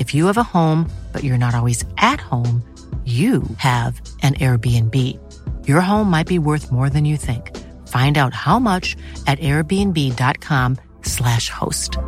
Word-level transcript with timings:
If 0.00 0.12
you 0.14 0.26
have 0.26 0.38
a 0.38 0.42
home, 0.42 0.90
but 1.12 1.22
you're 1.22 1.36
not 1.36 1.54
always 1.54 1.84
at 1.98 2.22
home, 2.22 2.64
you 3.04 3.42
have 3.58 4.00
an 4.22 4.32
Airbnb. 4.34 4.96
Your 5.68 5.82
home 5.82 6.08
might 6.08 6.26
be 6.26 6.38
worth 6.38 6.72
more 6.72 6.88
than 6.88 7.04
you 7.04 7.18
think. 7.18 7.54
Find 7.86 8.16
out 8.16 8.32
how 8.32 8.58
much 8.58 8.96
at 9.26 9.38
airbnb.com/slash 9.40 11.50
host. 11.50 11.98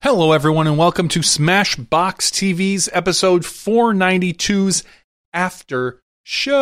Hello, 0.00 0.32
everyone, 0.32 0.66
and 0.66 0.78
welcome 0.78 1.08
to 1.08 1.20
Smashbox 1.20 2.32
TV's 2.32 2.88
episode 2.94 3.42
492's 3.42 4.82
After 5.34 6.00
Show. 6.22 6.54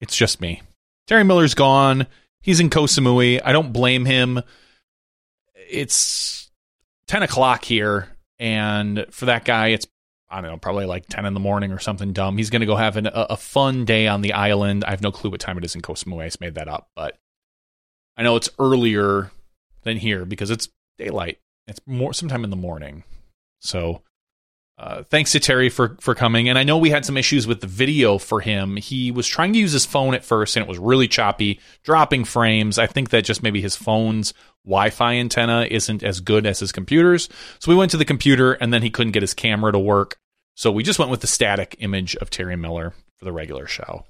It's 0.00 0.16
just 0.16 0.40
me. 0.40 0.62
Terry 1.08 1.24
Miller's 1.24 1.54
gone. 1.54 2.06
He's 2.46 2.60
in 2.60 2.70
Koh. 2.70 2.86
I 2.86 3.52
don't 3.52 3.74
blame 3.74 4.06
him 4.06 4.40
it's 5.68 6.50
10 7.08 7.22
o'clock 7.22 7.64
here. 7.64 8.08
And 8.38 9.06
for 9.10 9.26
that 9.26 9.44
guy, 9.44 9.68
it's, 9.68 9.86
I 10.28 10.40
don't 10.40 10.50
know, 10.50 10.58
probably 10.58 10.86
like 10.86 11.06
10 11.08 11.24
in 11.24 11.34
the 11.34 11.40
morning 11.40 11.72
or 11.72 11.78
something 11.78 12.12
dumb. 12.12 12.36
He's 12.36 12.50
going 12.50 12.60
to 12.60 12.66
go 12.66 12.76
have 12.76 12.96
an, 12.96 13.06
a, 13.06 13.26
a, 13.30 13.36
fun 13.36 13.84
day 13.84 14.06
on 14.08 14.22
the 14.22 14.32
island. 14.32 14.84
I 14.84 14.90
have 14.90 15.02
no 15.02 15.12
clue 15.12 15.30
what 15.30 15.40
time 15.40 15.56
it 15.56 15.64
is 15.64 15.74
in 15.74 15.82
Koh. 15.82 15.94
I 15.94 16.24
just 16.24 16.40
made 16.40 16.56
that 16.56 16.68
up. 16.68 16.90
But 16.94 17.18
I 18.16 18.22
know 18.22 18.36
it's 18.36 18.50
earlier 18.58 19.30
than 19.82 19.96
here 19.96 20.24
because 20.24 20.50
it's 20.50 20.68
daylight. 20.98 21.38
It's 21.66 21.80
more 21.86 22.12
sometime 22.12 22.44
in 22.44 22.50
the 22.50 22.56
morning. 22.56 23.04
So 23.60 24.02
uh, 24.78 25.02
thanks 25.04 25.32
to 25.32 25.40
Terry 25.40 25.70
for 25.70 25.96
for 26.00 26.14
coming. 26.14 26.48
And 26.48 26.58
I 26.58 26.62
know 26.62 26.76
we 26.76 26.90
had 26.90 27.06
some 27.06 27.16
issues 27.16 27.46
with 27.46 27.60
the 27.60 27.66
video 27.66 28.18
for 28.18 28.40
him. 28.40 28.76
He 28.76 29.10
was 29.10 29.26
trying 29.26 29.54
to 29.54 29.58
use 29.58 29.72
his 29.72 29.86
phone 29.86 30.14
at 30.14 30.24
first, 30.24 30.56
and 30.56 30.62
it 30.62 30.68
was 30.68 30.78
really 30.78 31.08
choppy, 31.08 31.60
dropping 31.82 32.24
frames. 32.24 32.78
I 32.78 32.86
think 32.86 33.10
that 33.10 33.24
just 33.24 33.42
maybe 33.42 33.62
his 33.62 33.74
phone's 33.74 34.34
Wi-Fi 34.64 35.14
antenna 35.14 35.66
isn't 35.70 36.02
as 36.02 36.20
good 36.20 36.44
as 36.44 36.60
his 36.60 36.72
computer's. 36.72 37.28
So 37.58 37.70
we 37.70 37.76
went 37.76 37.90
to 37.92 37.96
the 37.96 38.04
computer, 38.04 38.52
and 38.52 38.72
then 38.72 38.82
he 38.82 38.90
couldn't 38.90 39.12
get 39.12 39.22
his 39.22 39.34
camera 39.34 39.72
to 39.72 39.78
work. 39.78 40.18
So 40.54 40.70
we 40.70 40.82
just 40.82 40.98
went 40.98 41.10
with 41.10 41.20
the 41.20 41.26
static 41.26 41.76
image 41.78 42.16
of 42.16 42.28
Terry 42.28 42.56
Miller 42.56 42.92
for 43.16 43.24
the 43.24 43.32
regular 43.32 43.66
show. 43.66 44.04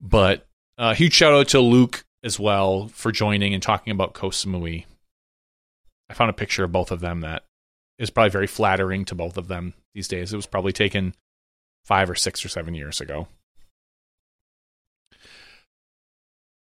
But 0.00 0.46
uh, 0.76 0.94
huge 0.94 1.14
shout 1.14 1.32
out 1.32 1.48
to 1.48 1.60
Luke 1.60 2.04
as 2.22 2.38
well 2.38 2.88
for 2.88 3.10
joining 3.10 3.54
and 3.54 3.62
talking 3.62 3.90
about 3.90 4.14
Koh 4.14 4.30
Samui. 4.30 4.84
I 6.10 6.14
found 6.14 6.30
a 6.30 6.34
picture 6.34 6.64
of 6.64 6.72
both 6.72 6.90
of 6.90 7.00
them 7.00 7.20
that 7.20 7.44
is 8.02 8.10
probably 8.10 8.30
very 8.30 8.46
flattering 8.46 9.04
to 9.06 9.14
both 9.14 9.38
of 9.38 9.48
them 9.48 9.74
these 9.94 10.08
days. 10.08 10.32
It 10.32 10.36
was 10.36 10.46
probably 10.46 10.72
taken 10.72 11.14
five 11.84 12.10
or 12.10 12.14
six 12.14 12.44
or 12.44 12.48
seven 12.48 12.74
years 12.74 13.00
ago. 13.00 13.28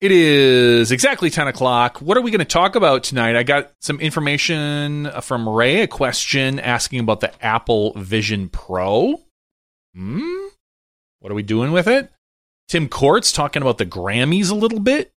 It 0.01 0.11
is 0.11 0.91
exactly 0.91 1.29
10 1.29 1.47
o'clock. 1.47 1.99
What 1.99 2.17
are 2.17 2.21
we 2.21 2.31
going 2.31 2.39
to 2.39 2.45
talk 2.45 2.75
about 2.75 3.03
tonight? 3.03 3.35
I 3.35 3.43
got 3.43 3.71
some 3.81 3.99
information 3.99 5.11
from 5.21 5.47
Ray, 5.47 5.81
a 5.81 5.87
question 5.87 6.59
asking 6.59 7.01
about 7.01 7.19
the 7.19 7.31
Apple 7.45 7.93
Vision 7.93 8.49
Pro. 8.49 9.21
Hmm? 9.95 10.47
What 11.19 11.31
are 11.31 11.35
we 11.35 11.43
doing 11.43 11.71
with 11.71 11.87
it? 11.87 12.11
Tim 12.67 12.89
Courts 12.89 13.31
talking 13.31 13.61
about 13.61 13.77
the 13.77 13.85
Grammys 13.85 14.49
a 14.49 14.55
little 14.55 14.79
bit. 14.79 15.11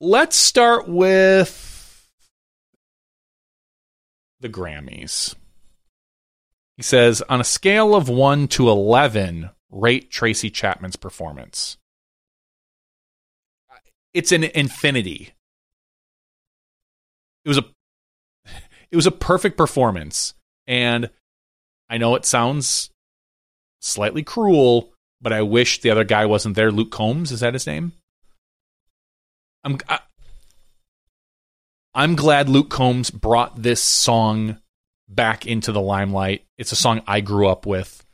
Let's 0.00 0.36
start 0.36 0.88
with 0.88 1.71
the 4.42 4.48
Grammys. 4.48 5.34
He 6.76 6.82
says, 6.82 7.22
on 7.22 7.40
a 7.40 7.44
scale 7.44 7.94
of 7.94 8.08
1 8.08 8.48
to 8.48 8.68
11, 8.68 9.50
rate 9.70 10.10
Tracy 10.10 10.50
Chapman's 10.50 10.96
performance. 10.96 11.78
It's 14.12 14.32
an 14.32 14.44
infinity. 14.44 15.32
It 17.44 17.48
was 17.48 17.58
a 17.58 17.64
it 18.90 18.96
was 18.96 19.06
a 19.06 19.10
perfect 19.10 19.56
performance 19.56 20.34
and 20.66 21.08
I 21.88 21.98
know 21.98 22.14
it 22.14 22.26
sounds 22.26 22.90
slightly 23.80 24.22
cruel, 24.22 24.92
but 25.20 25.32
I 25.32 25.42
wish 25.42 25.80
the 25.80 25.90
other 25.90 26.04
guy 26.04 26.26
wasn't 26.26 26.56
there. 26.56 26.70
Luke 26.70 26.90
Combs, 26.90 27.32
is 27.32 27.40
that 27.40 27.54
his 27.54 27.66
name? 27.66 27.92
I'm 29.64 29.78
I'm 31.94 32.16
glad 32.16 32.48
Luke 32.48 32.70
Combs 32.70 33.10
brought 33.10 33.62
this 33.62 33.82
song 33.82 34.58
back 35.08 35.46
into 35.46 35.72
the 35.72 35.80
limelight. 35.80 36.44
It's 36.56 36.72
a 36.72 36.76
song 36.76 37.02
I 37.06 37.20
grew 37.20 37.48
up 37.48 37.66
with. 37.66 38.04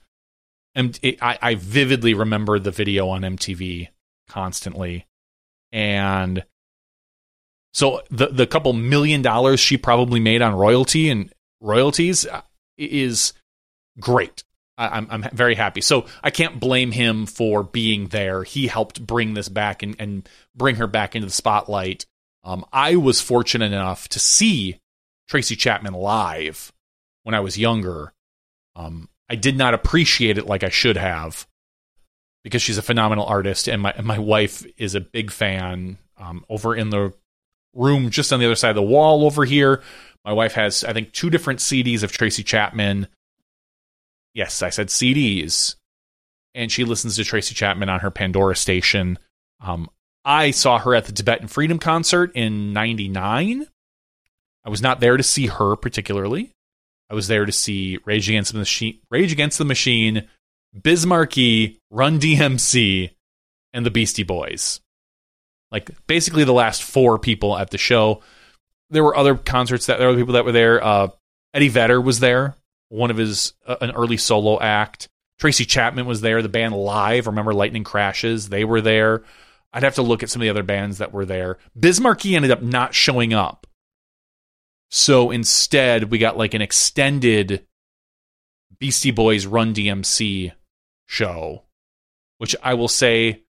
And 0.75 0.99
it, 1.03 1.23
I, 1.23 1.39
I 1.41 1.55
vividly 1.55 2.15
remember 2.15 2.59
the 2.59 2.71
video 2.71 3.09
on 3.09 3.23
MTV 3.23 3.89
constantly. 4.29 5.07
And 5.73 6.45
so 7.73 8.03
the 8.11 8.29
the 8.29 8.47
couple 8.47 8.73
million 8.73 9.23
dollars 9.23 9.61
she 9.61 9.77
probably 9.77 10.21
made 10.21 10.43
on 10.43 10.55
royalty 10.55 11.11
and 11.11 11.33
royalties 11.61 12.27
uh, 12.27 12.43
is 12.77 13.33
great. 14.01 14.45
I, 14.77 14.99
am 14.99 15.09
I'm 15.11 15.23
very 15.33 15.55
happy. 15.55 15.81
So 15.81 16.07
I 16.23 16.31
can't 16.31 16.61
blame 16.61 16.93
him 16.93 17.27
for 17.27 17.63
being 17.63 18.09
there. 18.09 18.45
He 18.45 18.69
helped 18.69 19.05
bring 19.05 19.35
this 19.35 19.49
back 19.49 19.83
and, 19.83 19.97
and 19.99 20.29
bring 20.55 20.77
her 20.77 20.87
back 20.87 21.15
into 21.15 21.27
the 21.27 21.33
spotlight. 21.33 22.07
Um, 22.49 22.65
I 22.73 22.97
was 22.97 23.21
fortunate 23.21 23.73
enough 23.73 24.09
to 24.09 24.19
see 24.19 24.81
Tracy 25.29 25.55
Chapman 25.55 25.93
live 25.93 26.73
when 27.25 27.35
I 27.35 27.41
was 27.41 27.59
younger. 27.59 28.15
Um, 28.75 29.11
I 29.29 29.35
did 29.35 29.55
not 29.55 29.75
appreciate 29.75 30.39
it 30.39 30.47
like 30.47 30.65
I 30.65 30.71
should 30.71 30.97
have 30.97 31.47
because 32.43 32.63
she's 32.63 32.79
a 32.79 32.83
phenomenal 32.83 33.27
artist, 33.27 33.69
and 33.69 33.83
my 33.83 33.95
my 34.03 34.19
wife 34.19 34.65
is 34.79 34.95
a 34.95 35.01
big 35.01 35.31
fan. 35.31 35.99
Um, 36.17 36.43
over 36.49 36.75
in 36.75 36.89
the 36.89 37.13
room 37.75 38.09
just 38.09 38.33
on 38.33 38.41
the 38.41 38.47
other 38.47 38.55
side 38.55 38.71
of 38.71 38.77
the 38.77 38.83
wall 38.83 39.27
over 39.27 39.45
here, 39.45 39.83
my 40.25 40.33
wife 40.33 40.55
has 40.55 40.85
I 40.85 40.95
think 40.95 41.13
two 41.13 41.29
different 41.29 41.61
CDs 41.61 42.03
of 42.03 42.13
Tracy 42.13 42.43
Chapman. 42.43 43.09
Yes, 44.33 44.63
I 44.63 44.71
said 44.71 44.89
CDs, 44.89 45.75
and 46.55 46.73
she 46.73 46.85
listens 46.85 47.17
to 47.17 47.25
Tracy 47.25 47.55
Chapman 47.55 47.91
on 47.91 48.01
her 48.01 48.11
Pandora 48.11 48.57
station. 48.57 49.19
Um, 49.61 49.91
I 50.29 50.51
saw 50.51 50.79
her 50.79 50.95
at 50.95 51.07
the 51.07 51.13
Tibetan 51.13 51.49
Freedom 51.49 51.79
Concert 51.79 52.33
in 52.35 52.75
99. 52.75 53.67
I 54.63 54.69
was 54.69 54.83
not 54.83 55.01
there 55.01 55.17
to 55.17 55.23
see 55.23 55.47
her 55.47 55.75
particularly. 55.75 56.53
I 57.09 57.15
was 57.15 57.29
there 57.29 57.47
to 57.47 57.53
see 57.53 57.99
Rage 58.05 58.29
Against 58.29 58.53
the 58.53 58.59
Machine, 58.59 58.99
Rage 59.11 59.33
Against 59.33 59.57
the 59.57 59.65
Machine, 59.65 60.29
Biz 60.79 61.07
Markie, 61.07 61.79
Run 61.91 62.21
DMC, 62.21 63.11
and 63.73 63.87
the 63.87 63.91
Beastie 63.91 64.23
Boys. 64.23 64.81
Like 65.73 65.91
basically 66.07 66.45
the 66.45 66.53
last 66.53 66.83
four 66.83 67.19
people 67.19 67.57
at 67.57 67.71
the 67.71 67.79
show. 67.79 68.21
There 68.91 69.05
were 69.05 69.17
other 69.17 69.35
concerts 69.35 69.87
that 69.87 69.99
there 69.99 70.09
were 70.09 70.17
people 70.17 70.35
that 70.35 70.45
were 70.45 70.53
there. 70.53 70.85
Uh, 70.85 71.09
Eddie 71.55 71.69
Vedder 71.69 72.03
was 72.03 72.21
there, 72.21 72.55
one 72.91 73.11
of 73.11 73.17
his 73.17 73.55
uh, 73.67 73.77
an 73.81 73.93
early 73.93 74.19
solo 74.19 74.61
act. 74.61 75.09
Tracy 75.39 75.65
Chapman 75.65 76.05
was 76.05 76.21
there. 76.21 76.43
The 76.43 76.51
band 76.51 76.75
Live, 76.75 77.29
remember 77.29 77.55
Lightning 77.55 77.85
Crashes? 77.85 78.51
They 78.51 78.67
were 78.67 78.83
there. 78.83 79.23
I'd 79.73 79.83
have 79.83 79.97
to 79.97 80.03
look 80.03 80.23
at 80.23 80.31
some 80.31 80.41
of 80.41 80.45
the 80.45 80.51
other 80.51 80.63
bands 80.63 80.99
that 80.99 81.13
were 81.13 81.27
there. 81.27 81.59
Biz 81.79 82.01
Markie 82.01 82.37
ended 82.37 82.51
up 82.51 82.63
not 82.63 82.95
showing 82.95 83.35
up. 83.35 83.67
So 84.91 85.31
instead, 85.31 86.11
we 86.11 86.19
got 86.19 86.39
like 86.39 86.55
an 86.55 86.63
extended 86.63 87.67
Beastie 88.79 89.11
Boys 89.11 89.47
Run 89.47 89.75
DMC 89.75 90.53
show, 91.07 91.65
which 92.39 92.57
I 92.63 92.75
will 92.75 92.89
say 92.89 93.43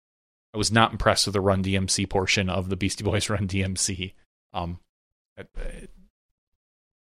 I 0.53 0.57
was 0.57 0.71
not 0.71 0.91
impressed 0.91 1.27
with 1.27 1.33
the 1.33 1.41
Run 1.41 1.63
DMC 1.63 2.09
portion 2.09 2.49
of 2.49 2.69
the 2.69 2.75
Beastie 2.75 3.03
Boys 3.03 3.29
Run 3.29 3.47
DMC. 3.47 4.13
Um, 4.53 4.79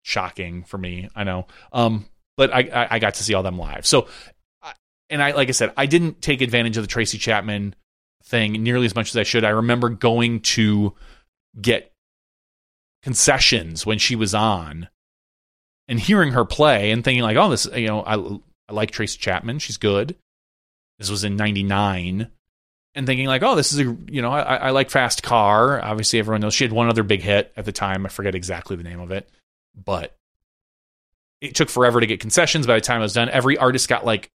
shocking 0.04 0.64
for 0.64 0.78
me, 0.78 1.10
I 1.16 1.24
know. 1.24 1.48
Um, 1.74 2.06
but 2.38 2.54
I, 2.54 2.88
I 2.92 3.00
got 3.00 3.16
to 3.16 3.24
see 3.24 3.34
all 3.34 3.44
them 3.44 3.58
live. 3.58 3.86
So, 3.86 4.08
and 5.10 5.22
I 5.22 5.32
like 5.32 5.50
I 5.50 5.52
said, 5.52 5.74
I 5.76 5.88
didn't 5.88 6.22
take 6.22 6.42
advantage 6.42 6.78
of 6.78 6.84
the 6.84 6.88
Tracy 6.88 7.18
Chapman 7.18 7.76
thing 8.32 8.54
nearly 8.64 8.88
as 8.88 8.96
much 8.96 9.10
as 9.10 9.18
I 9.18 9.24
should. 9.24 9.46
I 9.46 9.50
remember 9.50 9.90
going 9.90 10.40
to 10.42 10.96
get 11.62 11.94
concessions 13.04 13.86
when 13.86 14.00
she 14.00 14.16
was 14.16 14.34
on 14.34 14.88
and 15.88 16.00
hearing 16.00 16.32
her 16.32 16.46
play 16.46 16.92
and 16.92 17.04
thinking 17.04 17.24
like, 17.24 17.38
oh, 17.38 17.50
this, 17.50 17.68
you 17.76 17.88
know, 17.88 18.02
I, 18.02 18.16
I 18.16 18.74
like 18.74 18.92
Tracy 18.92 19.20
Chapman. 19.20 19.60
She's 19.60 19.78
good. 19.78 20.16
This 20.98 21.10
was 21.10 21.24
in 21.24 21.36
99 21.36 22.30
and 22.96 23.06
thinking 23.06 23.28
like, 23.28 23.44
oh, 23.44 23.56
this 23.56 23.74
is 23.74 23.80
a, 23.80 23.98
you 24.08 24.22
know, 24.22 24.32
I, 24.32 24.56
I 24.56 24.70
like 24.70 24.90
Fast 24.90 25.24
Car. 25.24 25.82
Obviously 25.82 26.20
everyone 26.20 26.42
knows 26.42 26.54
she 26.54 26.64
had 26.64 26.74
one 26.74 26.90
other 26.90 27.04
big 27.04 27.22
hit 27.22 27.52
at 27.58 27.66
the 27.66 27.72
time. 27.72 28.06
I 28.06 28.10
forget 28.10 28.36
exactly 28.36 28.76
the 28.76 28.84
name 28.84 29.00
of 29.00 29.12
it, 29.12 29.30
but 29.76 30.16
it 31.42 31.56
took 31.56 31.70
forever 31.70 32.00
to 32.00 32.08
get 32.08 32.20
concessions. 32.20 32.68
By 32.68 32.76
the 32.76 32.82
time 32.82 33.00
I 33.00 33.04
was 33.04 33.14
done, 33.14 33.30
every 33.30 33.58
artist 33.58 33.90
got 33.90 34.06
like 34.06 34.30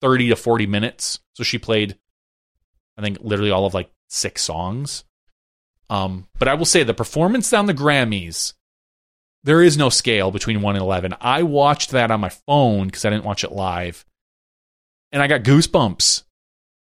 30 0.00 0.30
to 0.30 0.36
40 0.36 0.66
minutes. 0.66 1.20
So 1.34 1.44
she 1.44 1.58
played, 1.58 1.96
I 2.96 3.02
think, 3.02 3.18
literally 3.20 3.50
all 3.50 3.66
of 3.66 3.74
like 3.74 3.90
six 4.08 4.42
songs. 4.42 5.04
Um, 5.90 6.26
but 6.38 6.48
I 6.48 6.54
will 6.54 6.64
say 6.64 6.82
the 6.82 6.94
performance 6.94 7.50
down 7.50 7.66
the 7.66 7.74
Grammys, 7.74 8.54
there 9.44 9.62
is 9.62 9.76
no 9.76 9.88
scale 9.88 10.30
between 10.30 10.62
1 10.62 10.76
and 10.76 10.82
11. 10.82 11.14
I 11.20 11.42
watched 11.42 11.90
that 11.90 12.10
on 12.10 12.20
my 12.20 12.30
phone 12.30 12.86
because 12.86 13.04
I 13.04 13.10
didn't 13.10 13.24
watch 13.24 13.44
it 13.44 13.52
live. 13.52 14.04
And 15.10 15.22
I 15.22 15.26
got 15.26 15.42
goosebumps 15.42 16.22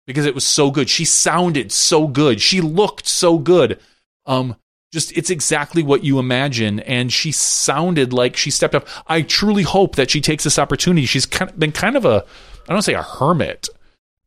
because 0.07 0.25
it 0.25 0.35
was 0.35 0.47
so 0.47 0.71
good. 0.71 0.89
She 0.89 1.05
sounded 1.05 1.73
so 1.73 2.07
good. 2.07 2.41
She 2.41 2.61
looked 2.61 3.07
so 3.07 3.39
good. 3.39 3.79
Um, 4.25 4.57
just 4.95 5.15
it's 5.19 5.29
exactly 5.29 5.83
what 5.83 6.05
you 6.05 6.19
imagine 6.21 6.79
and 6.81 7.13
she 7.13 7.33
sounded 7.33 8.13
like 8.13 8.37
she 8.37 8.49
stepped 8.49 8.77
up 8.77 8.87
i 9.09 9.21
truly 9.23 9.65
hope 9.65 9.97
that 9.97 10.09
she 10.09 10.21
takes 10.21 10.45
this 10.45 10.57
opportunity 10.57 11.05
she's 11.05 11.27
kind 11.27 11.51
of 11.51 11.59
been 11.59 11.73
kind 11.73 11.97
of 11.97 12.05
a 12.05 12.25
i 12.69 12.73
don't 12.73 12.83
say 12.83 12.95
a 12.95 13.03
hermit 13.03 13.69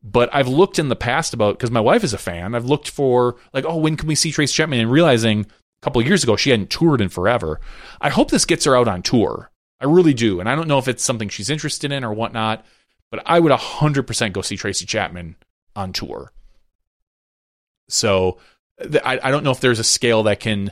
but 0.03 0.29
I've 0.33 0.47
looked 0.47 0.79
in 0.79 0.89
the 0.89 0.95
past 0.95 1.33
about 1.33 1.57
because 1.57 1.71
my 1.71 1.79
wife 1.79 2.03
is 2.03 2.13
a 2.13 2.17
fan. 2.17 2.55
I've 2.55 2.65
looked 2.65 2.89
for 2.89 3.35
like, 3.53 3.65
oh, 3.65 3.77
when 3.77 3.97
can 3.97 4.07
we 4.07 4.15
see 4.15 4.31
Tracy 4.31 4.53
Chapman? 4.53 4.79
And 4.79 4.91
realizing 4.91 5.41
a 5.41 5.45
couple 5.81 6.01
years 6.01 6.23
ago 6.23 6.35
she 6.35 6.51
hadn't 6.51 6.69
toured 6.69 7.01
in 7.01 7.09
forever. 7.09 7.59
I 7.99 8.09
hope 8.09 8.31
this 8.31 8.45
gets 8.45 8.65
her 8.65 8.75
out 8.75 8.87
on 8.87 9.01
tour. 9.01 9.51
I 9.79 9.85
really 9.85 10.13
do, 10.13 10.39
and 10.39 10.49
I 10.49 10.55
don't 10.55 10.67
know 10.67 10.79
if 10.79 10.87
it's 10.87 11.03
something 11.03 11.29
she's 11.29 11.49
interested 11.49 11.91
in 11.91 12.03
or 12.03 12.13
whatnot. 12.13 12.65
But 13.09 13.23
I 13.25 13.39
would 13.39 13.51
hundred 13.51 14.03
percent 14.03 14.33
go 14.33 14.41
see 14.41 14.57
Tracy 14.57 14.85
Chapman 14.85 15.35
on 15.75 15.93
tour. 15.93 16.31
So 17.89 18.37
I, 18.79 19.19
I 19.23 19.31
don't 19.31 19.43
know 19.43 19.51
if 19.51 19.61
there's 19.61 19.79
a 19.79 19.83
scale 19.83 20.23
that 20.23 20.39
can 20.39 20.71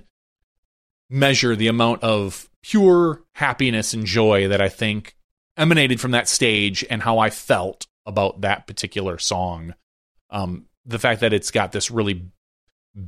measure 1.09 1.55
the 1.55 1.67
amount 1.67 2.03
of 2.03 2.49
pure 2.61 3.23
happiness 3.33 3.93
and 3.93 4.05
joy 4.05 4.47
that 4.47 4.61
I 4.61 4.69
think 4.69 5.15
emanated 5.55 6.01
from 6.01 6.11
that 6.11 6.27
stage 6.27 6.83
and 6.89 7.01
how 7.01 7.19
I 7.19 7.29
felt 7.29 7.87
about 8.05 8.41
that 8.41 8.67
particular 8.67 9.17
song. 9.17 9.73
Um, 10.29 10.65
the 10.85 10.99
fact 10.99 11.21
that 11.21 11.33
it's 11.33 11.51
got 11.51 11.71
this 11.71 11.89
really 11.89 12.29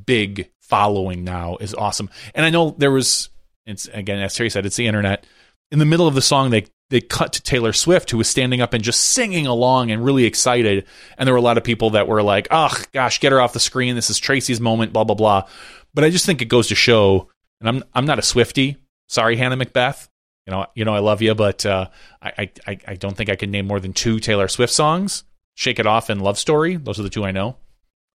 big 0.06 0.50
following 0.62 1.24
now 1.24 1.58
is 1.58 1.74
awesome. 1.74 2.10
And 2.34 2.46
I 2.46 2.50
know 2.50 2.72
there 2.78 2.92
was, 2.92 3.30
it's 3.66 3.88
again, 3.88 4.20
as 4.20 4.36
Terry 4.36 4.50
said, 4.50 4.66
it's 4.66 4.76
the 4.76 4.88
internet. 4.88 5.26
In 5.72 5.80
the 5.80 5.86
middle 5.86 6.08
of 6.08 6.16
the 6.16 6.22
song, 6.22 6.50
they 6.50 6.66
they 6.90 7.02
cut 7.02 7.34
to 7.34 7.42
Taylor 7.42 7.74
Swift, 7.74 8.12
who 8.12 8.18
was 8.18 8.30
standing 8.30 8.62
up 8.62 8.74
and 8.74 8.82
just 8.82 9.02
singing 9.02 9.46
along 9.46 9.92
and 9.92 10.06
really 10.06 10.24
excited. 10.24 10.86
And 11.18 11.28
there 11.28 11.34
were 11.34 11.40
a 11.40 11.42
lot 11.42 11.58
of 11.58 11.66
people 11.66 11.92
that 11.92 12.08
were 12.08 12.24
like, 12.24 12.48
"Oh 12.50 12.74
gosh, 12.94 13.20
get 13.20 13.34
her 13.34 13.42
off 13.42 13.54
the 13.54 13.60
screen. 13.60 13.96
This 13.96 14.10
is 14.10 14.20
Tracy's 14.20 14.62
moment." 14.62 14.94
Blah 14.94 15.04
blah 15.04 15.16
blah. 15.16 15.48
But 15.94 16.06
I 16.06 16.10
just 16.10 16.26
think 16.26 16.42
it 16.42 16.46
goes 16.46 16.70
to 16.70 16.76
show, 16.76 17.30
and 17.60 17.68
I'm 17.68 17.84
I'm 17.94 18.06
not 18.06 18.20
a 18.20 18.22
Swifty. 18.22 18.78
Sorry, 19.10 19.36
Hannah 19.36 19.58
Macbeth 19.58 20.10
you 20.48 20.52
know, 20.52 20.66
you 20.76 20.86
know, 20.86 20.96
I 20.96 21.00
love 21.00 21.22
you, 21.22 21.36
but 21.36 21.66
uh, 21.66 21.90
I, 22.22 22.50
I, 22.66 22.78
I 22.88 22.96
don't 22.96 23.18
think 23.18 23.30
I 23.30 23.36
can 23.36 23.52
name 23.52 23.68
more 23.68 23.82
than 23.82 23.92
two 23.92 24.20
Taylor 24.20 24.48
Swift 24.48 24.74
songs. 24.74 25.26
"Shake 25.56 25.78
It 25.78 25.86
Off" 25.86 26.10
and 26.10 26.22
"Love 26.22 26.40
Story." 26.40 26.78
Those 26.78 27.00
are 27.00 27.04
the 27.04 27.10
two 27.10 27.26
I 27.26 27.32
know. 27.32 27.58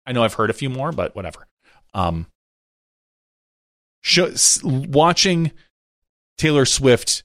I 0.05 0.13
know 0.13 0.23
I've 0.23 0.33
heard 0.33 0.49
a 0.49 0.53
few 0.53 0.69
more, 0.69 0.91
but 0.91 1.15
whatever. 1.15 1.47
Um, 1.93 2.25
watching 4.63 5.51
Taylor 6.39 6.65
Swift 6.65 7.23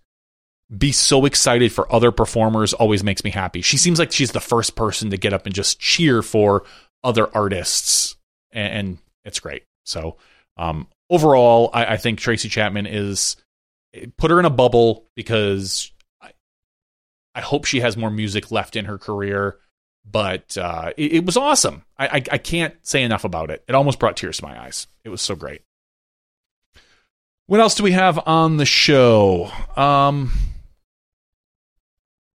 be 0.77 0.93
so 0.93 1.25
excited 1.25 1.73
for 1.73 1.91
other 1.91 2.13
performers 2.13 2.75
always 2.75 3.03
makes 3.03 3.25
me 3.25 3.31
happy. 3.31 3.63
She 3.63 3.79
seems 3.79 3.99
like 3.99 4.13
she's 4.13 4.33
the 4.33 4.41
first 4.41 4.77
person 4.77 5.09
to 5.11 5.17
get 5.17 5.33
up 5.33 5.47
and 5.47 5.55
just 5.55 5.81
cheer 5.81 6.21
for 6.21 6.65
other 7.03 7.35
artists, 7.35 8.17
and, 8.53 8.75
and 8.75 8.99
it's 9.25 9.41
great. 9.41 9.63
So, 9.87 10.19
um, 10.59 10.87
overall, 11.09 11.71
I, 11.73 11.95
I 11.95 11.97
think 11.97 12.19
Tracy 12.19 12.51
Chapman 12.51 12.85
is 12.87 13.37
put 14.17 14.31
her 14.31 14.39
in 14.39 14.45
a 14.45 14.51
bubble 14.51 15.07
because 15.15 15.93
I, 16.21 16.33
I 17.35 17.41
hope 17.41 17.65
she 17.65 17.81
has 17.81 17.97
more 17.97 18.11
music 18.11 18.51
left 18.51 18.77
in 18.77 18.87
her 18.87 18.99
career. 18.99 19.59
But 20.11 20.57
uh, 20.57 20.93
it, 20.97 21.13
it, 21.13 21.27
was 21.27 21.37
awesome. 21.37 21.85
I, 21.99 22.07
I, 22.07 22.23
I 22.33 22.39
can't 22.39 22.75
say 22.83 23.03
enough 23.03 23.25
about 23.25 23.51
it. 23.51 23.63
It 23.69 23.75
almost 23.75 23.99
brought 23.99 24.17
tears 24.17 24.39
to 24.39 24.45
my 24.47 24.59
eyes. 24.59 24.87
It 25.05 25.11
was 25.11 25.21
so 25.21 25.35
great. 25.35 25.63
What 27.47 27.61
else 27.61 27.75
do 27.75 27.83
we 27.83 27.93
have 27.93 28.19
on 28.27 28.57
the 28.57 28.67
show? 28.67 29.51
Um, 29.77 30.33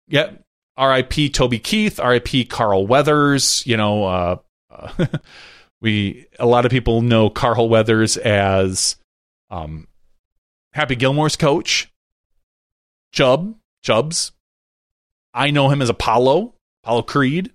yeah, 0.08 0.32
R.I.P. 0.78 1.30
Toby 1.30 1.60
Keith, 1.60 2.00
R.I.P. 2.00 2.46
Carl 2.46 2.88
Weathers. 2.88 3.64
You 3.66 3.78
know, 3.78 4.06
uh, 4.06 4.38
uh, 4.70 5.06
we 5.82 6.28
a 6.40 6.46
lot 6.46 6.66
of 6.66 6.72
people 6.72 7.02
know 7.02 7.30
Carl 7.30 7.70
Weathers 7.70 8.18
as 8.18 8.96
um, 9.50 9.88
Happy 10.74 10.96
Gilmore's 10.96 11.36
coach, 11.36 11.92
Chubb, 13.12 13.56
Chubbs. 13.84 14.32
I 15.34 15.52
know 15.52 15.70
him 15.70 15.82
as 15.82 15.90
Apollo, 15.90 16.54
Apollo 16.84 17.04
Creed. 17.04 17.52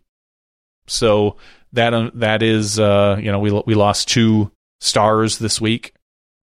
So 0.87 1.37
that 1.73 1.93
uh, 1.93 2.11
that 2.15 2.43
is 2.43 2.79
uh, 2.79 3.19
you 3.21 3.31
know 3.31 3.41
we 3.41 3.51
we 3.67 3.75
lost 3.75 4.09
two 4.09 4.51
stars 4.81 5.39
this 5.39 5.61
week, 5.61 5.95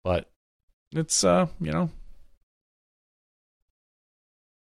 but 0.05 0.29
it's 0.93 1.25
uh, 1.25 1.47
you 1.61 1.73
know 1.73 1.91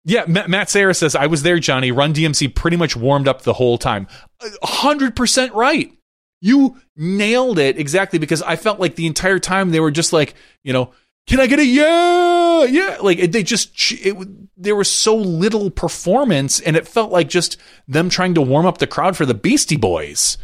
yeah, 0.05 0.25
Matt 0.27 0.71
Sarah 0.71 0.95
says, 0.95 1.15
I 1.15 1.27
was 1.27 1.43
there, 1.43 1.59
Johnny. 1.59 1.93
Run 1.93 2.15
DMC 2.15 2.55
pretty 2.55 2.77
much 2.77 2.97
warmed 2.97 3.29
up 3.29 3.43
the 3.43 3.53
whole 3.53 3.77
time. 3.77 4.07
100% 4.41 5.55
right. 5.55 5.93
You 6.41 6.81
nailed 6.97 7.59
it 7.59 7.79
exactly 7.79 8.19
because 8.19 8.41
I 8.41 8.57
felt 8.57 8.81
like 8.81 8.97
the 8.97 9.07
entire 9.07 9.39
time 9.39 9.71
they 9.71 9.81
were 9.81 9.91
just 9.91 10.15
like, 10.15 10.35
you 10.65 10.73
know, 10.73 10.93
can 11.27 11.41
I 11.41 11.47
get 11.47 11.59
a 11.59 11.65
yeah? 11.65 12.65
Yeah. 12.65 12.99
Like 13.01 13.31
they 13.31 13.43
just, 13.43 13.71
it, 13.93 14.17
there 14.57 14.77
was 14.77 14.91
so 14.91 15.17
little 15.17 15.71
performance 15.71 16.61
and 16.61 16.77
it 16.77 16.89
felt 16.89 17.13
like 17.13 17.29
just 17.29 17.57
them 17.87 18.09
trying 18.09 18.35
to 18.35 18.43
warm 18.43 18.67
up 18.67 18.79
the 18.79 18.87
crowd 18.87 19.17
for 19.17 19.27
the 19.27 19.35
Beastie 19.35 19.77
Boys. 19.77 20.39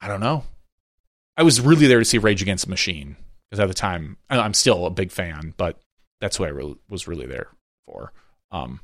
I 0.00 0.08
don't 0.08 0.20
know. 0.20 0.44
I 1.36 1.44
was 1.44 1.60
really 1.60 1.86
there 1.86 2.00
to 2.00 2.04
see 2.04 2.18
Rage 2.18 2.42
Against 2.42 2.64
the 2.64 2.70
Machine 2.70 3.16
because 3.50 3.60
at 3.60 3.68
the 3.68 3.74
time 3.74 4.16
I'm 4.28 4.54
still 4.54 4.86
a 4.86 4.90
big 4.90 5.12
fan, 5.12 5.54
but 5.56 5.78
that's 6.20 6.38
what 6.38 6.48
I 6.48 6.52
re- 6.52 6.76
was 6.88 7.06
really 7.06 7.26
there 7.26 7.48
for. 7.86 8.12
Um, 8.50 8.80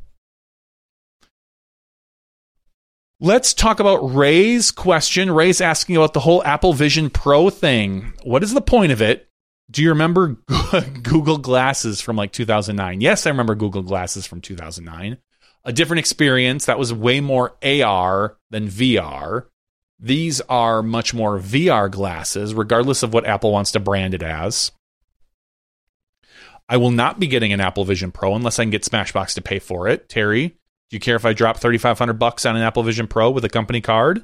Let's 3.21 3.52
talk 3.52 3.80
about 3.80 4.14
Ray's 4.14 4.71
question. 4.71 5.33
Ray's 5.33 5.61
asking 5.61 5.97
about 5.97 6.14
the 6.14 6.21
whole 6.21 6.42
Apple 6.45 6.73
Vision 6.73 7.11
Pro 7.11 7.50
thing. 7.50 8.12
What 8.23 8.45
is 8.45 8.54
the 8.54 8.61
point 8.61 8.92
of 8.92 9.02
it? 9.02 9.27
Do 9.70 9.82
you 9.82 9.90
remember 9.90 10.28
Google 11.02 11.38
Glasses 11.38 12.00
from 12.00 12.16
like 12.16 12.32
2009? 12.32 13.00
Yes, 13.00 13.26
I 13.26 13.30
remember 13.30 13.54
Google 13.54 13.82
Glasses 13.82 14.26
from 14.26 14.40
2009. 14.40 15.18
A 15.64 15.72
different 15.72 15.98
experience 15.98 16.66
that 16.66 16.78
was 16.78 16.92
way 16.92 17.20
more 17.20 17.56
AR 17.62 18.37
than 18.50 18.68
VR. 18.68 19.46
These 20.00 20.40
are 20.42 20.82
much 20.82 21.12
more 21.12 21.38
VR 21.38 21.90
glasses, 21.90 22.54
regardless 22.54 23.02
of 23.02 23.12
what 23.12 23.26
Apple 23.26 23.52
wants 23.52 23.72
to 23.72 23.80
brand 23.80 24.14
it 24.14 24.22
as. 24.22 24.72
I 26.68 26.76
will 26.76 26.90
not 26.90 27.18
be 27.18 27.26
getting 27.26 27.52
an 27.52 27.60
Apple 27.60 27.84
Vision 27.84 28.12
Pro 28.12 28.34
unless 28.34 28.58
I 28.58 28.62
can 28.62 28.70
get 28.70 28.82
Smashbox 28.82 29.34
to 29.34 29.42
pay 29.42 29.58
for 29.58 29.88
it. 29.88 30.08
Terry, 30.08 30.48
do 30.48 30.96
you 30.96 31.00
care 31.00 31.16
if 31.16 31.25
I 31.25 31.32
drop 31.32 31.58
3500 31.58 32.14
bucks 32.14 32.46
on 32.46 32.56
an 32.56 32.62
Apple 32.62 32.82
Vision 32.82 33.06
Pro 33.08 33.30
with 33.30 33.44
a 33.44 33.48
company 33.48 33.80
card? 33.80 34.22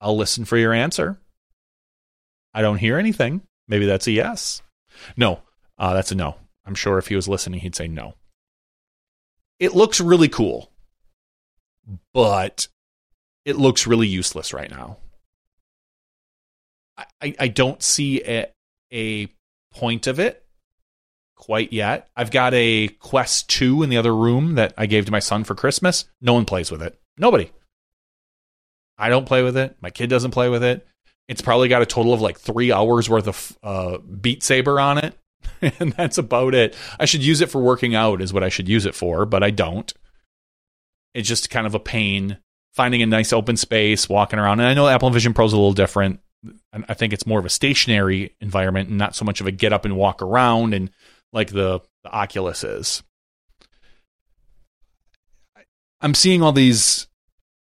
I'll 0.00 0.16
listen 0.16 0.44
for 0.44 0.56
your 0.56 0.72
answer. 0.72 1.18
I 2.54 2.62
don't 2.62 2.78
hear 2.78 2.98
anything. 2.98 3.42
Maybe 3.68 3.86
that's 3.86 4.06
a 4.06 4.12
yes. 4.12 4.62
No, 5.16 5.40
uh, 5.78 5.94
that's 5.94 6.12
a 6.12 6.14
no. 6.14 6.36
I'm 6.66 6.74
sure 6.74 6.98
if 6.98 7.08
he 7.08 7.16
was 7.16 7.28
listening, 7.28 7.60
he'd 7.60 7.74
say 7.74 7.88
no. 7.88 8.14
It 9.58 9.74
looks 9.74 10.00
really 10.00 10.28
cool, 10.28 10.70
but 12.12 12.68
it 13.44 13.56
looks 13.56 13.86
really 13.86 14.08
useless 14.08 14.52
right 14.52 14.70
now. 14.70 14.98
I, 17.20 17.34
I 17.38 17.48
don't 17.48 17.82
see 17.82 18.22
a, 18.22 18.46
a 18.92 19.28
point 19.72 20.06
of 20.06 20.20
it 20.20 20.44
quite 21.36 21.72
yet. 21.72 22.08
I've 22.16 22.30
got 22.30 22.54
a 22.54 22.88
Quest 22.88 23.48
2 23.50 23.82
in 23.82 23.90
the 23.90 23.96
other 23.96 24.14
room 24.14 24.54
that 24.54 24.74
I 24.76 24.86
gave 24.86 25.06
to 25.06 25.12
my 25.12 25.18
son 25.18 25.42
for 25.42 25.54
Christmas. 25.54 26.04
No 26.20 26.34
one 26.34 26.44
plays 26.44 26.70
with 26.70 26.82
it. 26.82 27.00
Nobody. 27.16 27.50
I 28.96 29.08
don't 29.08 29.26
play 29.26 29.42
with 29.42 29.56
it. 29.56 29.76
My 29.80 29.90
kid 29.90 30.08
doesn't 30.08 30.30
play 30.30 30.48
with 30.48 30.62
it. 30.62 30.86
It's 31.32 31.40
probably 31.40 31.68
got 31.68 31.80
a 31.80 31.86
total 31.86 32.12
of 32.12 32.20
like 32.20 32.38
three 32.38 32.70
hours 32.72 33.08
worth 33.08 33.26
of 33.26 33.58
uh, 33.62 33.96
Beat 33.98 34.42
Saber 34.42 34.78
on 34.78 34.98
it. 34.98 35.18
and 35.80 35.92
that's 35.94 36.18
about 36.18 36.54
it. 36.54 36.76
I 37.00 37.06
should 37.06 37.24
use 37.24 37.40
it 37.40 37.48
for 37.48 37.58
working 37.58 37.94
out, 37.94 38.20
is 38.20 38.34
what 38.34 38.44
I 38.44 38.50
should 38.50 38.68
use 38.68 38.84
it 38.84 38.94
for, 38.94 39.24
but 39.24 39.42
I 39.42 39.48
don't. 39.48 39.90
It's 41.14 41.26
just 41.26 41.48
kind 41.48 41.66
of 41.66 41.74
a 41.74 41.80
pain 41.80 42.36
finding 42.74 43.00
a 43.00 43.06
nice 43.06 43.32
open 43.32 43.56
space, 43.56 44.10
walking 44.10 44.38
around. 44.38 44.60
And 44.60 44.68
I 44.68 44.74
know 44.74 44.88
Apple 44.88 45.08
Vision 45.08 45.32
Pro 45.32 45.46
is 45.46 45.54
a 45.54 45.56
little 45.56 45.72
different. 45.72 46.20
I 46.86 46.92
think 46.92 47.14
it's 47.14 47.26
more 47.26 47.38
of 47.38 47.46
a 47.46 47.50
stationary 47.50 48.36
environment 48.42 48.90
and 48.90 48.98
not 48.98 49.16
so 49.16 49.24
much 49.24 49.40
of 49.40 49.46
a 49.46 49.52
get 49.52 49.72
up 49.72 49.86
and 49.86 49.96
walk 49.96 50.20
around 50.20 50.74
and 50.74 50.90
like 51.32 51.50
the, 51.50 51.80
the 52.04 52.10
Oculus 52.10 52.62
is. 52.62 53.02
I'm 56.02 56.14
seeing 56.14 56.42
all 56.42 56.52
these, 56.52 57.06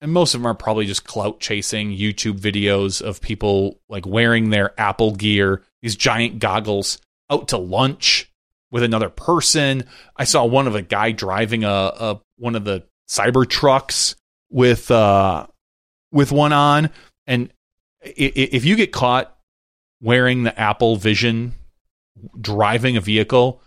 and 0.02 0.12
most 0.12 0.34
of 0.34 0.42
them 0.42 0.48
are 0.48 0.56
probably 0.56 0.86
just 0.86 1.04
clout 1.04 1.40
chasing 1.40 1.92
YouTube 1.92 2.40
videos 2.40 3.02
of 3.02 3.22
people 3.22 3.80
like 3.90 4.06
wearing 4.06 4.50
their 4.50 4.80
Apple 4.80 5.14
gear, 5.14 5.64
these 5.82 5.96
giant 5.96 6.40
goggles 6.40 7.00
out 7.30 7.50
to 7.50 7.58
lunch 7.58 8.32
with 8.72 8.84
another 8.84 9.10
person. 9.10 9.84
I 10.16 10.24
saw 10.24 10.46
one 10.46 10.68
of 10.68 10.76
a 10.76 10.82
guy 10.82 11.12
driving 11.12 11.64
a, 11.64 11.70
a 11.70 12.22
one 12.38 12.56
of 12.56 12.64
the 12.64 12.84
cyber 13.10 13.48
trucks 13.48 14.16
with 14.50 14.90
uh 14.90 15.48
with 16.12 16.32
one 16.32 16.54
on 16.54 16.90
and 17.28 17.52
if 18.02 18.64
you 18.64 18.76
get 18.76 18.94
caught 18.94 19.36
wearing 20.02 20.44
the 20.44 20.58
Apple 20.58 20.96
Vision 20.96 21.54
driving 22.40 22.96
a 22.96 23.02
vehicle, 23.02 23.62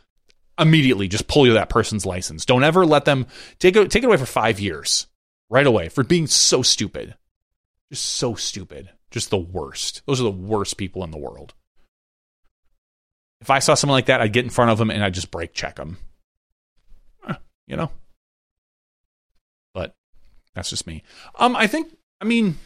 immediately 0.59 1.07
just 1.07 1.29
pull 1.29 1.47
you 1.47 1.53
that 1.53 1.69
person's 1.69 2.07
license. 2.07 2.47
Don't 2.47 2.65
ever 2.65 2.87
let 2.87 3.05
them 3.05 3.27
take 3.59 3.77
it 3.77 3.91
take 3.91 4.03
it 4.03 4.07
away 4.07 4.17
for 4.17 4.27
5 4.27 4.59
years 4.59 5.07
right 5.53 5.67
away 5.67 5.91
for 5.91 6.03
being 6.03 6.27
so 6.27 6.63
stupid. 6.63 7.15
Just 7.91 8.07
so 8.07 8.35
stupid. 8.35 8.89
Just 9.11 9.29
the 9.29 9.37
worst. 9.37 10.03
Those 10.07 10.19
are 10.19 10.25
the 10.25 10.31
worst 10.31 10.79
people 10.79 11.05
in 11.05 11.11
the 11.11 11.19
world. 11.19 11.53
If 13.43 13.51
I 13.51 13.59
saw 13.59 13.75
someone 13.75 13.97
like 13.97 14.07
that, 14.07 14.23
I'd 14.23 14.33
get 14.33 14.45
in 14.45 14.51
front 14.51 14.71
of 14.71 14.79
them 14.79 14.91
and 14.91 15.05
I'd 15.05 15.13
just 15.13 15.31
brake 15.31 15.53
check 15.53 15.77
them. 15.77 15.99
You 17.67 17.77
know? 17.77 17.91
But 19.75 19.95
that's 20.55 20.71
just 20.71 20.87
me. 20.87 21.03
Um, 21.37 21.55
I 21.55 21.67
think, 21.67 21.95
I 22.21 22.25
mean, 22.25 22.57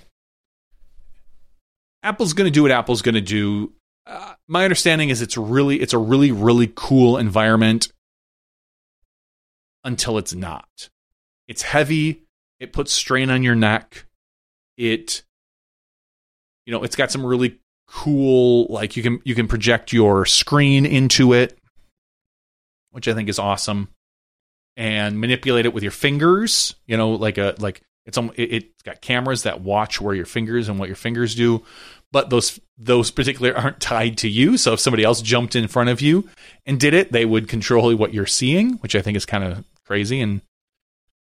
Apple's 2.03 2.35
going 2.35 2.47
to 2.47 2.55
do 2.55 2.63
what 2.63 2.71
Apple's 2.71 3.03
going 3.03 3.15
to 3.17 3.21
do. 3.21 3.73
Uh, 4.07 4.35
my 4.47 4.65
understanding 4.65 5.09
is 5.09 5.23
it's 5.23 5.37
really, 5.37 5.81
it's 5.81 5.93
a 5.93 5.99
really, 5.99 6.31
really 6.31 6.71
cool 6.75 7.19
environment 7.19 7.89
until 9.83 10.19
it's 10.19 10.35
not. 10.35 10.89
It's 11.49 11.63
heavy. 11.63 12.26
It 12.61 12.73
puts 12.73 12.93
strain 12.93 13.31
on 13.31 13.43
your 13.43 13.55
neck. 13.55 14.07
It, 14.77 15.23
you 16.65 16.73
know, 16.73 16.83
it's 16.83 16.97
got 16.97 17.11
some 17.11 17.25
really 17.25 17.61
cool 17.87 18.67
like 18.69 18.97
you 18.97 19.03
can 19.03 19.21
you 19.25 19.35
can 19.35 19.47
project 19.47 19.93
your 19.93 20.27
screen 20.27 20.85
into 20.85 21.33
it 21.33 21.57
which 22.91 23.07
i 23.07 23.15
think 23.15 23.29
is 23.29 23.39
awesome 23.39 23.89
and 24.77 25.21
manipulate 25.21 25.67
it 25.67 25.73
with 25.73 25.83
your 25.85 25.93
fingers 25.93 26.75
you 26.87 26.97
know 26.97 27.11
like 27.11 27.39
a 27.39 27.55
like 27.59 27.81
it's 28.05 28.19
it, 28.19 28.33
it's 28.37 28.83
got 28.83 29.01
cameras 29.01 29.45
that 29.45 29.61
watch 29.61 30.01
where 30.01 30.15
your 30.15 30.27
fingers 30.27 30.69
and 30.69 30.79
what 30.79 30.89
your 30.89 30.97
fingers 30.97 31.35
do 31.37 31.63
but 32.11 32.29
those 32.29 32.59
those 32.77 33.11
particularly 33.13 33.57
aren't 33.63 33.81
tied 33.81 34.19
to 34.19 34.29
you 34.29 34.57
so 34.57 34.73
if 34.73 34.81
somebody 34.81 35.05
else 35.05 35.23
jumped 35.23 35.55
in 35.55 35.69
front 35.69 35.89
of 35.89 36.01
you 36.01 36.29
and 36.67 36.81
did 36.81 36.93
it 36.93 37.13
they 37.13 37.25
would 37.25 37.49
control 37.49 37.95
what 37.95 38.13
you're 38.13 38.27
seeing 38.27 38.73
which 38.79 38.97
i 38.97 39.01
think 39.03 39.17
is 39.17 39.25
kind 39.25 39.45
of 39.45 39.65
crazy 39.85 40.21
and 40.21 40.43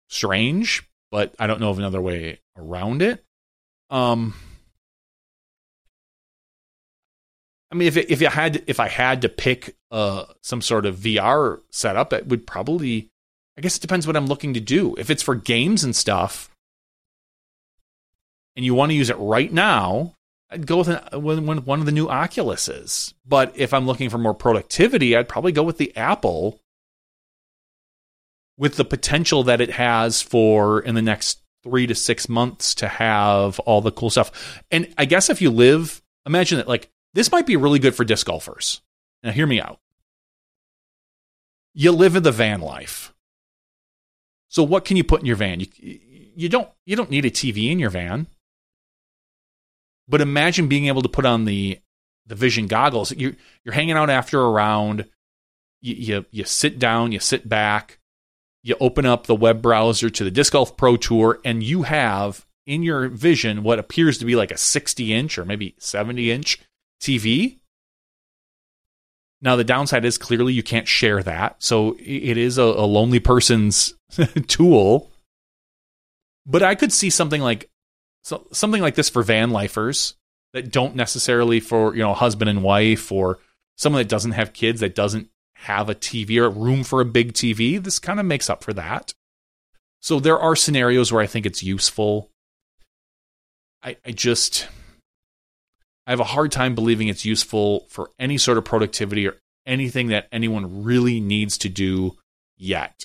strange 0.08 0.86
but 1.12 1.32
i 1.38 1.46
don't 1.46 1.60
know 1.60 1.70
of 1.70 1.78
another 1.78 2.00
way 2.00 2.40
around 2.56 3.02
it 3.02 3.24
um 3.90 4.34
I 7.72 7.74
mean, 7.74 7.88
if 7.88 7.96
it, 7.96 8.10
if 8.10 8.20
you 8.20 8.28
had 8.28 8.62
if 8.66 8.78
I 8.78 8.88
had 8.88 9.22
to 9.22 9.30
pick 9.30 9.76
uh, 9.90 10.26
some 10.42 10.60
sort 10.60 10.84
of 10.84 10.96
VR 10.96 11.62
setup, 11.70 12.12
it 12.12 12.28
would 12.28 12.46
probably. 12.46 13.08
I 13.56 13.62
guess 13.62 13.78
it 13.78 13.80
depends 13.80 14.06
what 14.06 14.16
I'm 14.16 14.26
looking 14.26 14.54
to 14.54 14.60
do. 14.60 14.94
If 14.98 15.08
it's 15.08 15.22
for 15.22 15.34
games 15.34 15.82
and 15.82 15.96
stuff, 15.96 16.50
and 18.56 18.64
you 18.64 18.74
want 18.74 18.90
to 18.90 18.96
use 18.96 19.10
it 19.10 19.16
right 19.18 19.52
now, 19.52 20.14
I'd 20.50 20.66
go 20.66 20.78
with, 20.78 20.88
an, 20.88 21.22
with 21.22 21.38
one 21.38 21.80
of 21.80 21.86
the 21.86 21.92
new 21.92 22.08
Oculuses. 22.08 23.14
But 23.26 23.52
if 23.56 23.72
I'm 23.74 23.86
looking 23.86 24.10
for 24.10 24.18
more 24.18 24.34
productivity, 24.34 25.16
I'd 25.16 25.28
probably 25.28 25.52
go 25.52 25.62
with 25.62 25.78
the 25.78 25.94
Apple, 25.96 26.60
with 28.58 28.76
the 28.76 28.84
potential 28.84 29.42
that 29.44 29.60
it 29.60 29.70
has 29.70 30.22
for 30.22 30.80
in 30.80 30.94
the 30.94 31.02
next 31.02 31.42
three 31.62 31.86
to 31.86 31.94
six 31.94 32.28
months 32.28 32.74
to 32.76 32.88
have 32.88 33.58
all 33.60 33.80
the 33.80 33.92
cool 33.92 34.10
stuff. 34.10 34.62
And 34.70 34.92
I 34.98 35.04
guess 35.04 35.30
if 35.30 35.40
you 35.40 35.50
live, 35.50 36.02
imagine 36.26 36.58
that 36.58 36.68
like 36.68 36.90
this 37.14 37.30
might 37.30 37.46
be 37.46 37.56
really 37.56 37.78
good 37.78 37.94
for 37.94 38.04
disc 38.04 38.26
golfers. 38.26 38.80
Now, 39.22 39.30
hear 39.30 39.46
me 39.46 39.60
out. 39.60 39.78
You 41.74 41.92
live 41.92 42.16
in 42.16 42.22
the 42.22 42.32
van 42.32 42.60
life. 42.60 43.14
So, 44.48 44.62
what 44.62 44.84
can 44.84 44.96
you 44.96 45.04
put 45.04 45.20
in 45.20 45.26
your 45.26 45.36
van? 45.36 45.60
You, 45.60 45.66
you, 45.78 46.48
don't, 46.48 46.68
you 46.84 46.96
don't 46.96 47.10
need 47.10 47.24
a 47.24 47.30
TV 47.30 47.70
in 47.70 47.78
your 47.78 47.90
van. 47.90 48.26
But 50.08 50.20
imagine 50.20 50.68
being 50.68 50.86
able 50.86 51.02
to 51.02 51.08
put 51.08 51.24
on 51.24 51.44
the, 51.44 51.78
the 52.26 52.34
vision 52.34 52.66
goggles. 52.66 53.12
You're, 53.12 53.32
you're 53.64 53.74
hanging 53.74 53.96
out 53.96 54.10
after 54.10 54.40
a 54.42 54.50
round. 54.50 55.08
You, 55.80 55.94
you, 55.94 56.26
you 56.30 56.44
sit 56.44 56.78
down, 56.78 57.12
you 57.12 57.20
sit 57.20 57.48
back, 57.48 57.98
you 58.62 58.76
open 58.80 59.06
up 59.06 59.26
the 59.26 59.34
web 59.34 59.60
browser 59.60 60.08
to 60.10 60.24
the 60.24 60.30
Disc 60.30 60.52
Golf 60.52 60.76
Pro 60.76 60.96
Tour, 60.96 61.40
and 61.44 61.62
you 61.62 61.82
have 61.82 62.46
in 62.66 62.82
your 62.82 63.08
vision 63.08 63.62
what 63.62 63.78
appears 63.78 64.18
to 64.18 64.24
be 64.24 64.36
like 64.36 64.52
a 64.52 64.56
60 64.56 65.12
inch 65.12 65.38
or 65.38 65.44
maybe 65.44 65.74
70 65.78 66.30
inch 66.30 66.58
TV. 67.00 67.58
Now, 69.40 69.56
the 69.56 69.64
downside 69.64 70.04
is 70.04 70.18
clearly 70.18 70.52
you 70.52 70.62
can't 70.62 70.86
share 70.86 71.20
that. 71.24 71.56
So 71.58 71.96
it 71.98 72.36
is 72.36 72.58
a, 72.58 72.62
a 72.62 72.86
lonely 72.86 73.18
person's 73.18 73.94
tool. 74.46 75.10
But 76.46 76.62
I 76.62 76.76
could 76.76 76.92
see 76.92 77.10
something 77.10 77.40
like 77.40 77.68
so, 78.22 78.46
something 78.52 78.80
like 78.80 78.94
this 78.94 79.08
for 79.08 79.22
van 79.22 79.50
lifers 79.50 80.14
that 80.52 80.70
don't 80.70 80.94
necessarily 80.94 81.60
for 81.60 81.94
you 81.94 82.02
know 82.02 82.14
husband 82.14 82.48
and 82.48 82.62
wife 82.62 83.10
or 83.10 83.38
someone 83.76 84.00
that 84.00 84.08
doesn't 84.08 84.32
have 84.32 84.52
kids 84.52 84.80
that 84.80 84.94
doesn't 84.94 85.28
have 85.62 85.88
a 85.88 85.94
TV 85.94 86.38
or 86.38 86.50
room 86.50 86.84
for 86.84 87.00
a 87.00 87.06
big 87.06 87.32
TV. 87.32 87.82
This 87.82 87.98
kind 87.98 88.20
of 88.20 88.26
makes 88.26 88.50
up 88.50 88.62
for 88.64 88.72
that. 88.72 89.14
So 90.00 90.18
there 90.18 90.38
are 90.38 90.56
scenarios 90.56 91.12
where 91.12 91.22
I 91.22 91.26
think 91.26 91.46
it's 91.46 91.62
useful. 91.62 92.30
I, 93.82 93.96
I 94.04 94.10
just 94.10 94.68
I 96.06 96.10
have 96.10 96.20
a 96.20 96.24
hard 96.24 96.50
time 96.50 96.74
believing 96.74 97.08
it's 97.08 97.24
useful 97.24 97.86
for 97.88 98.10
any 98.18 98.38
sort 98.38 98.58
of 98.58 98.64
productivity 98.64 99.26
or 99.28 99.36
anything 99.66 100.08
that 100.08 100.26
anyone 100.32 100.82
really 100.82 101.20
needs 101.20 101.56
to 101.58 101.68
do 101.68 102.16
yet. 102.56 103.04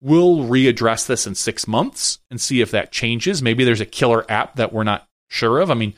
We'll 0.00 0.38
readdress 0.38 1.06
this 1.06 1.26
in 1.26 1.34
six 1.34 1.66
months 1.66 2.20
and 2.30 2.40
see 2.40 2.60
if 2.60 2.70
that 2.70 2.92
changes. 2.92 3.42
Maybe 3.42 3.64
there's 3.64 3.80
a 3.80 3.86
killer 3.86 4.24
app 4.30 4.56
that 4.56 4.72
we're 4.72 4.84
not 4.84 5.08
sure 5.28 5.58
of. 5.58 5.70
I 5.70 5.74
mean, 5.74 5.94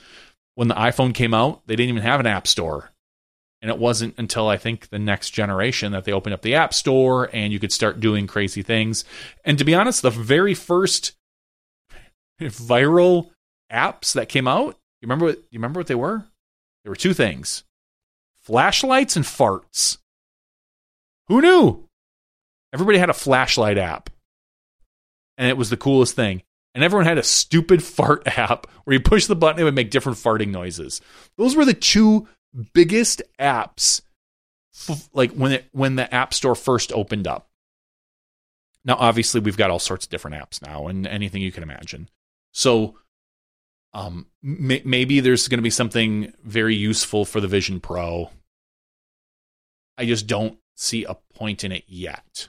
when 0.55 0.69
the 0.69 0.75
iPhone 0.75 1.15
came 1.15 1.35
out, 1.35 1.67
they 1.67 1.77
didn't 1.77 1.91
even 1.91 2.03
have 2.03 2.21
an 2.21 2.27
app 2.27 2.47
store. 2.47 2.91
And 3.61 3.71
it 3.71 3.79
wasn't 3.79 4.15
until 4.19 4.49
I 4.49 4.57
think 4.57 4.88
the 4.88 5.00
next 5.00 5.31
generation 5.31 5.93
that 5.93 6.05
they 6.05 6.12
opened 6.12 6.35
up 6.35 6.43
the 6.43 6.55
app 6.55 6.73
store 6.73 7.29
and 7.33 7.53
you 7.53 7.59
could 7.59 7.73
start 7.73 7.99
doing 7.99 8.29
crazy 8.29 8.62
things. 8.62 9.05
And 9.45 9.59
to 9.59 9.65
be 9.65 9.75
honest, 9.75 10.03
the 10.03 10.11
very 10.11 10.55
first 10.55 11.17
viral 12.41 13.31
apps 13.73 14.12
that 14.12 14.29
came 14.29 14.47
out 14.47 14.77
you 15.00 15.07
remember 15.07 15.27
what 15.27 15.38
you 15.50 15.59
remember 15.59 15.81
what 15.81 15.87
they 15.87 15.95
were? 15.95 16.25
There 16.83 16.91
were 16.91 16.97
two 16.97 17.15
things. 17.15 17.65
Flashlights 18.43 19.17
and 19.17 19.25
farts. 19.25 19.99
Who 21.29 21.41
knew? 21.41 21.88
Everybody 22.73 22.99
had 22.99 23.11
a 23.11 23.15
flashlight 23.15 23.79
app. 23.79 24.11
And 25.37 25.49
it 25.49 25.57
was 25.57 25.71
the 25.71 25.77
coolest 25.77 26.17
thing. 26.17 26.43
and 26.75 26.85
everyone 26.85 27.07
had 27.07 27.19
a 27.19 27.23
stupid 27.23 27.83
fart 27.97 28.27
app 28.27 28.67
where 28.85 28.95
you 28.95 29.00
push 29.00 29.27
the 29.27 29.37
button, 29.37 29.61
it 29.61 29.65
would 29.65 29.75
make 29.75 29.91
different 29.91 30.19
farting 30.19 30.49
noises. 30.49 31.00
Those 31.37 31.55
were 31.55 31.65
the 31.65 31.75
two 31.75 32.27
biggest 32.73 33.23
apps, 33.38 34.02
f- 34.88 35.09
like 35.12 35.33
when 35.33 35.52
it 35.52 35.69
when 35.73 35.97
the 35.97 36.12
App 36.12 36.35
Store 36.35 36.55
first 36.55 36.93
opened 36.93 37.26
up. 37.26 37.49
Now, 38.85 38.97
obviously, 38.99 39.40
we've 39.40 39.57
got 39.57 39.71
all 39.71 39.78
sorts 39.78 40.07
of 40.07 40.11
different 40.11 40.37
apps 40.37 40.62
now, 40.62 40.87
and 40.87 41.07
anything 41.07 41.43
you 41.43 41.52
can 41.52 41.62
imagine. 41.62 42.09
So, 42.52 42.99
um, 43.93 44.26
may- 44.43 44.83
maybe 44.85 45.21
there's 45.21 45.49
going 45.49 45.59
to 45.59 45.62
be 45.62 45.71
something 45.71 46.33
very 46.43 46.75
useful 46.75 47.25
for 47.25 47.40
the 47.40 47.49
Vision 47.49 47.81
Pro. 47.81 48.31
I 49.99 50.07
just 50.07 50.26
don't 50.26 50.59
see 50.76 51.05
a 51.05 51.17
point 51.35 51.64
in 51.64 51.73
it 51.73 51.85
yet. 51.87 52.49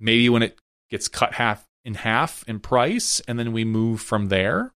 Maybe 0.00 0.28
when 0.28 0.42
it 0.42 0.58
gets 0.90 1.08
cut 1.08 1.34
half 1.34 1.66
in 1.84 1.94
half 1.94 2.44
in 2.48 2.60
price, 2.60 3.20
and 3.28 3.38
then 3.38 3.52
we 3.52 3.64
move 3.64 4.00
from 4.00 4.28
there. 4.28 4.72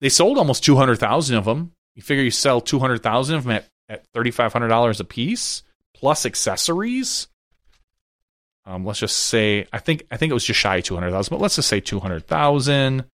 They 0.00 0.08
sold 0.08 0.38
almost 0.38 0.64
two 0.64 0.76
hundred 0.76 0.98
thousand 0.98 1.36
of 1.36 1.44
them. 1.44 1.72
You 1.94 2.02
figure 2.02 2.22
you 2.22 2.30
sell 2.30 2.60
two 2.60 2.78
hundred 2.78 3.02
thousand 3.02 3.36
of 3.36 3.44
them 3.44 3.52
at, 3.52 3.68
at 3.88 4.06
thirty 4.12 4.30
five 4.30 4.52
hundred 4.52 4.68
dollars 4.68 5.00
a 5.00 5.04
piece 5.04 5.62
plus 5.94 6.26
accessories. 6.26 7.28
Um, 8.66 8.84
let's 8.84 8.98
just 8.98 9.16
say 9.16 9.66
I 9.72 9.78
think 9.78 10.06
I 10.10 10.16
think 10.16 10.30
it 10.30 10.34
was 10.34 10.44
just 10.44 10.60
shy 10.60 10.76
of 10.76 10.84
two 10.84 10.94
hundred 10.94 11.12
thousand, 11.12 11.30
but 11.34 11.40
let's 11.40 11.56
just 11.56 11.68
say 11.68 11.80
two 11.80 12.00
hundred 12.00 12.26
thousand 12.26 13.04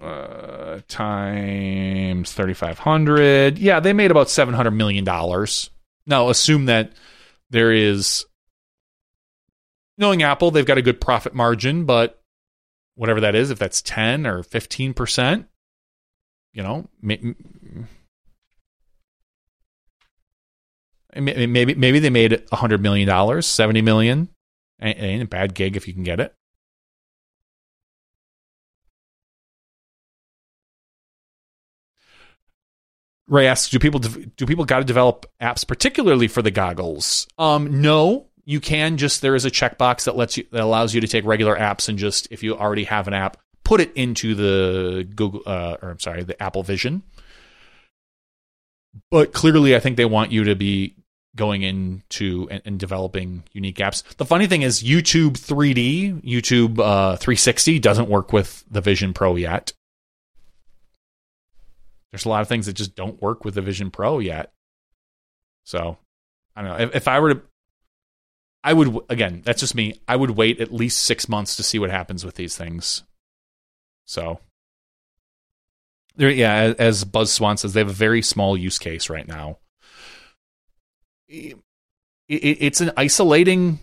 uh, 0.00 0.80
times 0.86 2.32
thirty 2.32 2.54
five 2.54 2.78
hundred. 2.78 3.58
Yeah, 3.58 3.80
they 3.80 3.92
made 3.92 4.10
about 4.10 4.30
seven 4.30 4.54
hundred 4.54 4.72
million 4.72 5.04
dollars. 5.04 5.70
Now 6.06 6.28
assume 6.28 6.66
that 6.66 6.92
there 7.50 7.72
is 7.72 8.24
knowing 9.98 10.22
Apple, 10.22 10.50
they've 10.50 10.66
got 10.66 10.78
a 10.78 10.82
good 10.82 11.00
profit 11.00 11.34
margin, 11.34 11.84
but 11.84 12.21
whatever 12.94 13.20
that 13.20 13.34
is, 13.34 13.50
if 13.50 13.58
that's 13.58 13.82
ten 13.82 14.26
or 14.26 14.42
fifteen 14.42 14.94
percent, 14.94 15.46
you 16.52 16.62
know, 16.62 16.88
maybe 17.00 17.34
maybe 21.16 21.98
they 21.98 22.10
made 22.10 22.42
hundred 22.52 22.80
million 22.80 23.06
dollars, 23.06 23.46
seventy 23.46 23.82
million. 23.82 24.28
Ain't, 24.80 24.98
ain't 24.98 25.22
a 25.22 25.26
bad 25.26 25.54
gig 25.54 25.76
if 25.76 25.86
you 25.86 25.94
can 25.94 26.02
get 26.02 26.20
it. 26.20 26.34
Ray 33.28 33.46
asks, 33.46 33.70
"Do 33.70 33.78
people 33.78 34.00
do 34.00 34.46
people 34.46 34.64
got 34.64 34.80
to 34.80 34.84
develop 34.84 35.24
apps 35.40 35.66
particularly 35.66 36.28
for 36.28 36.42
the 36.42 36.50
goggles?" 36.50 37.26
Um, 37.38 37.80
no, 37.80 38.26
you 38.44 38.60
can 38.60 38.96
just 38.96 39.22
there 39.22 39.34
is 39.34 39.44
a 39.44 39.50
checkbox 39.50 40.04
that 40.04 40.16
lets 40.16 40.36
you 40.36 40.46
that 40.50 40.60
allows 40.60 40.94
you 40.94 41.00
to 41.00 41.06
take 41.06 41.24
regular 41.24 41.56
apps 41.56 41.88
and 41.88 41.98
just 41.98 42.28
if 42.30 42.42
you 42.42 42.56
already 42.56 42.84
have 42.84 43.06
an 43.08 43.14
app, 43.14 43.36
put 43.64 43.80
it 43.80 43.92
into 43.94 44.34
the 44.34 45.08
Google 45.14 45.42
uh, 45.46 45.76
or 45.82 45.90
I'm 45.90 46.00
sorry, 46.00 46.22
the 46.24 46.40
Apple 46.42 46.62
Vision. 46.62 47.02
But 49.10 49.32
clearly, 49.32 49.74
I 49.74 49.80
think 49.80 49.96
they 49.96 50.04
want 50.04 50.32
you 50.32 50.44
to 50.44 50.54
be 50.54 50.96
going 51.34 51.62
into 51.62 52.46
and, 52.50 52.62
and, 52.66 52.78
developing 52.78 53.42
unique 53.52 53.78
apps. 53.78 54.02
The 54.16 54.26
funny 54.26 54.46
thing 54.46 54.60
is, 54.60 54.82
YouTube 54.82 55.32
3D, 55.32 56.22
YouTube 56.22 56.78
uh, 56.78 57.16
360 57.16 57.78
doesn't 57.78 58.10
work 58.10 58.34
with 58.34 58.64
the 58.70 58.82
Vision 58.82 59.14
Pro 59.14 59.36
yet. 59.36 59.72
There's 62.10 62.26
a 62.26 62.28
lot 62.28 62.42
of 62.42 62.48
things 62.48 62.66
that 62.66 62.74
just 62.74 62.94
don't 62.94 63.20
work 63.22 63.46
with 63.46 63.54
the 63.54 63.62
Vision 63.62 63.90
Pro 63.90 64.18
yet. 64.18 64.52
So, 65.64 65.96
I 66.54 66.62
don't 66.62 66.70
know. 66.70 66.84
If, 66.84 66.96
if 66.96 67.08
I 67.08 67.20
were 67.20 67.34
to, 67.34 67.42
I 68.64 68.72
would, 68.72 68.96
again, 69.08 69.42
that's 69.44 69.60
just 69.60 69.74
me. 69.74 70.00
I 70.06 70.16
would 70.16 70.30
wait 70.30 70.60
at 70.60 70.72
least 70.72 71.02
six 71.02 71.28
months 71.28 71.56
to 71.56 71.62
see 71.62 71.78
what 71.78 71.90
happens 71.90 72.24
with 72.24 72.36
these 72.36 72.56
things. 72.56 73.02
So, 74.06 74.38
there, 76.16 76.30
yeah, 76.30 76.74
as 76.78 77.04
Buzz 77.04 77.32
Swan 77.32 77.56
says, 77.56 77.72
they 77.72 77.80
have 77.80 77.88
a 77.88 77.92
very 77.92 78.22
small 78.22 78.56
use 78.56 78.78
case 78.78 79.10
right 79.10 79.26
now 79.26 79.58
it's 82.28 82.80
an 82.80 82.92
isolating 82.96 83.78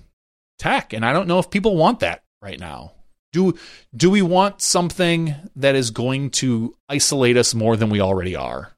tech, 0.58 0.94
and 0.94 1.06
I 1.06 1.14
don't 1.14 1.28
know 1.28 1.40
if 1.40 1.50
people 1.50 1.76
want 1.76 2.00
that 2.02 2.24
right 2.42 2.60
now. 2.60 2.94
Do 3.32 3.54
do 3.96 4.10
we 4.10 4.22
want 4.22 4.62
something 4.62 5.36
that 5.56 5.76
is 5.76 5.92
going 5.92 6.32
to 6.32 6.76
isolate 6.88 7.38
us 7.38 7.54
more 7.54 7.78
than 7.78 7.90
we 7.90 8.02
already 8.02 8.36
are? 8.36 8.72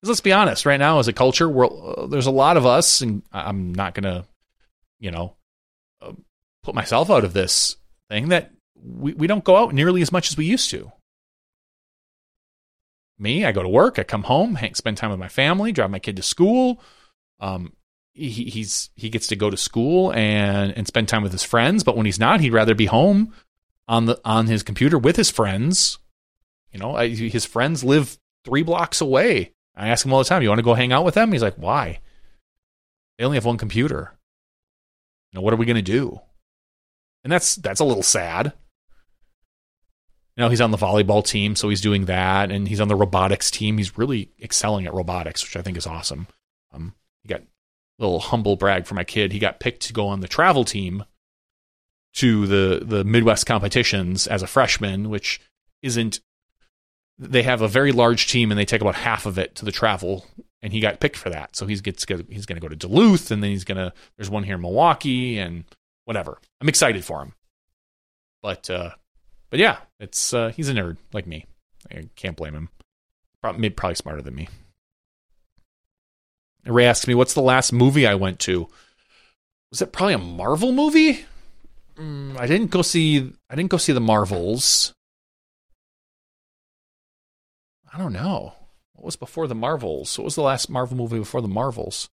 Because 0.00 0.10
let's 0.10 0.20
be 0.20 0.32
honest, 0.32 0.64
right 0.64 0.78
now 0.78 0.98
as 0.98 1.08
a 1.08 1.12
culture, 1.12 1.64
uh, 1.64 2.06
there's 2.06 2.26
a 2.26 2.30
lot 2.30 2.56
of 2.56 2.66
us, 2.66 3.00
and 3.00 3.22
I'm 3.32 3.74
not 3.74 3.94
to, 3.96 4.24
you 5.00 5.10
know, 5.10 5.34
put 6.62 6.74
myself 6.74 7.10
out 7.10 7.24
of 7.24 7.32
this 7.32 7.76
thing 8.08 8.28
that 8.28 8.52
we, 8.76 9.12
we 9.14 9.26
don't 9.26 9.44
go 9.44 9.56
out 9.56 9.74
nearly 9.74 10.02
as 10.02 10.12
much 10.12 10.30
as 10.30 10.36
we 10.36 10.44
used 10.44 10.70
to. 10.70 10.92
Me, 13.18 13.44
I 13.44 13.52
go 13.52 13.62
to 13.62 13.68
work, 13.68 13.98
I 13.98 14.04
come 14.04 14.22
home, 14.22 14.54
hang, 14.54 14.74
spend 14.74 14.96
time 14.96 15.10
with 15.10 15.20
my 15.20 15.28
family, 15.28 15.72
drive 15.72 15.90
my 15.90 15.98
kid 15.98 16.16
to 16.16 16.22
school, 16.22 16.80
um, 17.38 17.72
he, 18.12 18.28
he's 18.28 18.90
he 18.96 19.08
gets 19.08 19.28
to 19.28 19.36
go 19.36 19.50
to 19.50 19.56
school 19.56 20.12
and 20.12 20.76
and 20.76 20.86
spend 20.86 21.08
time 21.08 21.22
with 21.22 21.32
his 21.32 21.44
friends. 21.44 21.84
But 21.84 21.96
when 21.96 22.06
he's 22.06 22.18
not, 22.18 22.40
he'd 22.40 22.52
rather 22.52 22.74
be 22.74 22.86
home 22.86 23.32
on 23.88 24.06
the 24.06 24.20
on 24.24 24.46
his 24.46 24.62
computer 24.62 24.98
with 24.98 25.16
his 25.16 25.30
friends. 25.30 25.98
You 26.72 26.78
know, 26.78 26.94
I, 26.94 27.08
his 27.08 27.44
friends 27.44 27.82
live 27.82 28.18
three 28.44 28.62
blocks 28.62 29.00
away. 29.00 29.52
I 29.74 29.88
ask 29.88 30.04
him 30.04 30.12
all 30.12 30.18
the 30.18 30.24
time, 30.24 30.42
"You 30.42 30.48
want 30.48 30.58
to 30.58 30.64
go 30.64 30.74
hang 30.74 30.92
out 30.92 31.04
with 31.04 31.14
them?" 31.14 31.32
He's 31.32 31.42
like, 31.42 31.56
"Why? 31.56 32.00
They 33.18 33.24
only 33.24 33.36
have 33.36 33.44
one 33.44 33.58
computer. 33.58 34.12
You 35.32 35.38
know, 35.38 35.42
what 35.42 35.54
are 35.54 35.58
we 35.58 35.66
going 35.66 35.76
to 35.76 35.82
do?" 35.82 36.20
And 37.22 37.32
that's 37.32 37.56
that's 37.56 37.80
a 37.80 37.84
little 37.84 38.02
sad. 38.02 38.52
You 40.36 40.44
know, 40.44 40.48
he's 40.48 40.60
on 40.60 40.70
the 40.70 40.78
volleyball 40.78 41.24
team, 41.24 41.54
so 41.54 41.68
he's 41.68 41.80
doing 41.80 42.06
that, 42.06 42.50
and 42.50 42.66
he's 42.66 42.80
on 42.80 42.88
the 42.88 42.96
robotics 42.96 43.50
team. 43.50 43.76
He's 43.76 43.98
really 43.98 44.30
excelling 44.40 44.86
at 44.86 44.94
robotics, 44.94 45.42
which 45.42 45.56
I 45.56 45.62
think 45.62 45.76
is 45.76 45.86
awesome. 45.86 46.28
Um, 46.72 46.94
he 47.22 47.28
got 47.28 47.40
a 47.40 47.46
little 47.98 48.20
humble 48.20 48.56
brag 48.56 48.86
for 48.86 48.94
my 48.94 49.04
kid. 49.04 49.32
He 49.32 49.38
got 49.38 49.60
picked 49.60 49.82
to 49.82 49.92
go 49.92 50.06
on 50.08 50.20
the 50.20 50.28
travel 50.28 50.64
team 50.64 51.04
to 52.14 52.46
the 52.46 52.84
the 52.84 53.04
Midwest 53.04 53.44
competitions 53.46 54.26
as 54.26 54.42
a 54.42 54.46
freshman, 54.46 55.10
which 55.10 55.40
isn't. 55.82 56.20
They 57.18 57.42
have 57.42 57.60
a 57.60 57.68
very 57.68 57.92
large 57.92 58.28
team, 58.28 58.50
and 58.50 58.58
they 58.58 58.64
take 58.64 58.80
about 58.80 58.94
half 58.94 59.26
of 59.26 59.38
it 59.38 59.54
to 59.56 59.66
the 59.66 59.72
travel. 59.72 60.24
And 60.62 60.72
he 60.72 60.80
got 60.80 61.00
picked 61.00 61.16
for 61.16 61.30
that, 61.30 61.56
so 61.56 61.66
he's 61.66 61.80
gets 61.80 62.06
he's 62.28 62.46
going 62.46 62.56
to 62.56 62.60
go 62.60 62.68
to 62.68 62.76
Duluth, 62.76 63.30
and 63.30 63.42
then 63.42 63.50
he's 63.50 63.64
going 63.64 63.78
to. 63.78 63.92
There's 64.16 64.30
one 64.30 64.44
here 64.44 64.54
in 64.54 64.60
Milwaukee, 64.62 65.38
and 65.38 65.64
whatever. 66.04 66.38
I'm 66.60 66.68
excited 66.68 67.04
for 67.04 67.22
him, 67.22 67.34
but 68.42 68.68
uh, 68.70 68.90
but 69.50 69.58
yeah, 69.58 69.78
it's 69.98 70.32
uh, 70.32 70.48
he's 70.48 70.68
a 70.68 70.74
nerd 70.74 70.96
like 71.12 71.26
me. 71.26 71.46
I 71.90 72.08
can't 72.16 72.36
blame 72.36 72.54
him. 72.54 72.68
Probably, 73.40 73.70
probably 73.70 73.94
smarter 73.94 74.22
than 74.22 74.34
me. 74.34 74.48
Ray 76.66 76.86
asks 76.86 77.06
me, 77.06 77.14
"What's 77.14 77.34
the 77.34 77.42
last 77.42 77.72
movie 77.72 78.06
I 78.06 78.14
went 78.14 78.38
to?" 78.40 78.68
Was 79.70 79.80
it 79.80 79.92
probably 79.92 80.14
a 80.14 80.18
Marvel 80.18 80.72
movie? 80.72 81.24
Mm, 81.96 82.38
I 82.38 82.46
didn't 82.46 82.70
go 82.70 82.82
see. 82.82 83.32
I 83.48 83.54
didn't 83.54 83.70
go 83.70 83.76
see 83.76 83.92
the 83.92 84.00
Marvels. 84.00 84.92
I 87.92 87.98
don't 87.98 88.12
know. 88.12 88.54
What 88.94 89.04
was 89.04 89.16
before 89.16 89.46
the 89.46 89.54
Marvels? 89.54 90.18
What 90.18 90.24
was 90.24 90.34
the 90.34 90.42
last 90.42 90.70
Marvel 90.70 90.96
movie 90.96 91.18
before 91.18 91.40
the 91.40 91.48
Marvels? 91.48 92.08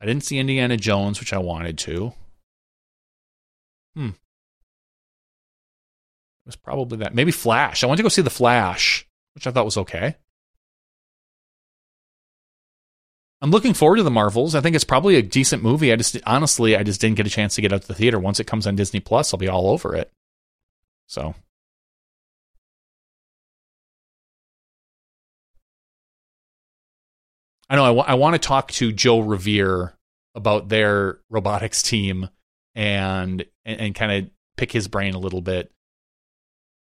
I 0.00 0.06
didn't 0.06 0.24
see 0.24 0.38
Indiana 0.38 0.76
Jones, 0.76 1.20
which 1.20 1.32
I 1.32 1.38
wanted 1.38 1.78
to. 1.78 2.12
Hmm. 3.94 4.08
It 6.44 6.46
was 6.46 6.56
probably 6.56 6.98
that. 6.98 7.14
Maybe 7.14 7.30
Flash. 7.30 7.84
I 7.84 7.86
went 7.86 7.98
to 7.98 8.02
go 8.02 8.08
see 8.08 8.22
The 8.22 8.30
Flash, 8.30 9.06
which 9.34 9.46
I 9.46 9.50
thought 9.50 9.64
was 9.64 9.76
okay. 9.76 10.16
I'm 13.40 13.50
looking 13.50 13.74
forward 13.74 13.96
to 13.96 14.02
the 14.04 14.10
Marvels. 14.10 14.54
I 14.54 14.60
think 14.60 14.76
it's 14.76 14.84
probably 14.84 15.16
a 15.16 15.22
decent 15.22 15.62
movie. 15.62 15.92
I 15.92 15.96
just 15.96 16.16
honestly, 16.24 16.76
I 16.76 16.84
just 16.84 17.00
didn't 17.00 17.16
get 17.16 17.26
a 17.26 17.30
chance 17.30 17.56
to 17.56 17.60
get 17.60 17.72
out 17.72 17.82
to 17.82 17.88
the 17.88 17.94
theater. 17.94 18.18
Once 18.18 18.38
it 18.38 18.46
comes 18.46 18.66
on 18.66 18.76
Disney 18.76 19.00
Plus, 19.00 19.34
I'll 19.34 19.38
be 19.38 19.48
all 19.48 19.68
over 19.68 19.96
it. 19.96 20.10
So. 21.08 21.34
I 27.68 27.76
know 27.76 27.84
I, 27.84 27.88
w- 27.88 28.04
I 28.06 28.14
want 28.14 28.34
to 28.34 28.38
talk 28.38 28.70
to 28.72 28.92
Joe 28.92 29.20
Revere 29.20 29.94
about 30.34 30.68
their 30.68 31.18
robotics 31.30 31.82
team 31.82 32.28
and 32.74 33.44
and, 33.64 33.80
and 33.80 33.94
kind 33.94 34.12
of 34.12 34.30
pick 34.56 34.72
his 34.72 34.88
brain 34.88 35.14
a 35.14 35.18
little 35.18 35.40
bit 35.40 35.72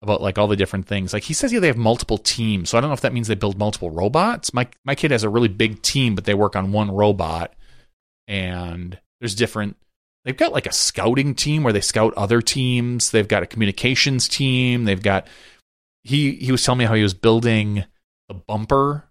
about 0.02 0.22
like 0.22 0.38
all 0.38 0.46
the 0.46 0.56
different 0.56 0.86
things. 0.86 1.12
Like 1.12 1.24
he 1.24 1.34
says, 1.34 1.52
yeah, 1.52 1.60
they 1.60 1.66
have 1.66 1.76
multiple 1.76 2.18
teams. 2.18 2.70
So 2.70 2.78
I 2.78 2.80
don't 2.80 2.90
know 2.90 2.94
if 2.94 3.00
that 3.00 3.12
means 3.12 3.28
they 3.28 3.34
build 3.34 3.58
multiple 3.58 3.90
robots. 3.90 4.54
My 4.54 4.68
my 4.84 4.94
kid 4.94 5.10
has 5.10 5.24
a 5.24 5.28
really 5.28 5.48
big 5.48 5.82
team, 5.82 6.14
but 6.14 6.24
they 6.24 6.34
work 6.34 6.56
on 6.56 6.72
one 6.72 6.90
robot. 6.90 7.54
And 8.26 8.98
there's 9.20 9.34
different. 9.34 9.76
They've 10.24 10.36
got 10.36 10.52
like 10.52 10.66
a 10.66 10.72
scouting 10.72 11.34
team 11.34 11.62
where 11.62 11.72
they 11.72 11.80
scout 11.80 12.14
other 12.16 12.42
teams. 12.42 13.10
They've 13.10 13.26
got 13.26 13.42
a 13.42 13.46
communications 13.46 14.28
team. 14.28 14.84
They've 14.84 15.02
got. 15.02 15.26
He 16.04 16.32
he 16.32 16.52
was 16.52 16.62
telling 16.64 16.78
me 16.78 16.84
how 16.84 16.94
he 16.94 17.02
was 17.02 17.14
building 17.14 17.84
the 18.28 18.34
bumper. 18.34 19.10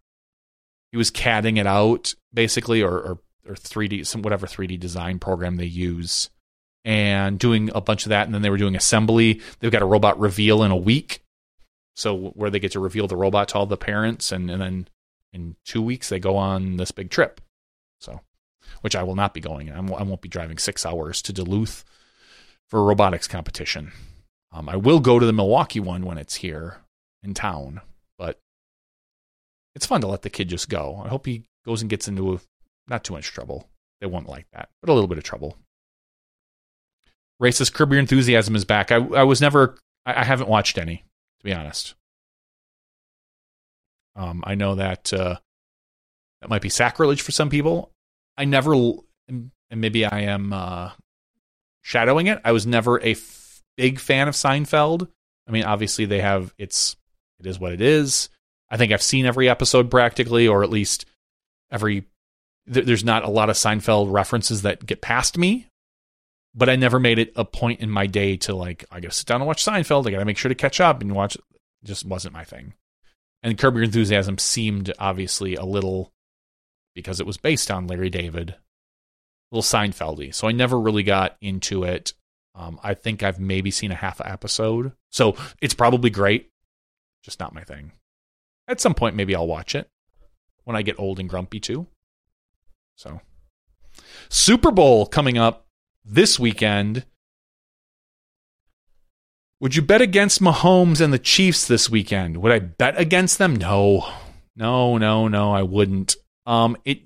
He 0.91 0.97
was 0.97 1.11
CADing 1.11 1.57
it 1.57 1.67
out 1.67 2.13
basically, 2.33 2.81
or 2.81 2.93
or 2.93 3.19
or 3.47 3.55
3D 3.55 4.05
some 4.05 4.21
whatever 4.21 4.47
3D 4.47 4.79
design 4.79 5.19
program 5.19 5.57
they 5.57 5.65
use 5.65 6.29
and 6.87 7.37
doing 7.37 7.69
a 7.75 7.81
bunch 7.81 8.05
of 8.05 8.11
that. 8.11 8.25
And 8.25 8.33
then 8.33 8.41
they 8.41 8.49
were 8.49 8.57
doing 8.57 8.77
assembly. 8.77 9.41
They've 9.59 9.69
got 9.69 9.81
a 9.81 9.85
robot 9.85 10.17
reveal 10.17 10.63
in 10.63 10.71
a 10.71 10.77
week. 10.77 11.21
So 11.97 12.29
where 12.29 12.49
they 12.49 12.59
get 12.59 12.71
to 12.71 12.79
reveal 12.79 13.07
the 13.07 13.17
robot 13.17 13.49
to 13.49 13.55
all 13.57 13.65
the 13.65 13.75
parents, 13.75 14.31
and, 14.31 14.49
and 14.49 14.61
then 14.61 14.87
in 15.33 15.55
two 15.65 15.81
weeks 15.81 16.07
they 16.07 16.19
go 16.19 16.37
on 16.37 16.77
this 16.77 16.91
big 16.91 17.09
trip. 17.09 17.41
So, 17.99 18.21
which 18.81 18.95
I 18.95 19.03
will 19.03 19.15
not 19.15 19.33
be 19.33 19.41
going. 19.41 19.69
I 19.69 19.81
won't 19.81 20.21
be 20.21 20.29
driving 20.29 20.59
six 20.59 20.85
hours 20.85 21.21
to 21.23 21.33
Duluth 21.33 21.83
for 22.69 22.79
a 22.79 22.83
robotics 22.83 23.27
competition. 23.27 23.91
Um, 24.53 24.69
I 24.69 24.77
will 24.77 24.99
go 24.99 25.19
to 25.19 25.25
the 25.25 25.33
Milwaukee 25.33 25.81
one 25.81 26.05
when 26.05 26.17
it's 26.17 26.35
here 26.35 26.77
in 27.21 27.33
town, 27.33 27.81
but 28.17 28.39
it's 29.75 29.87
fun 29.87 30.01
to 30.01 30.07
let 30.07 30.21
the 30.21 30.29
kid 30.29 30.47
just 30.47 30.69
go. 30.69 31.01
I 31.03 31.09
hope 31.09 31.25
he 31.25 31.43
goes 31.65 31.81
and 31.81 31.89
gets 31.89 32.07
into 32.07 32.35
a, 32.35 32.39
not 32.87 33.03
too 33.03 33.13
much 33.13 33.27
trouble. 33.27 33.67
They 33.99 34.07
won't 34.07 34.29
like 34.29 34.45
that, 34.53 34.69
but 34.81 34.89
a 34.89 34.93
little 34.93 35.07
bit 35.07 35.17
of 35.17 35.23
trouble. 35.23 35.57
Racist 37.41 37.73
Curb 37.73 37.91
Your 37.91 37.99
Enthusiasm 37.99 38.55
is 38.55 38.65
back. 38.65 38.91
I, 38.91 38.95
I 38.95 39.23
was 39.23 39.41
never, 39.41 39.77
I, 40.05 40.21
I 40.21 40.23
haven't 40.23 40.49
watched 40.49 40.77
any, 40.77 40.97
to 41.39 41.43
be 41.43 41.53
honest. 41.53 41.95
Um, 44.15 44.43
I 44.45 44.55
know 44.55 44.75
that 44.75 45.13
uh, 45.13 45.35
that 46.41 46.49
might 46.49 46.61
be 46.61 46.69
sacrilege 46.69 47.21
for 47.21 47.31
some 47.31 47.49
people. 47.49 47.91
I 48.35 48.45
never, 48.45 48.73
and 49.27 49.51
maybe 49.69 50.05
I 50.05 50.21
am 50.21 50.51
uh, 50.53 50.91
shadowing 51.81 52.27
it. 52.27 52.41
I 52.43 52.51
was 52.51 52.65
never 52.65 52.97
a 52.97 53.11
f- 53.11 53.61
big 53.77 53.99
fan 53.99 54.27
of 54.27 54.33
Seinfeld. 54.33 55.07
I 55.47 55.51
mean, 55.51 55.63
obviously 55.63 56.05
they 56.05 56.21
have 56.21 56.53
it's 56.57 56.95
it 57.39 57.45
is 57.45 57.59
what 57.59 57.73
it 57.73 57.81
is. 57.81 58.29
I 58.69 58.77
think 58.77 58.91
I've 58.91 59.01
seen 59.01 59.25
every 59.25 59.47
episode 59.49 59.89
practically, 59.91 60.47
or 60.47 60.63
at 60.63 60.69
least 60.69 61.05
every. 61.71 62.05
Th- 62.71 62.85
there's 62.85 63.05
not 63.05 63.23
a 63.23 63.29
lot 63.29 63.49
of 63.49 63.55
Seinfeld 63.55 64.11
references 64.11 64.63
that 64.63 64.85
get 64.85 65.01
past 65.01 65.37
me, 65.37 65.67
but 66.57 66.69
I 66.69 66.75
never 66.75 66.99
made 66.99 67.19
it 67.19 67.31
a 67.35 67.45
point 67.45 67.81
in 67.81 67.89
my 67.91 68.07
day 68.07 68.35
to 68.37 68.55
like 68.55 68.83
I 68.91 68.99
got 68.99 69.11
to 69.11 69.17
sit 69.17 69.27
down 69.27 69.41
and 69.41 69.47
watch 69.47 69.63
Seinfeld. 69.63 70.07
I 70.07 70.11
got 70.11 70.19
to 70.19 70.25
make 70.25 70.39
sure 70.39 70.49
to 70.49 70.55
catch 70.55 70.81
up 70.81 71.01
and 71.01 71.13
watch. 71.13 71.37
Just 71.83 72.03
wasn't 72.03 72.33
my 72.33 72.43
thing. 72.43 72.73
And 73.43 73.57
Curb 73.57 73.75
Your 73.75 73.83
Enthusiasm 73.83 74.39
seemed 74.39 74.91
obviously 74.97 75.53
a 75.53 75.63
little 75.63 76.11
because 76.95 77.19
it 77.19 77.27
was 77.27 77.37
based 77.37 77.69
on 77.69 77.85
Larry 77.85 78.09
David, 78.09 78.49
a 78.49 79.55
little 79.55 79.61
Seinfeldy. 79.61 80.33
So 80.33 80.47
I 80.47 80.51
never 80.51 80.79
really 80.79 81.03
got 81.03 81.37
into 81.41 81.83
it. 81.83 82.13
Um, 82.55 82.79
I 82.83 82.95
think 82.95 83.21
I've 83.21 83.39
maybe 83.39 83.69
seen 83.69 83.91
a 83.91 83.95
half 83.95 84.19
episode, 84.25 84.93
so 85.11 85.35
it's 85.61 85.75
probably 85.75 86.09
great, 86.09 86.49
just 87.23 87.39
not 87.39 87.53
my 87.53 87.61
thing. 87.61 87.91
At 88.67 88.81
some 88.81 88.95
point, 88.95 89.15
maybe 89.15 89.35
I'll 89.35 89.45
watch 89.45 89.75
it 89.75 89.87
when 90.63 90.75
I 90.75 90.81
get 90.81 90.99
old 90.99 91.19
and 91.19 91.29
grumpy 91.29 91.59
too. 91.59 91.85
So, 92.95 93.21
Super 94.27 94.71
Bowl 94.71 95.05
coming 95.05 95.37
up 95.37 95.66
this 96.07 96.39
weekend. 96.39 97.05
Would 99.59 99.75
you 99.75 99.81
bet 99.81 100.01
against 100.01 100.41
Mahomes 100.41 101.01
and 101.01 101.11
the 101.11 101.19
Chiefs 101.19 101.67
this 101.67 101.89
weekend? 101.89 102.37
Would 102.37 102.51
I 102.51 102.59
bet 102.59 102.99
against 102.99 103.37
them? 103.37 103.55
No. 103.55 104.07
No, 104.55 104.97
no, 104.97 105.27
no, 105.27 105.51
I 105.51 105.63
wouldn't. 105.63 106.15
Um 106.45 106.77
it 106.85 107.01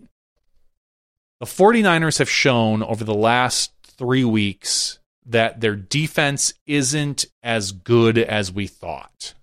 the 1.39 1.45
49ers 1.47 2.19
have 2.19 2.29
shown 2.29 2.83
over 2.83 3.03
the 3.03 3.15
last 3.15 3.71
3 3.97 4.23
weeks 4.25 4.99
that 5.25 5.59
their 5.59 5.75
defense 5.75 6.53
isn't 6.67 7.25
as 7.41 7.71
good 7.71 8.17
as 8.17 8.51
we 8.51 8.67
thought. 8.67 9.33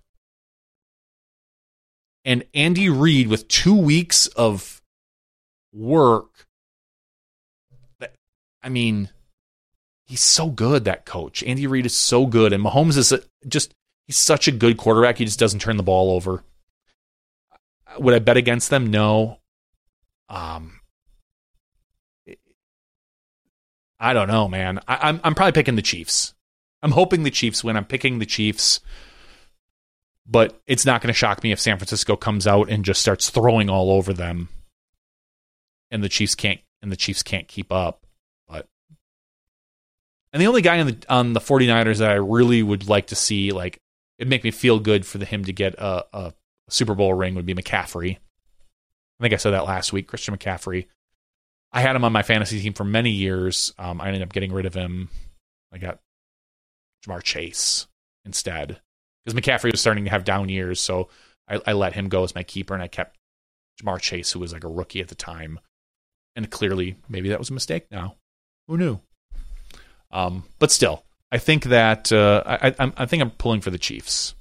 And 2.23 2.45
Andy 2.53 2.89
Reid 2.89 3.27
with 3.27 3.47
2 3.47 3.75
weeks 3.75 4.27
of 4.27 4.81
work 5.73 6.47
I 8.61 8.69
mean, 8.69 9.09
he's 10.09 10.21
so 10.21 10.49
good 10.49 10.83
that 10.85 11.05
coach. 11.05 11.43
Andy 11.43 11.67
Reid 11.67 11.85
is 11.85 11.95
so 11.95 12.25
good, 12.25 12.51
and 12.51 12.63
Mahomes 12.63 12.97
is 12.97 13.11
a, 13.13 13.21
just 13.47 13.73
he's 14.07 14.17
such 14.17 14.47
a 14.47 14.51
good 14.51 14.75
quarterback. 14.75 15.19
He 15.19 15.25
just 15.25 15.39
doesn't 15.39 15.59
turn 15.61 15.77
the 15.77 15.83
ball 15.83 16.11
over. 16.11 16.43
Would 17.97 18.13
I 18.13 18.19
bet 18.19 18.35
against 18.35 18.69
them? 18.69 18.87
No. 18.87 19.39
Um, 20.27 20.81
I 23.99 24.13
don't 24.13 24.27
know, 24.27 24.47
man. 24.47 24.79
I, 24.87 25.09
I'm 25.09 25.21
I'm 25.23 25.35
probably 25.35 25.53
picking 25.53 25.75
the 25.75 25.81
Chiefs. 25.81 26.33
I'm 26.81 26.91
hoping 26.91 27.23
the 27.23 27.31
Chiefs 27.31 27.63
win. 27.63 27.77
I'm 27.77 27.85
picking 27.85 28.19
the 28.19 28.25
Chiefs, 28.25 28.79
but 30.25 30.59
it's 30.65 30.85
not 30.85 31.01
going 31.01 31.09
to 31.09 31.17
shock 31.17 31.43
me 31.43 31.51
if 31.51 31.59
San 31.59 31.77
Francisco 31.77 32.15
comes 32.15 32.47
out 32.47 32.69
and 32.69 32.85
just 32.85 33.01
starts 33.01 33.29
throwing 33.29 33.69
all 33.69 33.91
over 33.91 34.13
them, 34.13 34.49
and 35.91 36.03
the 36.03 36.09
Chiefs 36.09 36.35
can't 36.35 36.61
and 36.81 36.91
the 36.91 36.97
Chiefs 36.97 37.21
can't 37.21 37.47
keep 37.47 37.71
up. 37.71 38.05
And 40.31 40.41
the 40.41 40.47
only 40.47 40.61
guy 40.61 40.79
on 40.79 40.87
the 40.87 40.97
on 41.09 41.33
the 41.33 41.39
49ers 41.39 41.97
that 41.97 42.11
I 42.11 42.15
really 42.15 42.61
would 42.61 42.87
like 42.87 43.07
to 43.07 43.15
see, 43.15 43.51
like, 43.51 43.79
it'd 44.17 44.29
make 44.29 44.43
me 44.43 44.51
feel 44.51 44.79
good 44.79 45.05
for 45.05 45.17
the, 45.17 45.25
him 45.25 45.43
to 45.45 45.53
get 45.53 45.73
a, 45.75 46.05
a 46.13 46.33
Super 46.69 46.93
Bowl 46.95 47.13
ring 47.13 47.35
would 47.35 47.45
be 47.45 47.55
McCaffrey. 47.55 48.17
I 48.17 49.23
think 49.23 49.33
I 49.33 49.37
said 49.37 49.51
that 49.51 49.65
last 49.65 49.91
week, 49.91 50.07
Christian 50.07 50.37
McCaffrey. 50.37 50.87
I 51.71 51.81
had 51.81 51.95
him 51.95 52.03
on 52.03 52.13
my 52.13 52.23
fantasy 52.23 52.61
team 52.61 52.73
for 52.73 52.83
many 52.83 53.11
years. 53.11 53.73
Um, 53.77 54.01
I 54.01 54.07
ended 54.07 54.21
up 54.21 54.33
getting 54.33 54.53
rid 54.53 54.65
of 54.65 54.73
him. 54.73 55.09
I 55.71 55.77
got 55.77 55.99
Ja'Marr 57.05 57.21
Chase 57.21 57.87
instead 58.25 58.79
because 59.23 59.39
McCaffrey 59.39 59.71
was 59.71 59.81
starting 59.81 60.05
to 60.05 60.09
have 60.09 60.23
down 60.23 60.49
years, 60.49 60.79
so 60.79 61.09
I, 61.47 61.59
I 61.67 61.73
let 61.73 61.93
him 61.93 62.09
go 62.09 62.23
as 62.23 62.35
my 62.35 62.43
keeper, 62.43 62.73
and 62.73 62.83
I 62.83 62.87
kept 62.87 63.17
Ja'Marr 63.81 63.99
Chase, 63.99 64.31
who 64.31 64.39
was 64.39 64.53
like 64.53 64.63
a 64.63 64.69
rookie 64.69 65.01
at 65.01 65.07
the 65.07 65.15
time. 65.15 65.59
And 66.35 66.49
clearly, 66.49 66.95
maybe 67.07 67.29
that 67.29 67.39
was 67.39 67.49
a 67.49 67.53
mistake. 67.53 67.87
Now, 67.91 68.15
who 68.67 68.77
knew? 68.77 68.99
Um, 70.11 70.43
but 70.57 70.71
still, 70.71 71.03
I 71.31 71.37
think 71.37 71.65
that 71.65 72.11
uh, 72.11 72.43
I, 72.45 72.75
I, 72.79 72.91
I 72.97 73.05
think 73.05 73.21
I'm 73.21 73.31
pulling 73.31 73.61
for 73.61 73.69
the 73.69 73.77
Chiefs. 73.77 74.33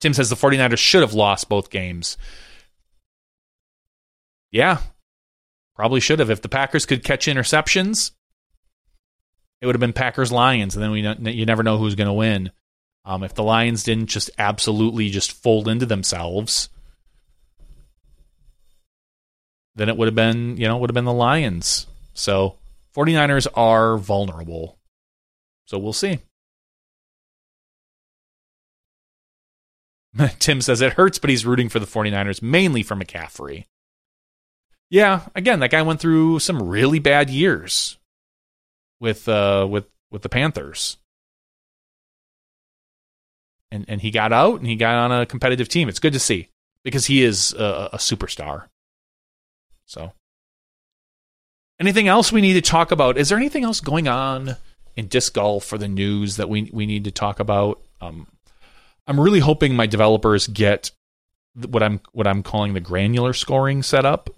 Tim 0.00 0.14
says 0.14 0.30
the 0.30 0.36
49ers 0.36 0.78
should 0.78 1.02
have 1.02 1.14
lost 1.14 1.48
both 1.48 1.70
games. 1.70 2.16
Yeah, 4.50 4.78
probably 5.74 6.00
should 6.00 6.20
have. 6.20 6.30
If 6.30 6.40
the 6.40 6.48
Packers 6.48 6.86
could 6.86 7.04
catch 7.04 7.26
interceptions, 7.26 8.12
it 9.60 9.66
would 9.66 9.74
have 9.74 9.80
been 9.80 9.92
Packers 9.92 10.32
Lions, 10.32 10.74
and 10.76 10.82
then 10.82 10.90
we 10.90 11.32
you 11.32 11.44
never 11.44 11.62
know 11.62 11.76
who's 11.76 11.96
going 11.96 12.06
to 12.06 12.12
win. 12.12 12.50
Um, 13.04 13.24
if 13.24 13.34
the 13.34 13.42
Lions 13.42 13.82
didn't 13.82 14.06
just 14.06 14.30
absolutely 14.38 15.10
just 15.10 15.32
fold 15.32 15.68
into 15.68 15.86
themselves, 15.86 16.68
then 19.74 19.88
it 19.88 19.96
would 19.96 20.08
have 20.08 20.14
been 20.14 20.56
you 20.56 20.66
know 20.66 20.78
would 20.78 20.90
have 20.90 20.94
been 20.94 21.04
the 21.04 21.12
Lions. 21.12 21.86
So 22.14 22.56
49ers 22.98 23.46
are 23.54 23.96
vulnerable. 23.96 24.76
So 25.66 25.78
we'll 25.78 25.92
see. 25.92 26.18
Tim 30.40 30.60
says 30.60 30.80
it 30.80 30.94
hurts, 30.94 31.18
but 31.18 31.30
he's 31.30 31.46
rooting 31.46 31.68
for 31.68 31.78
the 31.78 31.86
49ers 31.86 32.42
mainly 32.42 32.82
for 32.82 32.96
McCaffrey. 32.96 33.66
Yeah, 34.90 35.26
again, 35.34 35.60
that 35.60 35.70
guy 35.70 35.82
went 35.82 36.00
through 36.00 36.40
some 36.40 36.62
really 36.62 36.98
bad 36.98 37.30
years 37.30 37.98
with 39.00 39.28
uh 39.28 39.66
with 39.70 39.84
with 40.10 40.22
the 40.22 40.28
Panthers. 40.28 40.96
And 43.70 43.84
and 43.86 44.00
he 44.00 44.10
got 44.10 44.32
out 44.32 44.58
and 44.58 44.66
he 44.66 44.76
got 44.76 44.94
on 44.94 45.12
a 45.12 45.26
competitive 45.26 45.68
team. 45.68 45.88
It's 45.88 46.00
good 46.00 46.14
to 46.14 46.18
see 46.18 46.48
because 46.82 47.06
he 47.06 47.22
is 47.22 47.52
a, 47.52 47.90
a 47.92 47.98
superstar. 47.98 48.64
So 49.84 50.12
Anything 51.80 52.08
else 52.08 52.32
we 52.32 52.40
need 52.40 52.54
to 52.54 52.60
talk 52.60 52.90
about? 52.90 53.18
Is 53.18 53.28
there 53.28 53.38
anything 53.38 53.64
else 53.64 53.80
going 53.80 54.08
on 54.08 54.56
in 54.96 55.06
disc 55.06 55.34
golf 55.34 55.64
for 55.64 55.78
the 55.78 55.88
news 55.88 56.36
that 56.36 56.48
we 56.48 56.70
we 56.72 56.86
need 56.86 57.04
to 57.04 57.10
talk 57.10 57.40
about? 57.40 57.80
Um, 58.00 58.26
I'm 59.06 59.20
really 59.20 59.40
hoping 59.40 59.76
my 59.76 59.86
developers 59.86 60.46
get 60.46 60.90
what 61.54 61.82
I'm 61.82 62.00
what 62.12 62.26
I'm 62.26 62.42
calling 62.42 62.74
the 62.74 62.80
granular 62.80 63.32
scoring 63.32 63.82
set 63.82 64.04
up. 64.04 64.30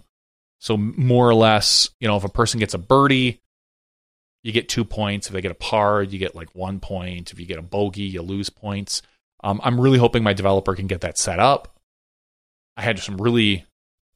So 0.59 0.77
more 0.77 1.27
or 1.27 1.33
less, 1.33 1.89
you 1.99 2.07
know, 2.07 2.17
if 2.17 2.23
a 2.23 2.29
person 2.29 2.59
gets 2.59 2.75
a 2.75 2.77
birdie, 2.77 3.41
you 4.43 4.51
get 4.51 4.69
two 4.69 4.85
points. 4.85 5.27
If 5.27 5.33
they 5.33 5.41
get 5.41 5.51
a 5.51 5.55
par, 5.55 6.03
you 6.03 6.19
get 6.19 6.35
like 6.35 6.53
one 6.53 6.79
point. 6.79 7.31
If 7.31 7.39
you 7.39 7.47
get 7.47 7.57
a 7.57 7.63
bogey, 7.63 8.03
you 8.03 8.21
lose 8.21 8.49
points. 8.49 9.01
Um, 9.43 9.59
I'm 9.63 9.81
really 9.81 9.97
hoping 9.97 10.21
my 10.21 10.33
developer 10.33 10.75
can 10.75 10.87
get 10.87 11.01
that 11.01 11.17
set 11.17 11.39
up. 11.39 11.79
I 12.77 12.83
had 12.83 12.99
some 12.99 13.17
really 13.17 13.65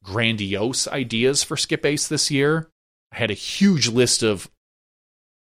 grandiose 0.04 0.86
ideas 0.86 1.42
for 1.42 1.56
Skip 1.56 1.84
Ace 1.84 2.06
this 2.06 2.30
year. 2.30 2.68
Had 3.16 3.30
a 3.30 3.34
huge 3.34 3.88
list 3.88 4.22
of 4.22 4.50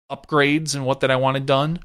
upgrades 0.09 0.75
and 0.75 0.85
what 0.85 1.01
that 1.01 1.11
I 1.11 1.17
wanted 1.17 1.45
done, 1.45 1.79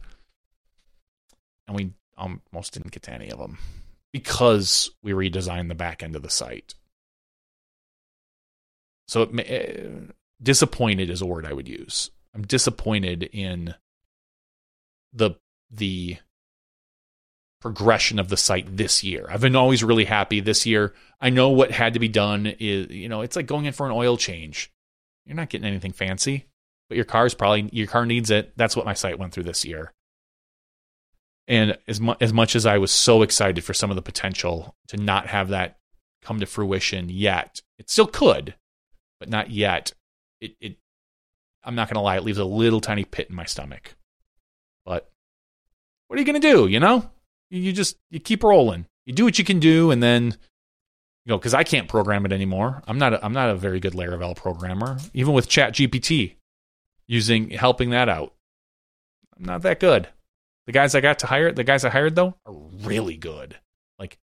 and 1.67 1.77
we 1.77 1.93
almost 2.17 2.75
didn't 2.75 2.93
get 2.93 3.03
to 3.05 3.13
any 3.13 3.29
of 3.29 3.39
them 3.39 3.59
because 4.13 4.91
we 5.03 5.11
redesigned 5.13 5.69
the 5.69 5.75
back 5.75 6.03
end 6.03 6.15
of 6.15 6.23
the 6.23 6.31
site. 6.31 6.75
So 9.09 9.23
it, 9.23 9.31
uh, 9.51 10.13
disappointed 10.41 11.11
is 11.11 11.23
a 11.23 11.27
word 11.27 11.45
I 11.45 11.53
would 11.53 11.69
use. 11.69 12.11
I'm 12.35 12.47
disappointed 12.47 13.25
in 13.25 13.75
the 15.13 15.33
the 15.73 16.19
progression 17.61 18.21
of 18.21 18.29
the 18.29 18.37
site 18.37 18.77
this 18.77 19.03
year. 19.03 19.27
I've 19.29 19.41
been 19.41 19.57
always 19.57 19.83
really 19.83 20.05
happy 20.05 20.39
this 20.39 20.65
year. 20.67 20.95
I 21.21 21.31
know 21.31 21.51
what 21.51 21.73
had 21.73 21.95
to 21.95 22.01
be 22.01 22.09
done 22.09 22.47
is, 22.47 22.91
you 22.91 23.09
know, 23.09 23.23
it's 23.23 23.37
like 23.37 23.47
going 23.47 23.67
in 23.67 23.73
for 23.73 23.87
an 23.87 23.93
oil 23.93 24.17
change. 24.17 24.73
You're 25.31 25.37
not 25.37 25.49
getting 25.49 25.69
anything 25.69 25.93
fancy. 25.93 26.47
but 26.89 26.97
your 26.97 27.05
car's 27.05 27.35
probably 27.35 27.69
your 27.73 27.87
car 27.87 28.05
needs 28.05 28.31
it. 28.33 28.53
That's 28.57 28.75
what 28.75 28.85
my 28.85 28.95
site 28.95 29.17
went 29.17 29.33
through 29.33 29.45
this 29.45 29.65
year. 29.65 29.93
And 31.47 31.79
as 31.87 32.01
mu- 32.01 32.17
as 32.21 32.33
much 32.33 32.57
as 32.57 32.67
I 32.67 32.79
was 32.79 32.91
so 32.91 33.23
excited 33.23 33.63
for 33.63 33.73
some 33.73 33.91
of 33.91 33.97
the 33.97 34.03
potential 34.03 34.75
to 34.89 34.97
not 34.97 35.29
have 35.29 35.51
that 35.51 35.79
come 36.21 36.41
to 36.41 36.47
fruition 36.47 37.09
yet, 37.09 37.63
it 37.79 37.89
still 37.89 38.09
could, 38.09 38.57
but 39.21 39.29
not 39.29 39.53
yet. 39.53 39.93
It, 40.41 40.57
it 40.61 40.79
I'm 41.63 41.77
not 41.77 41.89
gonna 41.89 42.03
lie, 42.03 42.17
it 42.17 42.25
leaves 42.25 42.39
a 42.39 42.45
little 42.45 42.81
tiny 42.81 43.05
pit 43.05 43.29
in 43.31 43.37
my 43.37 43.45
stomach. 43.45 43.95
But 44.85 45.09
what 46.09 46.17
are 46.17 46.21
you 46.21 46.27
gonna 46.27 46.41
do? 46.41 46.67
You 46.67 46.81
know, 46.81 47.09
you, 47.51 47.61
you 47.61 47.73
just 47.73 47.99
you 48.11 48.19
keep 48.19 48.43
rolling. 48.43 48.87
You 49.07 49.13
do 49.13 49.25
what 49.25 49.39
you 49.39 49.45
can 49.45 49.61
do, 49.61 49.93
and 49.93 50.03
then 50.03 50.37
you 51.25 51.31
know, 51.31 51.39
because 51.39 51.55
I 51.55 51.65
can't 51.65 51.89
program 51.89 52.25
it 52.25 52.33
anymore. 52.33 52.83
I'm 52.87 52.99
not 52.99 53.15
a, 53.15 53.25
I'm 53.25 53.33
not 53.33 53.51
a 53.51 53.55
very 53.55 53.81
good 53.81 53.93
Laravel 53.93 54.37
programmer, 54.37 54.99
even 55.13 55.35
with 55.35 55.49
Chat 55.49 55.75
GPT 55.75 56.37
using 57.07 57.51
helping 57.51 57.91
that 57.91 58.09
out. 58.09 58.35
I'm 59.37 59.45
not 59.45 59.63
that 59.63 59.81
good. 59.81 60.09
The 60.67 60.73
guys 60.73 60.95
I 60.95 61.01
got 61.01 61.19
to 61.21 61.27
hire, 61.27 61.53
the 61.53 61.65
guys 61.65 61.85
I 61.85 61.91
hired 61.91 62.15
though, 62.15 62.37
are 62.47 62.53
really 62.53 63.17
good. 63.17 63.59
Like 63.99 64.19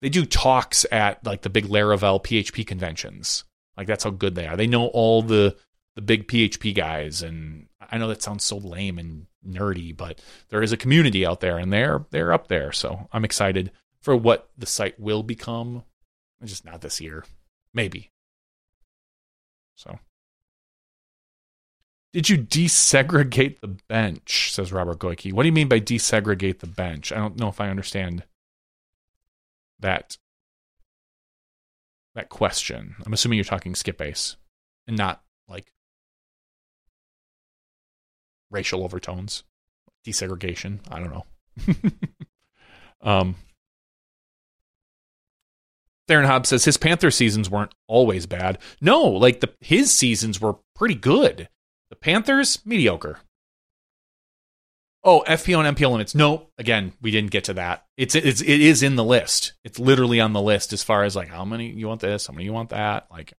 they 0.00 0.08
do 0.08 0.24
talks 0.24 0.86
at 0.90 1.24
like 1.26 1.42
the 1.42 1.50
big 1.50 1.66
Laravel 1.66 2.22
PHP 2.22 2.66
conventions. 2.66 3.44
Like 3.76 3.86
that's 3.86 4.04
how 4.04 4.10
good 4.10 4.34
they 4.34 4.46
are. 4.46 4.56
They 4.56 4.66
know 4.66 4.86
all 4.86 5.22
the 5.22 5.56
the 5.96 6.02
big 6.02 6.28
PHP 6.28 6.74
guys, 6.74 7.22
and 7.22 7.66
I 7.90 7.98
know 7.98 8.08
that 8.08 8.22
sounds 8.22 8.44
so 8.44 8.56
lame 8.56 8.98
and 8.98 9.26
nerdy, 9.44 9.96
but 9.96 10.20
there 10.48 10.62
is 10.62 10.70
a 10.70 10.76
community 10.76 11.26
out 11.26 11.40
there, 11.40 11.58
and 11.58 11.72
they're 11.72 12.04
they're 12.10 12.32
up 12.32 12.48
there. 12.48 12.70
So 12.70 13.08
I'm 13.12 13.24
excited 13.24 13.72
for 14.00 14.16
what 14.16 14.48
the 14.56 14.66
site 14.66 14.98
will 15.00 15.22
become. 15.22 15.82
Just 16.44 16.64
not 16.64 16.80
this 16.80 17.00
year, 17.00 17.24
maybe. 17.74 18.10
So 19.76 19.98
did 22.12 22.28
you 22.28 22.38
desegregate 22.38 23.60
the 23.60 23.68
bench? 23.68 24.52
Says 24.52 24.72
Robert 24.72 24.98
Goike. 24.98 25.32
What 25.32 25.42
do 25.42 25.48
you 25.48 25.52
mean 25.52 25.68
by 25.68 25.80
desegregate 25.80 26.60
the 26.60 26.66
bench? 26.66 27.12
I 27.12 27.16
don't 27.16 27.38
know 27.38 27.48
if 27.48 27.60
I 27.60 27.68
understand 27.68 28.24
that 29.80 30.16
that 32.14 32.28
question. 32.28 32.96
I'm 33.04 33.12
assuming 33.12 33.36
you're 33.36 33.44
talking 33.44 33.74
Skip 33.74 34.00
Ace 34.00 34.36
and 34.86 34.96
not 34.96 35.22
like 35.48 35.72
racial 38.50 38.82
overtones, 38.82 39.44
desegregation. 40.06 40.80
I 40.90 40.98
don't 40.98 41.12
know. 41.12 41.26
um, 43.02 43.36
Theron 46.08 46.26
Hobbs 46.26 46.48
says 46.48 46.64
his 46.64 46.78
Panther 46.78 47.10
seasons 47.10 47.50
weren't 47.50 47.74
always 47.86 48.26
bad. 48.26 48.58
No, 48.80 49.02
like 49.02 49.40
the 49.40 49.52
his 49.60 49.92
seasons 49.92 50.40
were 50.40 50.56
pretty 50.74 50.94
good. 50.94 51.48
The 51.90 51.96
Panthers, 51.96 52.64
mediocre. 52.64 53.20
Oh, 55.04 55.22
FPO 55.26 55.64
and 55.64 55.76
MPO 55.76 55.92
limits. 55.92 56.14
No, 56.14 56.48
again, 56.58 56.92
we 57.00 57.10
didn't 57.10 57.30
get 57.30 57.44
to 57.44 57.54
that. 57.54 57.86
It's 57.96 58.14
it's 58.14 58.40
it 58.40 58.60
is 58.60 58.82
in 58.82 58.96
the 58.96 59.04
list. 59.04 59.52
It's 59.64 59.78
literally 59.78 60.20
on 60.20 60.32
the 60.32 60.42
list 60.42 60.72
as 60.72 60.82
far 60.82 61.04
as 61.04 61.14
like 61.14 61.28
how 61.28 61.44
many 61.44 61.70
you 61.70 61.86
want 61.86 62.00
this, 62.00 62.26
how 62.26 62.32
many 62.34 62.44
you 62.44 62.52
want 62.52 62.70
that. 62.70 63.06
Like, 63.10 63.32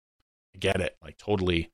I 0.54 0.58
get 0.58 0.80
it. 0.80 0.96
Like 1.02 1.18
totally. 1.18 1.70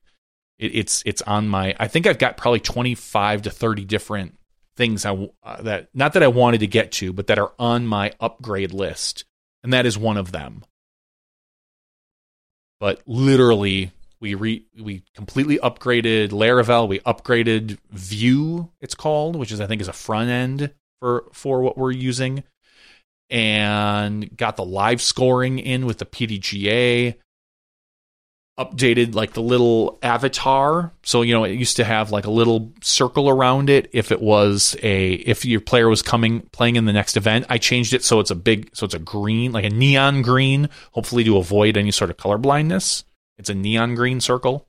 It, 0.57 0.75
it's 0.75 1.03
it's 1.05 1.21
on 1.21 1.47
my. 1.47 1.75
I 1.79 1.87
think 1.87 2.07
I've 2.07 2.17
got 2.17 2.37
probably 2.37 2.61
twenty 2.61 2.95
five 2.95 3.43
to 3.43 3.51
thirty 3.51 3.85
different 3.85 4.37
things 4.75 5.05
I 5.05 5.29
uh, 5.43 5.61
that 5.61 5.89
not 5.93 6.13
that 6.13 6.23
I 6.23 6.27
wanted 6.27 6.61
to 6.61 6.67
get 6.67 6.91
to, 6.93 7.13
but 7.13 7.27
that 7.27 7.39
are 7.39 7.53
on 7.59 7.85
my 7.85 8.13
upgrade 8.19 8.73
list, 8.73 9.25
and 9.63 9.71
that 9.73 9.85
is 9.85 9.97
one 9.97 10.17
of 10.17 10.31
them. 10.31 10.63
But 12.85 13.01
literally, 13.07 13.93
we 14.19 14.35
re 14.35 14.63
we 14.79 15.01
completely 15.15 15.57
upgraded 15.57 16.29
Laravel. 16.29 16.87
We 16.87 16.99
upgraded 16.99 17.79
Vue, 17.89 18.69
it's 18.79 18.93
called, 18.93 19.35
which 19.35 19.51
is 19.51 19.59
I 19.59 19.65
think 19.65 19.81
is 19.81 19.87
a 19.87 19.91
front 19.91 20.29
end 20.29 20.71
for 20.99 21.25
for 21.33 21.61
what 21.61 21.79
we're 21.79 21.89
using, 21.89 22.43
and 23.31 24.37
got 24.37 24.55
the 24.55 24.63
live 24.63 25.01
scoring 25.01 25.57
in 25.57 25.87
with 25.87 25.97
the 25.97 26.05
PDGA. 26.05 27.15
Updated 28.57 29.15
like 29.15 29.33
the 29.33 29.41
little 29.41 29.99
avatar, 30.01 30.93
so 31.03 31.23
you 31.23 31.33
know 31.33 31.43
it 31.43 31.51
used 31.51 31.75
to 31.75 31.83
have 31.83 32.11
like 32.11 32.25
a 32.25 32.31
little 32.31 32.71
circle 32.81 33.27
around 33.27 33.69
it 33.69 33.89
if 33.91 34.13
it 34.13 34.21
was 34.21 34.77
a 34.81 35.13
if 35.13 35.43
your 35.43 35.59
player 35.59 35.89
was 35.89 36.01
coming 36.01 36.41
playing 36.53 36.77
in 36.77 36.85
the 36.85 36.93
next 36.93 37.17
event. 37.17 37.47
I 37.49 37.57
changed 37.57 37.93
it 37.93 38.01
so 38.03 38.21
it's 38.21 38.31
a 38.31 38.35
big 38.35 38.69
so 38.73 38.85
it's 38.85 38.93
a 38.93 38.99
green 38.99 39.51
like 39.51 39.65
a 39.65 39.69
neon 39.69 40.21
green, 40.21 40.69
hopefully 40.93 41.25
to 41.25 41.35
avoid 41.35 41.75
any 41.75 41.91
sort 41.91 42.09
of 42.09 42.15
color 42.15 42.37
blindness 42.37 43.03
it's 43.37 43.49
a 43.49 43.55
neon 43.55 43.95
green 43.95 44.21
circle. 44.21 44.67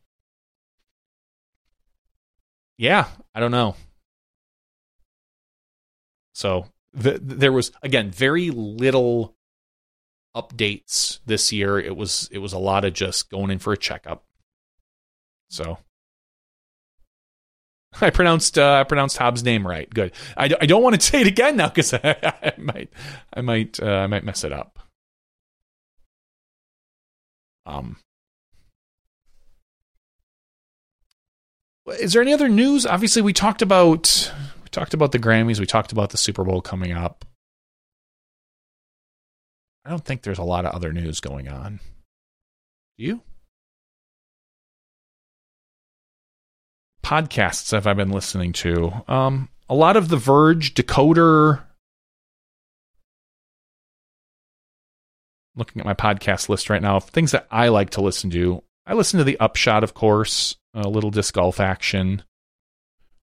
Yeah, 2.79 3.07
I 3.35 3.41
don't 3.41 3.51
know. 3.51 3.77
So 6.35 6.67
the, 6.93 7.19
there 7.23 7.53
was 7.53 7.73
again 7.83 8.11
very 8.11 8.51
little 8.51 9.35
updates 10.37 11.21
this 11.27 11.53
year. 11.53 11.79
It 11.79 11.97
was 11.97 12.29
it 12.31 12.39
was 12.39 12.53
a 12.53 12.59
lot 12.59 12.85
of 12.85 12.93
just 12.93 13.31
going 13.31 13.51
in 13.51 13.59
for 13.59 13.73
a 13.73 13.77
checkup. 13.77 14.25
So 15.49 15.79
I 18.01 18.11
pronounced 18.11 18.59
uh, 18.59 18.75
I 18.75 18.85
pronounced 18.85 19.17
Hobbs' 19.17 19.43
name 19.43 19.67
right. 19.67 19.89
Good. 19.89 20.13
I, 20.37 20.45
I 20.61 20.67
don't 20.67 20.83
want 20.83 21.01
to 21.01 21.01
say 21.01 21.23
it 21.23 21.27
again 21.27 21.57
now 21.57 21.69
because 21.69 21.95
I, 21.95 22.17
I, 22.23 22.53
might 22.59 22.91
I 23.35 23.41
might 23.41 23.81
uh, 23.81 23.87
I 23.87 24.07
might 24.07 24.25
mess 24.25 24.45
it 24.45 24.53
up. 24.53 24.79
Um, 27.65 27.97
Is 32.01 32.13
there 32.13 32.23
any 32.23 32.33
other 32.33 32.49
news? 32.49 32.85
Obviously, 32.85 33.23
we 33.23 33.33
talked 33.33 33.63
about 33.63 34.33
we 34.63 34.69
talked 34.71 34.95
about 34.95 35.13
the 35.13 35.19
Grammys. 35.19 35.61
We 35.61 35.67
talked 35.67 35.93
about 35.93 36.11
the 36.11 36.17
Super 36.17 36.43
Bowl 36.45 36.61
coming 36.61 36.93
up. 36.93 37.25
I 39.87 39.91
don't 39.91 40.05
think 40.05 40.23
there's 40.23 40.39
a 40.39 40.43
lot 40.43 40.67
of 40.67 40.75
other 40.75 40.93
news 40.93 41.21
going 41.21 41.49
on. 41.49 41.79
Do 42.99 43.05
you? 43.05 43.23
Podcasts 47.05 47.71
have 47.71 47.87
I 47.87 47.95
been 47.95 48.11
listening 48.11 48.53
to? 48.55 49.05
Um, 49.07 49.49
a 49.69 49.77
lot 49.77 49.97
of 49.97 50.09
The 50.09 50.17
Verge, 50.17 50.75
Decoder. 50.75 51.63
Looking 55.55 55.81
at 55.81 55.87
my 55.87 55.95
podcast 55.95 56.49
list 56.49 56.69
right 56.69 56.83
now, 56.83 56.99
things 56.99 57.31
that 57.31 57.47
I 57.51 57.69
like 57.69 57.91
to 57.91 58.01
listen 58.01 58.29
to. 58.31 58.65
I 58.87 58.95
listen 58.95 59.19
to 59.19 59.25
the 59.25 59.39
Upshot, 59.39 59.85
of 59.85 59.95
course 59.95 60.57
a 60.77 60.89
little 60.89 61.11
disc 61.11 61.35
golf 61.35 61.59
action. 61.59 62.23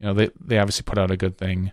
You 0.00 0.06
know, 0.06 0.14
they 0.14 0.30
they 0.40 0.58
obviously 0.58 0.82
put 0.82 0.98
out 0.98 1.10
a 1.10 1.16
good 1.16 1.36
thing. 1.38 1.72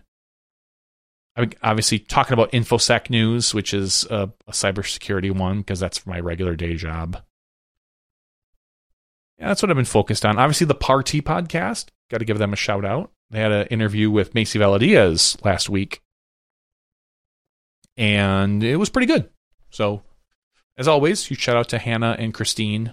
I 1.34 1.40
mean, 1.42 1.54
obviously 1.62 1.98
talking 1.98 2.34
about 2.34 2.52
infosec 2.52 3.08
news, 3.08 3.54
which 3.54 3.72
is 3.72 4.06
a, 4.10 4.30
a 4.46 4.52
cybersecurity 4.52 5.34
one 5.34 5.58
because 5.58 5.80
that's 5.80 6.06
my 6.06 6.20
regular 6.20 6.54
day 6.56 6.74
job. 6.74 7.22
Yeah, 9.38 9.48
that's 9.48 9.62
what 9.62 9.70
I've 9.70 9.76
been 9.76 9.84
focused 9.84 10.26
on. 10.26 10.38
Obviously, 10.38 10.66
the 10.66 10.74
Party 10.74 11.22
podcast. 11.22 11.88
Got 12.10 12.18
to 12.18 12.26
give 12.26 12.38
them 12.38 12.52
a 12.52 12.56
shout 12.56 12.84
out. 12.84 13.10
They 13.30 13.40
had 13.40 13.52
an 13.52 13.66
interview 13.68 14.10
with 14.10 14.34
Macy 14.34 14.58
Valadiaz 14.58 15.42
last 15.42 15.70
week, 15.70 16.02
and 17.96 18.62
it 18.62 18.76
was 18.76 18.90
pretty 18.90 19.06
good. 19.06 19.30
So, 19.70 20.02
as 20.76 20.86
always, 20.86 21.24
huge 21.24 21.40
shout 21.40 21.56
out 21.56 21.70
to 21.70 21.78
Hannah 21.78 22.14
and 22.18 22.34
Christine 22.34 22.92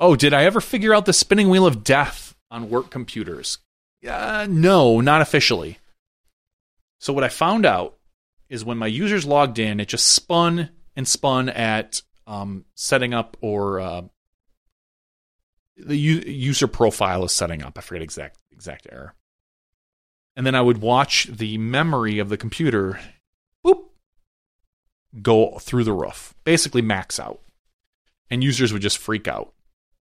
Oh, 0.00 0.16
did 0.16 0.34
I 0.34 0.44
ever 0.44 0.60
figure 0.60 0.94
out 0.94 1.06
the 1.06 1.12
spinning 1.12 1.48
wheel 1.48 1.66
of 1.66 1.84
death 1.84 2.34
on 2.50 2.70
work 2.70 2.90
computers? 2.90 3.58
Uh, 4.06 4.46
no, 4.50 5.00
not 5.00 5.22
officially. 5.22 5.78
So 6.98 7.12
what 7.12 7.24
I 7.24 7.28
found 7.28 7.64
out 7.64 7.96
is 8.48 8.64
when 8.64 8.78
my 8.78 8.86
users 8.86 9.24
logged 9.24 9.58
in, 9.58 9.80
it 9.80 9.88
just 9.88 10.06
spun 10.06 10.70
and 10.96 11.06
spun 11.06 11.48
at 11.48 12.02
um, 12.26 12.64
setting 12.74 13.14
up 13.14 13.36
or 13.40 13.80
uh, 13.80 14.02
the 15.76 15.96
u- 15.96 16.20
user 16.20 16.66
profile 16.66 17.24
is 17.24 17.32
setting 17.32 17.62
up. 17.62 17.78
I 17.78 17.80
forget 17.80 18.02
exact 18.02 18.38
exact 18.52 18.86
error. 18.90 19.14
And 20.36 20.44
then 20.46 20.54
I 20.54 20.60
would 20.60 20.78
watch 20.78 21.26
the 21.26 21.58
memory 21.58 22.18
of 22.18 22.28
the 22.28 22.36
computer, 22.36 22.98
boop, 23.64 23.84
go 25.22 25.58
through 25.58 25.84
the 25.84 25.92
roof, 25.92 26.34
basically 26.44 26.82
max 26.82 27.20
out, 27.20 27.40
and 28.30 28.42
users 28.42 28.72
would 28.72 28.82
just 28.82 28.98
freak 28.98 29.28
out. 29.28 29.53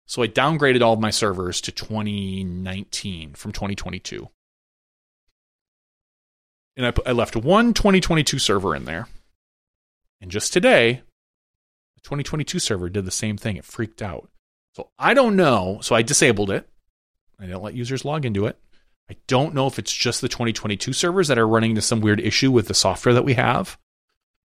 So 0.10 0.24
I 0.24 0.28
downgraded 0.28 0.82
all 0.82 0.94
of 0.94 1.00
my 1.00 1.12
servers 1.12 1.62
to 1.62 1.72
2019 1.72 3.36
from 3.36 3.52
2022. 3.52 4.28
And 6.76 6.88
I, 6.88 6.94
I 7.06 7.12
left 7.12 7.36
one 7.36 7.76
2022 7.76 8.40
server 8.40 8.76
in 8.76 8.86
there. 8.86 9.08
And 10.20 10.32
just 10.32 10.52
today, 10.52 11.04
the 11.94 12.02
2022 12.02 12.58
server 12.58 12.90
did 12.90 13.06
the 13.06 13.12
same 13.12 13.38
thing. 13.38 13.56
It 13.56 13.66
freaked 13.66 14.02
out. 14.02 14.32
So 14.74 14.90
I 14.98 15.14
don't 15.14 15.36
know. 15.36 15.78
So 15.84 15.94
I 15.94 16.02
disabled 16.02 16.50
it. 16.50 16.68
I 17.40 17.46
didn't 17.46 17.62
let 17.62 17.76
users 17.76 18.04
log 18.04 18.26
into 18.26 18.48
it. 18.48 18.58
I 19.12 19.18
don't 19.28 19.54
know 19.54 19.68
if 19.68 19.78
it's 19.78 19.94
just 19.94 20.22
the 20.22 20.28
2022 20.28 20.92
servers 20.92 21.28
that 21.28 21.38
are 21.38 21.48
running 21.48 21.70
into 21.70 21.84
some 21.84 22.02
weird 22.02 22.20
issue 22.20 22.50
with 22.50 22.68
the 22.68 22.74
software 22.74 23.14
that 23.14 23.26
we 23.26 23.36
have. 23.36 23.78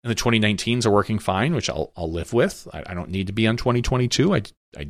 And 0.03 0.11
the 0.11 0.15
2019s 0.15 0.85
are 0.85 0.91
working 0.91 1.17
fine, 1.17 1.55
which 1.55 1.71
I'll, 1.71 1.91
I'll 1.97 2.11
live 2.11 2.33
with. 2.33 2.67
I, 2.71 2.83
I 2.85 2.93
don't 2.93 3.09
need 3.09 3.25
to 3.25 3.33
be 3.33 3.47
on 3.47 3.57
2022. 3.57 4.35
I, 4.35 4.43
I 4.77 4.89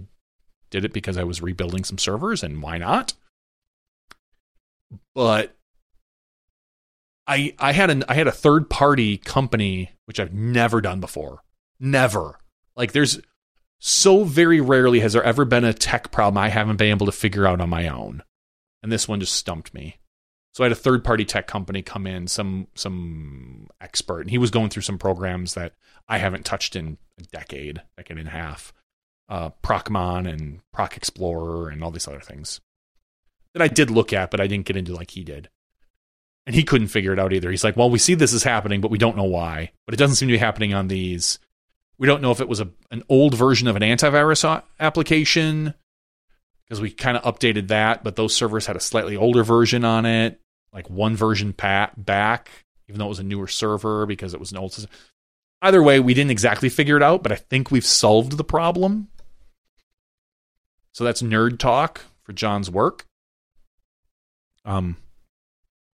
did 0.69 0.85
it 0.85 0.93
because 0.93 1.17
I 1.17 1.23
was 1.23 1.41
rebuilding 1.41 1.83
some 1.83 1.97
servers, 1.97 2.43
and 2.43 2.61
why 2.61 2.77
not? 2.77 3.13
But 5.13 5.55
I 7.27 7.53
I 7.59 7.73
had 7.73 7.89
an 7.89 8.03
I 8.07 8.15
had 8.15 8.27
a 8.27 8.31
third 8.31 8.69
party 8.69 9.17
company 9.17 9.91
which 10.05 10.19
I've 10.19 10.33
never 10.33 10.81
done 10.81 10.99
before. 10.99 11.41
Never. 11.79 12.39
Like 12.75 12.91
there's 12.91 13.19
so 13.79 14.23
very 14.23 14.61
rarely 14.61 14.99
has 14.99 15.13
there 15.13 15.23
ever 15.23 15.45
been 15.45 15.63
a 15.63 15.73
tech 15.73 16.11
problem 16.11 16.37
I 16.37 16.49
haven't 16.49 16.77
been 16.77 16.91
able 16.91 17.05
to 17.05 17.11
figure 17.11 17.45
out 17.45 17.61
on 17.61 17.69
my 17.69 17.87
own. 17.87 18.23
And 18.83 18.91
this 18.91 19.07
one 19.07 19.19
just 19.19 19.33
stumped 19.33 19.73
me. 19.73 19.97
So 20.53 20.63
I 20.63 20.65
had 20.65 20.71
a 20.71 20.75
third 20.75 21.03
party 21.03 21.25
tech 21.25 21.47
company 21.47 21.81
come 21.81 22.07
in, 22.07 22.27
some 22.27 22.67
some 22.75 23.67
expert, 23.81 24.21
and 24.21 24.29
he 24.29 24.37
was 24.37 24.51
going 24.51 24.69
through 24.69 24.83
some 24.83 24.97
programs 24.97 25.53
that 25.55 25.73
I 26.07 26.17
haven't 26.19 26.45
touched 26.45 26.75
in 26.75 26.97
a 27.19 27.23
decade, 27.23 27.81
decade 27.97 28.17
and 28.17 28.27
a 28.27 28.31
half 28.31 28.71
uh, 29.29 29.49
Procmon 29.63 30.31
and 30.31 30.59
Proc 30.71 30.97
Explorer 30.97 31.69
and 31.69 31.83
all 31.83 31.91
these 31.91 32.07
other 32.07 32.19
things 32.19 32.61
that 33.55 33.61
I 33.61 33.67
did 33.69 33.89
look 33.89 34.11
at, 34.11 34.31
but 34.31 34.41
I 34.41 34.47
didn't 34.47 34.65
get 34.65 34.75
into 34.75 34.93
like 34.93 35.11
he 35.11 35.23
did. 35.23 35.49
And 36.45 36.53
he 36.53 36.63
couldn't 36.63 36.89
figure 36.89 37.13
it 37.13 37.19
out 37.19 37.33
either. 37.33 37.49
He's 37.49 37.63
like, 37.63 37.77
well, 37.77 37.89
we 37.89 37.97
see 37.97 38.13
this 38.13 38.33
is 38.33 38.43
happening, 38.43 38.81
but 38.81 38.91
we 38.91 38.97
don't 38.97 39.15
know 39.15 39.23
why. 39.23 39.71
But 39.87 39.93
it 39.93 39.97
doesn't 39.97 40.17
seem 40.17 40.27
to 40.27 40.33
be 40.33 40.37
happening 40.37 40.73
on 40.73 40.89
these. 40.89 41.39
We 41.97 42.05
don't 42.05 42.21
know 42.21 42.31
if 42.31 42.41
it 42.41 42.49
was 42.49 42.59
a, 42.59 42.69
an 42.91 43.03
old 43.07 43.33
version 43.33 43.69
of 43.69 43.77
an 43.77 43.81
antivirus 43.81 44.61
application 44.79 45.73
because 46.65 46.81
we 46.81 46.91
kind 46.91 47.15
of 47.15 47.23
updated 47.23 47.69
that, 47.69 48.03
but 48.03 48.17
those 48.17 48.35
servers 48.35 48.65
had 48.65 48.75
a 48.75 48.81
slightly 48.81 49.15
older 49.15 49.43
version 49.43 49.85
on 49.85 50.05
it, 50.05 50.41
like 50.73 50.89
one 50.89 51.15
version 51.15 51.53
pat 51.53 52.05
back, 52.05 52.49
even 52.89 52.99
though 52.99 53.05
it 53.05 53.09
was 53.09 53.19
a 53.19 53.23
newer 53.23 53.47
server 53.47 54.05
because 54.05 54.33
it 54.33 54.39
was 54.39 54.51
an 54.51 54.57
old 54.57 54.73
system. 54.73 54.91
Either 55.61 55.81
way, 55.81 56.01
we 56.01 56.13
didn't 56.13 56.31
exactly 56.31 56.67
figure 56.67 56.97
it 56.97 57.03
out, 57.03 57.23
but 57.23 57.31
I 57.31 57.35
think 57.35 57.71
we've 57.71 57.85
solved 57.85 58.35
the 58.35 58.43
problem. 58.43 59.07
So 60.95 61.03
that's 61.03 61.21
nerd 61.21 61.59
talk 61.59 62.05
for 62.23 62.31
Jon's 62.31 62.71
work. 62.71 63.05
Um, 64.63 64.95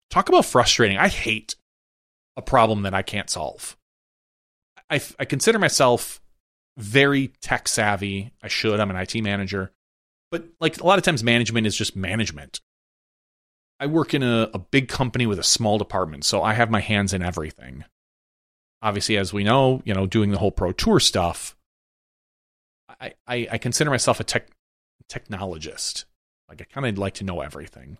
talk 0.09 0.27
about 0.27 0.43
frustrating. 0.43 0.97
I 0.97 1.07
hate 1.07 1.55
a 2.35 2.41
problem 2.41 2.81
that 2.81 2.93
I 2.93 3.01
can't 3.01 3.29
solve. 3.29 3.77
I, 4.89 4.99
I 5.17 5.23
consider 5.23 5.57
myself 5.57 6.19
very 6.77 7.29
tech 7.39 7.69
savvy. 7.69 8.33
I 8.43 8.49
should. 8.49 8.77
I'm 8.77 8.89
an 8.89 8.97
IT 8.97 9.15
manager. 9.23 9.71
But 10.31 10.43
like 10.59 10.81
a 10.81 10.85
lot 10.85 10.99
of 10.99 11.05
times, 11.05 11.23
management 11.23 11.65
is 11.65 11.77
just 11.77 11.95
management. 11.95 12.59
I 13.79 13.85
work 13.85 14.13
in 14.13 14.21
a, 14.21 14.49
a 14.53 14.59
big 14.59 14.89
company 14.89 15.25
with 15.25 15.39
a 15.39 15.43
small 15.43 15.77
department, 15.77 16.25
so 16.25 16.43
I 16.43 16.55
have 16.55 16.69
my 16.69 16.81
hands 16.81 17.13
in 17.13 17.23
everything. 17.23 17.85
Obviously, 18.81 19.15
as 19.15 19.31
we 19.31 19.45
know, 19.45 19.81
you 19.85 19.93
know, 19.93 20.05
doing 20.05 20.31
the 20.31 20.39
whole 20.39 20.51
pro 20.51 20.73
tour 20.73 20.99
stuff, 20.99 21.55
I, 22.99 23.13
I, 23.25 23.47
I 23.53 23.57
consider 23.59 23.91
myself 23.91 24.19
a 24.19 24.25
tech 24.25 24.49
technologist. 25.09 26.05
Like 26.47 26.61
I 26.61 26.65
kind 26.65 26.87
of 26.87 26.97
like 26.97 27.15
to 27.15 27.23
know 27.23 27.41
everything. 27.41 27.97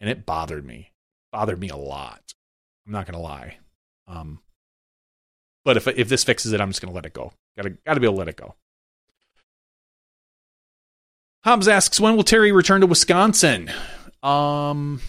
And 0.00 0.10
it 0.10 0.26
bothered 0.26 0.64
me. 0.64 0.92
Bothered 1.32 1.60
me 1.60 1.68
a 1.68 1.76
lot. 1.76 2.34
I'm 2.86 2.92
not 2.92 3.06
going 3.06 3.16
to 3.16 3.22
lie. 3.22 3.58
Um, 4.06 4.40
but 5.64 5.76
if 5.76 5.88
if 5.88 6.08
this 6.08 6.24
fixes 6.24 6.52
it, 6.52 6.60
I'm 6.60 6.70
just 6.70 6.80
going 6.80 6.90
to 6.90 6.94
let 6.94 7.06
it 7.06 7.12
go. 7.12 7.32
Got 7.56 7.64
to 7.64 7.70
got 7.70 7.94
to 7.94 8.00
be 8.00 8.06
able 8.06 8.14
to 8.14 8.18
let 8.18 8.28
it 8.28 8.36
go. 8.36 8.54
Hobbs 11.44 11.68
asks, 11.68 12.00
when 12.00 12.16
will 12.16 12.24
Terry 12.24 12.50
return 12.50 12.80
to 12.80 12.88
Wisconsin? 12.88 13.70
Um, 14.22 15.00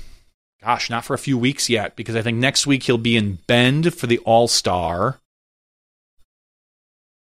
gosh, 0.62 0.90
not 0.90 1.04
for 1.04 1.16
a 1.16 1.20
few 1.20 1.36
weeks 1.38 1.68
yet, 1.68 1.96
because 1.96 2.16
I 2.16 2.22
think 2.22 2.38
next 2.38 2.68
week 2.68 2.84
he'll 2.84 3.00
be 3.00 3.18
in 3.18 3.40
Bend 3.48 3.94
for 3.94 4.06
the 4.06 4.20
All 4.20 4.48
Star. 4.48 5.20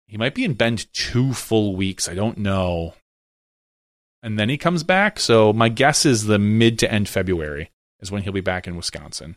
He 0.08 0.18
might 0.18 0.36
be 0.36 0.46
in 0.46 0.54
Bend 0.54 0.92
two 0.94 1.34
full 1.34 1.76
weeks. 1.76 2.08
I 2.08 2.14
don't 2.14 2.38
know. 2.38 2.94
And 4.22 4.40
then 4.40 4.50
he 4.50 4.58
comes 4.58 4.84
back. 4.84 5.20
So 5.20 5.54
my 5.54 5.70
guess 5.70 6.06
is 6.06 6.26
the 6.26 6.40
mid 6.40 6.80
to 6.80 6.92
end 6.92 7.10
February 7.10 7.72
is 8.00 8.12
when 8.12 8.24
he'll 8.24 8.34
be 8.34 8.42
back 8.42 8.68
in 8.68 8.76
Wisconsin. 8.76 9.36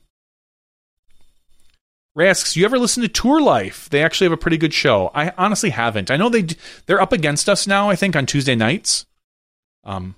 Ray 2.14 2.28
asks, 2.28 2.56
"You 2.56 2.64
ever 2.64 2.78
listen 2.78 3.02
to 3.02 3.08
Tour 3.08 3.40
Life? 3.40 3.88
They 3.90 4.02
actually 4.02 4.26
have 4.26 4.32
a 4.32 4.38
pretty 4.38 4.56
good 4.56 4.74
show." 4.74 5.10
I 5.14 5.32
honestly 5.38 5.70
haven't. 5.70 6.10
I 6.10 6.16
know 6.16 6.28
they 6.28 6.46
they're 6.86 7.00
up 7.00 7.12
against 7.12 7.48
us 7.48 7.66
now. 7.66 7.90
I 7.90 7.96
think 7.96 8.16
on 8.16 8.26
Tuesday 8.26 8.56
nights. 8.56 9.06
Um. 9.84 10.16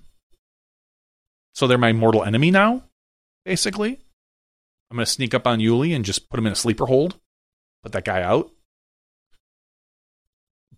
So 1.52 1.66
they're 1.66 1.76
my 1.76 1.92
mortal 1.92 2.24
enemy 2.24 2.50
now, 2.50 2.84
basically. 3.44 3.98
I'm 4.90 4.96
gonna 4.96 5.06
sneak 5.06 5.34
up 5.34 5.46
on 5.46 5.60
Uli 5.60 5.92
and 5.92 6.04
just 6.04 6.30
put 6.30 6.38
him 6.38 6.46
in 6.46 6.52
a 6.52 6.56
sleeper 6.56 6.86
hold, 6.86 7.18
put 7.82 7.92
that 7.92 8.04
guy 8.04 8.22
out 8.22 8.50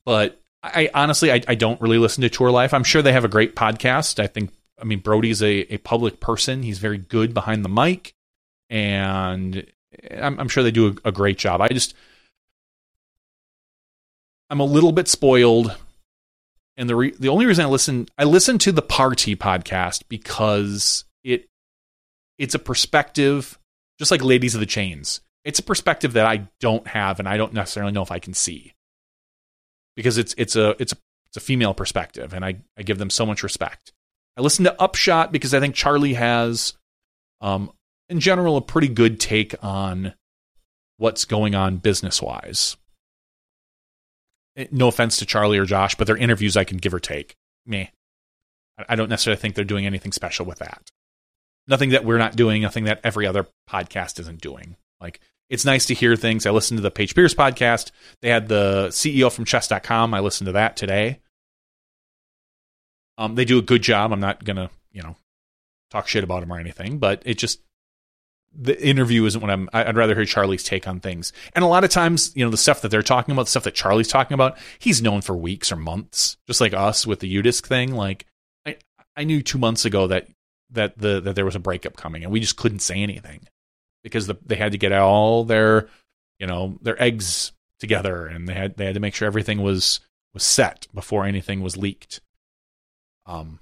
but 0.04 0.40
I 0.62 0.90
honestly 0.94 1.32
I, 1.32 1.42
I, 1.48 1.54
don't 1.54 1.80
really 1.80 1.98
listen 1.98 2.22
to 2.22 2.30
Tour 2.30 2.50
Life. 2.50 2.72
I'm 2.72 2.84
sure 2.84 3.02
they 3.02 3.12
have 3.12 3.24
a 3.24 3.28
great 3.28 3.56
podcast. 3.56 4.20
I 4.20 4.28
think 4.28 4.52
I 4.80 4.84
mean 4.84 5.00
Brodie's 5.00 5.42
a, 5.42 5.74
a 5.74 5.78
public 5.78 6.20
person. 6.20 6.62
He's 6.62 6.78
very 6.78 6.98
good 6.98 7.34
behind 7.34 7.64
the 7.64 7.68
mic, 7.68 8.14
and 8.70 9.66
I'm, 10.10 10.38
I'm 10.38 10.48
sure 10.48 10.62
they 10.62 10.70
do 10.70 10.88
a, 11.04 11.08
a, 11.08 11.12
great 11.12 11.36
job. 11.36 11.60
I 11.60 11.68
just 11.68 11.94
I'm 14.50 14.60
a 14.60 14.64
little 14.64 14.92
bit 14.92 15.08
spoiled, 15.08 15.76
and 16.76 16.88
the 16.88 16.94
re, 16.94 17.14
the 17.18 17.28
only 17.28 17.46
reason 17.46 17.64
I 17.64 17.68
listen 17.68 18.08
I 18.16 18.24
listen 18.24 18.58
to 18.58 18.72
the 18.72 18.82
Party 18.82 19.34
podcast 19.34 20.04
because 20.08 21.04
it 21.24 21.48
it's 22.38 22.54
a 22.54 22.60
perspective 22.60 23.58
just 23.98 24.12
like 24.12 24.22
Ladies 24.22 24.54
of 24.54 24.60
the 24.60 24.66
Chains. 24.66 25.20
It's 25.44 25.58
a 25.58 25.64
perspective 25.64 26.12
that 26.12 26.24
I 26.24 26.48
don't 26.60 26.86
have, 26.86 27.18
and 27.18 27.28
I 27.28 27.36
don't 27.36 27.52
necessarily 27.52 27.90
know 27.90 28.02
if 28.02 28.12
I 28.12 28.20
can 28.20 28.32
see 28.32 28.74
because 29.96 30.18
it's 30.18 30.34
it's 30.38 30.56
a 30.56 30.70
it's 30.80 30.92
a 30.92 30.96
it's 31.26 31.36
a 31.36 31.40
female 31.40 31.74
perspective, 31.74 32.32
and 32.32 32.44
I 32.44 32.56
I 32.76 32.82
give 32.82 32.98
them 32.98 33.10
so 33.10 33.26
much 33.26 33.42
respect. 33.42 33.92
I 34.36 34.40
listen 34.40 34.64
to 34.64 34.80
Upshot 34.80 35.32
because 35.32 35.52
I 35.52 35.60
think 35.60 35.74
Charlie 35.74 36.14
has, 36.14 36.74
um, 37.40 37.70
in 38.08 38.18
general, 38.18 38.56
a 38.56 38.62
pretty 38.62 38.88
good 38.88 39.20
take 39.20 39.54
on 39.62 40.14
what's 40.96 41.24
going 41.24 41.54
on 41.54 41.76
business 41.76 42.22
wise. 42.22 42.76
Eh, 44.56 44.66
no 44.70 44.88
offense 44.88 45.18
to 45.18 45.26
Charlie 45.26 45.58
or 45.58 45.66
Josh, 45.66 45.94
but 45.96 46.06
their 46.06 46.16
interviews 46.16 46.56
I 46.56 46.64
can 46.64 46.78
give 46.78 46.94
or 46.94 47.00
take. 47.00 47.36
Me, 47.66 47.90
I 48.88 48.96
don't 48.96 49.08
necessarily 49.08 49.40
think 49.40 49.54
they're 49.54 49.64
doing 49.64 49.86
anything 49.86 50.12
special 50.12 50.46
with 50.46 50.58
that. 50.58 50.82
Nothing 51.68 51.90
that 51.90 52.04
we're 52.04 52.18
not 52.18 52.36
doing, 52.36 52.62
nothing 52.62 52.84
that 52.84 53.00
every 53.04 53.26
other 53.26 53.46
podcast 53.70 54.18
isn't 54.18 54.40
doing. 54.40 54.76
Like 55.00 55.20
it's 55.52 55.66
nice 55.66 55.84
to 55.84 55.94
hear 55.94 56.16
things. 56.16 56.46
I 56.46 56.50
listened 56.50 56.78
to 56.78 56.82
the 56.82 56.90
Paige 56.90 57.14
Pierce 57.14 57.34
podcast. 57.34 57.90
They 58.22 58.30
had 58.30 58.48
the 58.48 58.86
CEO 58.88 59.30
from 59.30 59.44
chess.com. 59.44 60.14
I 60.14 60.20
listened 60.20 60.46
to 60.46 60.52
that 60.52 60.78
today. 60.78 61.20
Um, 63.18 63.34
they 63.34 63.44
do 63.44 63.58
a 63.58 63.62
good 63.62 63.82
job. 63.82 64.14
I'm 64.14 64.20
not 64.20 64.42
going 64.44 64.56
to, 64.56 64.70
you 64.92 65.02
know, 65.02 65.14
talk 65.90 66.08
shit 66.08 66.24
about 66.24 66.40
them 66.40 66.50
or 66.50 66.58
anything, 66.58 66.96
but 66.96 67.22
it 67.26 67.36
just, 67.36 67.60
the 68.58 68.82
interview 68.82 69.26
isn't 69.26 69.42
what 69.42 69.50
I'm, 69.50 69.68
I'd 69.74 69.94
rather 69.94 70.14
hear 70.14 70.24
Charlie's 70.24 70.64
take 70.64 70.88
on 70.88 71.00
things. 71.00 71.34
And 71.54 71.62
a 71.62 71.68
lot 71.68 71.84
of 71.84 71.90
times, 71.90 72.32
you 72.34 72.46
know, 72.46 72.50
the 72.50 72.56
stuff 72.56 72.80
that 72.80 72.88
they're 72.88 73.02
talking 73.02 73.32
about, 73.32 73.42
the 73.44 73.50
stuff 73.50 73.64
that 73.64 73.74
Charlie's 73.74 74.08
talking 74.08 74.34
about, 74.34 74.56
he's 74.78 75.02
known 75.02 75.20
for 75.20 75.36
weeks 75.36 75.70
or 75.70 75.76
months, 75.76 76.38
just 76.46 76.62
like 76.62 76.72
us 76.72 77.06
with 77.06 77.20
the 77.20 77.42
UDisc 77.42 77.66
thing. 77.66 77.94
Like, 77.94 78.24
I, 78.64 78.78
I 79.18 79.24
knew 79.24 79.42
two 79.42 79.58
months 79.58 79.84
ago 79.84 80.06
that, 80.06 80.28
that 80.70 80.96
the, 80.96 81.20
that 81.20 81.34
there 81.34 81.44
was 81.44 81.56
a 81.56 81.60
breakup 81.60 81.98
coming 81.98 82.22
and 82.22 82.32
we 82.32 82.40
just 82.40 82.56
couldn't 82.56 82.80
say 82.80 83.02
anything 83.02 83.46
because 84.02 84.26
the, 84.26 84.36
they 84.44 84.56
had 84.56 84.72
to 84.72 84.78
get 84.78 84.92
all 84.92 85.44
their 85.44 85.88
you 86.38 86.46
know 86.46 86.78
their 86.82 87.00
eggs 87.02 87.52
together 87.78 88.26
and 88.26 88.48
they 88.48 88.54
had 88.54 88.76
they 88.76 88.84
had 88.84 88.94
to 88.94 89.00
make 89.00 89.14
sure 89.14 89.26
everything 89.26 89.62
was 89.62 90.00
was 90.34 90.42
set 90.42 90.86
before 90.94 91.24
anything 91.24 91.60
was 91.60 91.76
leaked. 91.76 92.20
Um, 93.26 93.60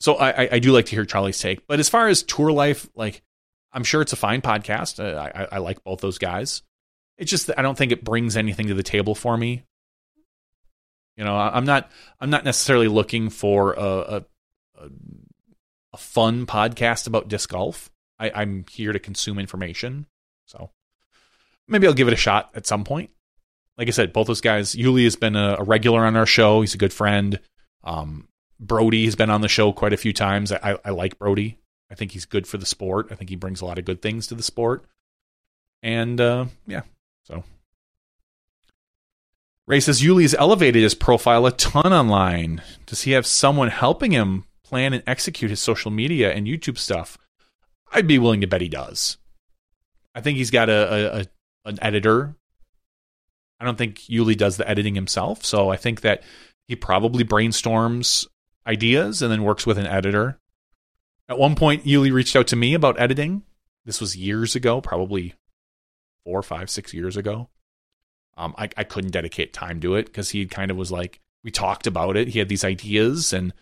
so 0.00 0.16
I, 0.16 0.48
I 0.52 0.58
do 0.58 0.72
like 0.72 0.86
to 0.86 0.90
hear 0.94 1.04
Charlie's 1.04 1.38
take, 1.38 1.66
but 1.66 1.80
as 1.80 1.88
far 1.88 2.08
as 2.08 2.22
tour 2.22 2.52
life, 2.52 2.88
like 2.94 3.22
I'm 3.72 3.84
sure 3.84 4.02
it's 4.02 4.12
a 4.12 4.16
fine 4.16 4.42
podcast. 4.42 5.02
I, 5.02 5.42
I, 5.42 5.48
I 5.52 5.58
like 5.58 5.82
both 5.84 6.00
those 6.00 6.18
guys. 6.18 6.62
It's 7.18 7.30
just 7.30 7.46
that 7.46 7.58
I 7.58 7.62
don't 7.62 7.76
think 7.76 7.92
it 7.92 8.04
brings 8.04 8.36
anything 8.36 8.68
to 8.68 8.74
the 8.74 8.82
table 8.82 9.14
for 9.14 9.36
me. 9.36 9.64
You 11.16 11.24
know, 11.24 11.36
I'm 11.36 11.64
not 11.64 11.90
I'm 12.20 12.30
not 12.30 12.44
necessarily 12.44 12.88
looking 12.88 13.30
for 13.30 13.72
a 13.72 14.24
a, 14.78 14.90
a 15.94 15.96
fun 15.96 16.46
podcast 16.46 17.06
about 17.06 17.28
disc 17.28 17.48
golf. 17.48 17.90
I, 18.18 18.30
I'm 18.34 18.64
here 18.70 18.92
to 18.92 18.98
consume 18.98 19.38
information. 19.38 20.06
So 20.46 20.70
maybe 21.68 21.86
I'll 21.86 21.94
give 21.94 22.08
it 22.08 22.14
a 22.14 22.16
shot 22.16 22.50
at 22.54 22.66
some 22.66 22.84
point. 22.84 23.10
Like 23.76 23.88
I 23.88 23.90
said, 23.90 24.12
both 24.12 24.26
those 24.26 24.40
guys. 24.40 24.74
Uli 24.74 25.04
has 25.04 25.16
been 25.16 25.36
a, 25.36 25.56
a 25.58 25.62
regular 25.62 26.04
on 26.04 26.16
our 26.16 26.26
show. 26.26 26.62
He's 26.62 26.74
a 26.74 26.78
good 26.78 26.92
friend. 26.92 27.38
Um, 27.84 28.28
Brodie 28.58 29.04
has 29.04 29.16
been 29.16 29.30
on 29.30 29.42
the 29.42 29.48
show 29.48 29.72
quite 29.72 29.92
a 29.92 29.98
few 29.98 30.12
times. 30.12 30.50
I, 30.50 30.78
I 30.84 30.90
like 30.90 31.18
Brodie. 31.18 31.58
I 31.90 31.94
think 31.94 32.12
he's 32.12 32.24
good 32.24 32.46
for 32.46 32.58
the 32.58 32.66
sport. 32.66 33.08
I 33.10 33.14
think 33.14 33.30
he 33.30 33.36
brings 33.36 33.60
a 33.60 33.66
lot 33.66 33.78
of 33.78 33.84
good 33.84 34.00
things 34.02 34.26
to 34.28 34.34
the 34.34 34.42
sport. 34.42 34.86
And 35.82 36.20
uh, 36.20 36.46
yeah, 36.66 36.82
so 37.24 37.44
Ray 39.66 39.80
says 39.80 40.02
Uli's 40.02 40.34
elevated 40.34 40.82
his 40.82 40.94
profile 40.94 41.44
a 41.44 41.52
ton 41.52 41.92
online. 41.92 42.62
Does 42.86 43.02
he 43.02 43.12
have 43.12 43.26
someone 43.26 43.68
helping 43.68 44.12
him 44.12 44.44
plan 44.64 44.92
and 44.92 45.02
execute 45.06 45.50
his 45.50 45.60
social 45.60 45.90
media 45.90 46.32
and 46.32 46.46
YouTube 46.46 46.78
stuff? 46.78 47.18
I'd 47.92 48.06
be 48.06 48.18
willing 48.18 48.40
to 48.40 48.46
bet 48.46 48.60
he 48.60 48.68
does. 48.68 49.18
I 50.14 50.20
think 50.20 50.38
he's 50.38 50.50
got 50.50 50.68
a, 50.68 51.16
a, 51.16 51.20
a 51.20 51.26
an 51.66 51.78
editor. 51.82 52.34
I 53.58 53.64
don't 53.64 53.78
think 53.78 54.08
Uli 54.08 54.34
does 54.34 54.56
the 54.56 54.68
editing 54.68 54.94
himself, 54.94 55.44
so 55.44 55.70
I 55.70 55.76
think 55.76 56.02
that 56.02 56.22
he 56.68 56.76
probably 56.76 57.24
brainstorms 57.24 58.26
ideas 58.66 59.22
and 59.22 59.30
then 59.30 59.42
works 59.42 59.66
with 59.66 59.78
an 59.78 59.86
editor. 59.86 60.38
At 61.28 61.38
one 61.38 61.54
point, 61.54 61.86
Uli 61.86 62.10
reached 62.10 62.36
out 62.36 62.46
to 62.48 62.56
me 62.56 62.74
about 62.74 63.00
editing. 63.00 63.42
This 63.84 64.00
was 64.00 64.16
years 64.16 64.54
ago, 64.54 64.80
probably 64.80 65.34
four, 66.24 66.42
five, 66.42 66.70
six 66.70 66.92
years 66.92 67.16
ago. 67.16 67.48
Um, 68.36 68.54
I, 68.58 68.68
I 68.76 68.84
couldn't 68.84 69.12
dedicate 69.12 69.52
time 69.52 69.80
to 69.80 69.94
it 69.94 70.06
because 70.06 70.30
he 70.30 70.46
kind 70.46 70.70
of 70.70 70.76
was 70.76 70.92
like, 70.92 71.20
we 71.42 71.50
talked 71.50 71.86
about 71.86 72.16
it. 72.16 72.28
He 72.28 72.38
had 72.38 72.48
these 72.48 72.64
ideas 72.64 73.32
and 73.32 73.52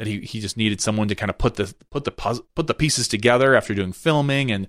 that 0.00 0.06
he, 0.06 0.20
he 0.20 0.40
just 0.40 0.56
needed 0.56 0.80
someone 0.80 1.08
to 1.08 1.14
kind 1.14 1.28
of 1.28 1.36
put 1.36 1.56
the 1.56 1.74
put 1.90 2.04
the 2.04 2.10
puzzle, 2.10 2.46
put 2.54 2.66
the 2.66 2.72
pieces 2.72 3.06
together 3.06 3.54
after 3.54 3.74
doing 3.74 3.92
filming 3.92 4.50
and 4.50 4.66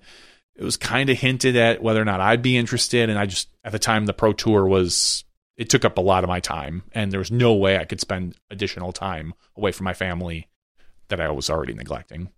it 0.54 0.62
was 0.62 0.76
kind 0.76 1.08
of 1.08 1.16
hinted 1.16 1.56
at 1.56 1.82
whether 1.82 2.02
or 2.02 2.04
not 2.04 2.20
I'd 2.20 2.42
be 2.42 2.58
interested 2.58 3.08
and 3.08 3.18
I 3.18 3.24
just 3.24 3.48
at 3.64 3.72
the 3.72 3.78
time 3.78 4.04
the 4.04 4.12
pro 4.12 4.34
tour 4.34 4.66
was 4.66 5.24
it 5.56 5.70
took 5.70 5.86
up 5.86 5.96
a 5.96 6.02
lot 6.02 6.22
of 6.22 6.28
my 6.28 6.40
time 6.40 6.82
and 6.92 7.10
there 7.10 7.18
was 7.18 7.30
no 7.30 7.54
way 7.54 7.78
I 7.78 7.86
could 7.86 7.98
spend 7.98 8.36
additional 8.50 8.92
time 8.92 9.32
away 9.56 9.72
from 9.72 9.84
my 9.84 9.94
family 9.94 10.48
that 11.08 11.18
I 11.18 11.30
was 11.30 11.48
already 11.48 11.72
neglecting 11.72 12.28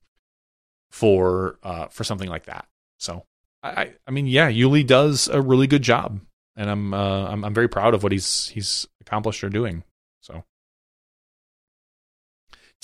for 0.93 1.59
uh 1.65 1.89
for 1.89 2.05
something 2.05 2.29
like 2.29 2.47
that. 2.47 2.69
So 2.99 3.25
I 3.61 3.95
I 4.07 4.13
mean 4.13 4.29
yeah, 4.29 4.47
Uli 4.47 4.85
does 4.85 5.27
a 5.27 5.43
really 5.43 5.67
good 5.67 5.83
job 5.83 6.21
and 6.55 6.71
I'm 6.71 6.95
uh, 6.95 7.27
I'm 7.27 7.45
I'm 7.45 7.55
very 7.55 7.69
proud 7.69 7.93
of 7.93 8.05
what 8.05 8.13
he's 8.13 8.47
he's 8.51 8.87
accomplished 9.01 9.43
or 9.43 9.49
doing. 9.49 9.83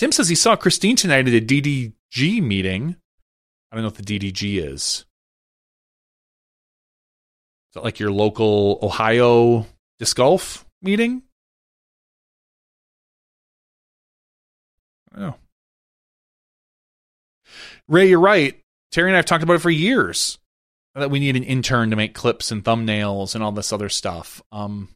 Tim 0.01 0.13
says 0.13 0.31
he 0.31 0.35
saw 0.35 0.57
Christine 0.57 0.97
tonight 0.97 1.29
at 1.29 1.35
a 1.35 1.45
DDG 1.45 2.43
meeting. 2.43 2.97
I 3.71 3.77
don't 3.77 3.83
know 3.83 3.89
what 3.89 3.99
the 3.99 4.19
DDG 4.19 4.57
is. 4.57 4.81
Is 4.81 5.05
that 7.75 7.85
like 7.85 8.01
your 8.01 8.11
local 8.11 8.79
Ohio 8.81 9.67
disc 9.99 10.17
golf 10.17 10.65
meeting? 10.81 11.21
Know. 15.15 15.35
Ray, 17.87 18.09
you're 18.09 18.21
right. 18.21 18.59
Terry 18.93 19.11
and 19.11 19.17
I 19.17 19.19
have 19.19 19.27
talked 19.27 19.45
about 19.45 19.57
it 19.57 19.61
for 19.61 19.69
years 19.69 20.39
that 20.95 21.11
we 21.11 21.21
need 21.21 21.37
an 21.37 21.45
intern 21.45 21.91
to 21.91 21.97
make 21.97 22.15
clips 22.15 22.51
and 22.51 22.65
thumbnails 22.65 23.35
and 23.35 23.45
all 23.45 23.53
this 23.53 23.71
other 23.71 23.91
stuff. 23.91 24.41
Um, 24.51 24.89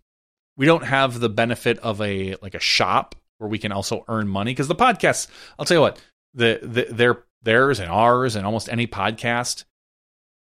we 0.57 0.64
don't 0.64 0.84
have 0.84 1.20
the 1.20 1.28
benefit 1.28 1.78
of 1.80 2.00
a 2.00 2.36
like 2.40 2.55
a 2.55 2.59
shop 2.59 3.14
where 3.39 3.49
we 3.49 3.59
can 3.59 3.72
also 3.72 4.05
earn 4.09 4.28
money 4.28 4.53
because 4.53 4.68
the 4.68 4.74
podcasts. 4.74 5.28
I'll 5.59 5.64
tell 5.64 5.76
you 5.76 5.80
what, 5.80 6.01
the, 6.35 6.61
the 6.62 6.87
their 6.91 7.24
theirs 7.43 7.80
and 7.80 7.91
ours 7.91 8.37
and 8.37 8.47
almost 8.47 8.68
any 8.68 8.87
podcast, 8.87 9.64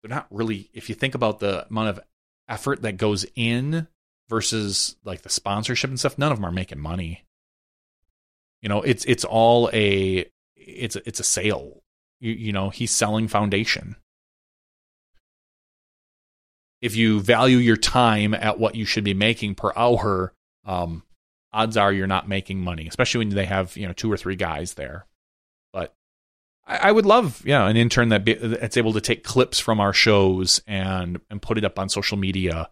they're 0.02 0.10
not 0.10 0.26
really. 0.30 0.70
If 0.72 0.88
you 0.88 0.94
think 0.94 1.14
about 1.14 1.40
the 1.40 1.66
amount 1.68 1.90
of 1.90 2.00
effort 2.48 2.82
that 2.82 2.96
goes 2.96 3.26
in 3.34 3.88
versus 4.28 4.96
like 5.04 5.22
the 5.22 5.28
sponsorship 5.28 5.90
and 5.90 5.98
stuff, 5.98 6.18
none 6.18 6.32
of 6.32 6.38
them 6.38 6.46
are 6.46 6.52
making 6.52 6.78
money. 6.78 7.24
You 8.62 8.68
know, 8.68 8.82
it's 8.82 9.04
it's 9.04 9.24
all 9.24 9.70
a 9.72 10.30
it's 10.56 10.96
a, 10.96 11.08
it's 11.08 11.20
a 11.20 11.24
sale. 11.24 11.82
You, 12.20 12.32
you 12.32 12.52
know, 12.52 12.70
he's 12.70 12.90
selling 12.90 13.28
foundation 13.28 13.96
if 16.80 16.96
you 16.96 17.20
value 17.20 17.58
your 17.58 17.76
time 17.76 18.34
at 18.34 18.58
what 18.58 18.74
you 18.74 18.84
should 18.84 19.04
be 19.04 19.14
making 19.14 19.54
per 19.54 19.72
hour, 19.74 20.32
um, 20.64 21.02
odds 21.52 21.76
are 21.76 21.92
you're 21.92 22.06
not 22.06 22.28
making 22.28 22.60
money, 22.60 22.86
especially 22.86 23.18
when 23.18 23.34
they 23.34 23.46
have 23.46 23.76
you 23.76 23.86
know 23.86 23.92
two 23.92 24.10
or 24.10 24.16
three 24.16 24.36
guys 24.36 24.74
there. 24.74 25.06
But 25.72 25.94
I, 26.66 26.88
I 26.88 26.92
would 26.92 27.06
love 27.06 27.42
you 27.44 27.52
know, 27.52 27.66
an 27.66 27.76
intern 27.76 28.10
that 28.10 28.24
be, 28.24 28.34
that's 28.34 28.76
able 28.76 28.92
to 28.94 29.00
take 29.00 29.24
clips 29.24 29.58
from 29.58 29.80
our 29.80 29.92
shows 29.92 30.60
and 30.66 31.20
and 31.30 31.42
put 31.42 31.58
it 31.58 31.64
up 31.64 31.78
on 31.78 31.88
social 31.88 32.16
media, 32.16 32.70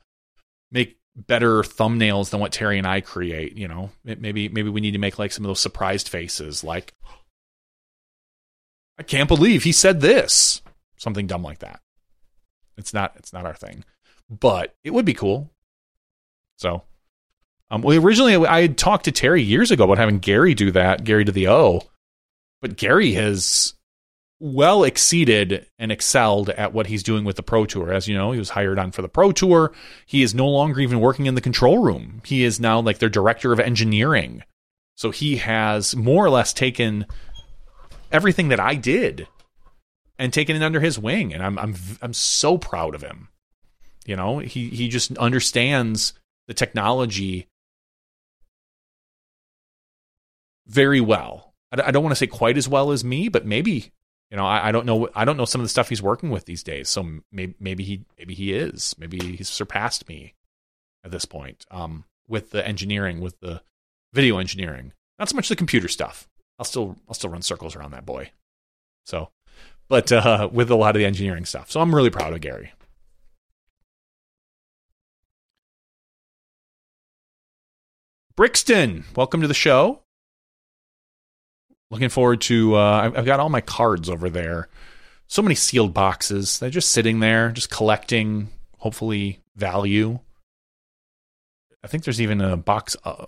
make 0.71 0.99
better 1.15 1.63
thumbnails 1.63 2.31
than 2.31 2.41
what 2.41 2.53
Terry 2.53 2.79
and 2.79 2.87
I 2.87 3.01
create. 3.01 3.57
You 3.57 3.69
know, 3.69 3.91
maybe 4.05 4.49
maybe 4.49 4.69
we 4.69 4.81
need 4.81 4.93
to 4.93 4.99
make 4.99 5.19
like 5.19 5.33
some 5.33 5.45
of 5.45 5.49
those 5.49 5.61
surprised 5.61 6.09
faces, 6.09 6.63
like 6.65 6.93
I 8.99 9.03
can't 9.03 9.29
believe 9.29 9.65
he 9.65 9.73
said 9.73 10.01
this, 10.01 10.63
something 10.97 11.27
dumb 11.27 11.43
like 11.43 11.59
that. 11.59 11.81
It's 12.77 12.95
not 12.95 13.15
it's 13.17 13.33
not 13.33 13.47
our 13.47 13.55
thing 13.55 13.85
but 14.29 14.75
it 14.85 14.91
would 14.91 15.05
be 15.05 15.15
cool. 15.15 15.51
So, 16.57 16.83
um, 17.71 17.83
well, 17.83 17.99
originally 18.03 18.47
I 18.47 18.63
had 18.63 18.79
talked 18.79 19.05
to 19.07 19.13
Terry 19.13 19.43
years 19.43 19.71
ago 19.71 19.85
about 19.85 19.99
having 19.99 20.19
Gary 20.19 20.55
do 20.55 20.71
that, 20.73 21.05
Gary 21.05 21.25
to 21.25 21.33
the 21.33 21.49
O, 21.49 21.83
but 22.61 22.77
Gary 22.77 23.13
has 23.13 23.75
well 24.39 24.85
exceeded 24.85 25.67
and 25.79 25.91
excelled 25.91 26.51
at 26.51 26.73
what 26.73 26.87
he's 26.87 27.03
doing 27.03 27.25
with 27.25 27.37
the 27.37 27.43
Pro 27.43 27.65
Tour. 27.65 27.93
As 27.93 28.07
you 28.07 28.17
know, 28.17 28.33
he 28.33 28.39
was 28.39 28.51
hired 28.51 28.79
on 28.79 28.93
for 28.93 29.03
the 29.03 29.09
Pro 29.09 29.33
Tour. 29.33 29.73
He 30.05 30.23
is 30.23 30.35
no 30.35 30.49
longer 30.49 30.81
even 30.81 31.01
working 31.01 31.27
in 31.27 31.35
the 31.35 31.41
control 31.41 31.79
room. 31.79 32.21
He 32.25 32.45
is 32.45 32.61
now 32.61 32.81
like 32.81 32.99
their 32.99 33.09
director 33.09 33.53
of 33.53 33.61
engineering. 33.61 34.43
So 34.95 35.11
he 35.11 35.37
has 35.37 35.97
more 35.97 36.25
or 36.25 36.31
less 36.31 36.53
taken 36.53 37.07
everything 38.13 38.49
that 38.49 38.61
I 38.61 38.75
did 38.75 39.27
and 40.19 40.33
taken 40.33 40.57
it 40.57 40.63
under 40.63 40.81
his 40.81 40.99
wing, 40.99 41.35
and 41.35 41.43
I'm 41.43 41.59
I'm 41.59 41.75
I'm 42.01 42.15
so 42.15 42.59
proud 42.59 42.95
of 42.95 43.03
him. 43.03 43.29
You 44.07 44.17
know, 44.17 44.39
he 44.39 44.69
he 44.69 44.89
just 44.89 45.17
understands 45.19 46.15
the 46.47 46.55
technology 46.55 47.49
very 50.67 51.01
well. 51.01 51.55
I, 51.73 51.89
I 51.89 51.91
don't 51.91 52.03
want 52.03 52.13
to 52.13 52.17
say 52.17 52.27
quite 52.27 52.57
as 52.57 52.69
well 52.69 52.93
as 52.93 53.05
me, 53.05 53.29
but 53.29 53.47
maybe 53.47 53.93
you 54.31 54.37
know 54.37 54.47
I, 54.47 54.69
I, 54.69 54.73
don't 54.73 54.87
know 54.87 55.09
I 55.15 55.25
don't 55.25 55.37
know 55.37 55.45
some 55.45 55.61
of 55.61 55.65
the 55.65 55.71
stuff 55.71 55.89
he's 55.89 56.03
working 56.03 56.31
with 56.31 56.45
these 56.45 56.63
days. 56.63 56.89
So 56.89 57.21
maybe 57.33 57.55
maybe 57.61 57.85
he 57.85 58.05
maybe 58.19 58.35
he 58.35 58.53
is 58.53 58.95
maybe 58.99 59.37
he's 59.37 59.49
surpassed 59.49 60.09
me 60.09 60.35
at 61.05 61.11
this 61.11 61.25
point 61.25 61.65
um, 61.71 62.05
with 62.29 62.51
the 62.51 62.67
engineering 62.67 63.21
with 63.21 63.39
the 63.41 63.63
video 64.13 64.39
engineering. 64.39 64.93
Not 65.19 65.29
so 65.29 65.37
much 65.37 65.49
the 65.49 65.57
computer 65.57 65.89
stuff. 65.89 66.29
I'll 66.59 66.65
still 66.65 66.97
I'll 67.09 67.15
still 67.15 67.31
run 67.31 67.43
circles 67.43 67.77
around 67.77 67.93
that 67.93 68.07
boy. 68.07 68.31
So, 69.05 69.31
but 69.89 70.11
uh, 70.11 70.49
with 70.53 70.71
a 70.71 70.77
lot 70.77 70.97
of 70.97 70.99
the 71.01 71.07
engineering 71.07 71.45
stuff. 71.45 71.71
So 71.71 71.81
I'm 71.81 71.95
really 71.95 72.11
proud 72.11 72.33
of 72.33 72.41
Gary. 72.41 72.73
Brixton, 78.37 79.05
welcome 79.15 79.41
to 79.41 79.49
the 79.49 79.55
show. 79.55 80.03
Looking 81.91 82.09
forward 82.09 82.41
to. 82.43 82.75
Uh, 82.75 83.13
I've 83.15 83.27
got 83.27 83.41
all 83.41 83.49
my 83.49 83.61
cards 83.61 84.11
over 84.11 84.29
there. 84.29 84.69
So 85.29 85.43
many 85.43 85.55
sealed 85.55 85.95
boxes. 85.95 86.59
They're 86.59 86.71
just 86.71 86.93
sitting 86.93 87.21
there, 87.21 87.51
just 87.51 87.71
collecting. 87.71 88.49
Hopefully, 88.79 89.41
value. 89.57 90.21
I 91.83 91.89
think 91.89 92.05
there's 92.05 92.21
even 92.21 92.41
a 92.41 92.57
box. 92.57 92.97
Uh, 93.05 93.27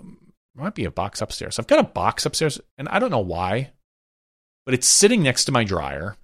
might 0.55 0.75
be 0.75 0.85
a 0.85 0.91
box 0.91 1.21
upstairs. 1.21 1.59
I've 1.59 1.67
got 1.67 1.79
a 1.79 1.85
box 1.85 2.27
upstairs, 2.27 2.61
and 2.77 2.89
I 2.89 2.99
don't 2.99 3.11
know 3.11 3.19
why, 3.21 3.71
but 4.65 4.75
it's 4.75 4.89
sitting 4.89 5.23
next 5.23 5.45
to 5.45 5.53
my 5.53 5.63
dryer, 5.63 6.17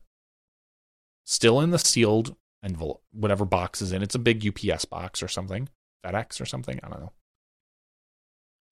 still 1.24 1.60
in 1.60 1.70
the 1.70 1.78
sealed 1.78 2.34
envelope, 2.64 3.02
whatever 3.12 3.44
box 3.44 3.80
is 3.80 3.92
in. 3.92 4.02
It's 4.02 4.16
a 4.16 4.18
big 4.20 4.44
UPS 4.44 4.84
box 4.86 5.22
or 5.22 5.28
something, 5.28 5.68
FedEx 6.04 6.40
or 6.40 6.46
something. 6.46 6.80
I 6.82 6.88
don't 6.88 7.00
know. 7.00 7.12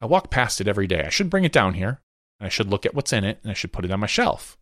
I 0.01 0.07
walk 0.07 0.31
past 0.31 0.61
it 0.61 0.67
every 0.67 0.89
day. 0.89 1.05
I 1.05 1.11
should 1.11 1.31
bring 1.31 1.45
it 1.45 1.53
down 1.53 1.75
here 1.75 2.01
and 2.43 2.47
I 2.47 2.51
should 2.51 2.71
look 2.71 2.85
at 2.85 2.93
what's 2.93 3.13
in 3.13 3.23
it 3.23 3.39
and 3.45 3.53
I 3.53 3.55
should 3.55 3.73
put 3.73 3.85
it 3.85 3.93
on 3.93 4.01
my 4.01 4.09
shelf. 4.09 4.59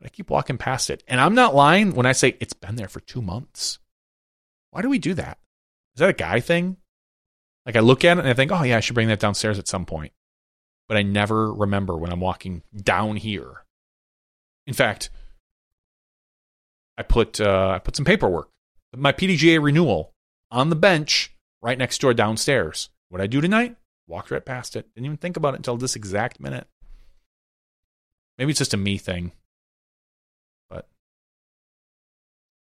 But 0.00 0.06
I 0.06 0.10
keep 0.10 0.30
walking 0.30 0.58
past 0.58 0.90
it. 0.90 1.04
And 1.06 1.20
I'm 1.20 1.36
not 1.36 1.54
lying 1.54 1.94
when 1.94 2.06
I 2.06 2.12
say 2.12 2.36
it's 2.40 2.54
been 2.54 2.74
there 2.74 2.88
for 2.88 2.98
two 2.98 3.22
months. 3.22 3.78
Why 4.72 4.82
do 4.82 4.88
we 4.88 4.98
do 4.98 5.14
that? 5.14 5.38
Is 5.94 6.00
that 6.00 6.08
a 6.08 6.12
guy 6.12 6.40
thing? 6.40 6.76
Like 7.64 7.76
I 7.76 7.80
look 7.80 8.04
at 8.04 8.18
it 8.18 8.22
and 8.22 8.28
I 8.28 8.34
think, 8.34 8.50
oh 8.50 8.64
yeah, 8.64 8.76
I 8.76 8.80
should 8.80 8.94
bring 8.94 9.06
that 9.08 9.20
downstairs 9.20 9.60
at 9.60 9.68
some 9.68 9.86
point. 9.86 10.12
But 10.88 10.96
I 10.96 11.02
never 11.04 11.54
remember 11.54 11.96
when 11.96 12.10
I'm 12.10 12.18
walking 12.18 12.62
down 12.74 13.14
here. 13.14 13.64
In 14.66 14.74
fact, 14.74 15.10
I 16.96 17.04
put 17.04 17.40
uh, 17.40 17.74
I 17.76 17.78
put 17.78 17.94
some 17.94 18.04
paperwork, 18.04 18.48
my 18.96 19.12
PDGA 19.12 19.62
renewal, 19.62 20.14
on 20.50 20.68
the 20.68 20.74
bench 20.74 21.32
right 21.62 21.78
next 21.78 22.00
door 22.00 22.12
downstairs. 22.12 22.90
What 23.08 23.20
I 23.20 23.28
do 23.28 23.40
tonight? 23.40 23.76
Walked 24.08 24.32
right 24.32 24.44
past 24.44 24.74
it. 24.74 24.92
Didn't 24.96 25.06
even 25.06 25.16
think 25.16 25.36
about 25.36 25.54
it 25.54 25.58
until 25.58 25.76
this 25.76 25.94
exact 25.94 26.40
minute. 26.40 26.66
Maybe 28.38 28.50
it's 28.50 28.58
just 28.58 28.74
a 28.74 28.78
me 28.78 28.98
thing. 28.98 29.32
But 30.70 30.88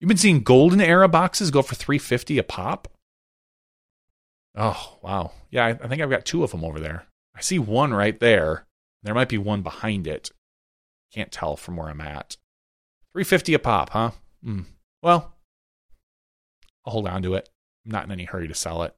you've 0.01 0.09
been 0.09 0.17
seeing 0.17 0.43
golden 0.43 0.81
era 0.81 1.09
boxes 1.09 1.51
go 1.51 1.63
for 1.63 1.75
350 1.75 2.39
a 2.39 2.43
pop? 2.43 2.89
Oh, 4.55 4.99
wow. 5.03 5.33
Yeah, 5.51 5.67
I, 5.67 5.71
I 5.71 5.89
think 5.89 6.01
I've 6.01 6.11
got 6.11 6.25
two 6.25 6.45
of 6.45 6.51
them 6.53 6.65
over 6.65 6.79
there. 6.79 7.07
I 7.35 7.41
see 7.41 7.59
one 7.59 7.93
right 7.93 8.19
there. 8.21 8.67
There 9.03 9.15
might 9.15 9.29
be 9.29 9.39
one 9.39 9.63
behind 9.63 10.07
it. 10.07 10.31
Can't 11.13 11.33
tell 11.33 11.57
from 11.57 11.77
where 11.77 11.89
I'm 11.89 12.01
at. 12.01 12.37
350 13.13 13.55
a 13.55 13.59
pop, 13.59 13.91
huh? 13.91 14.11
Mm. 14.45 14.67
Well, 15.03 15.35
I'll 16.85 16.93
hold 16.93 17.09
on 17.09 17.23
to 17.23 17.35
it. 17.35 17.49
I'm 17.85 17.93
not 17.93 18.05
in 18.05 18.13
any 18.13 18.25
hurry 18.25 18.49
to 18.49 18.55
sell 18.55 18.83
it. 18.83 18.95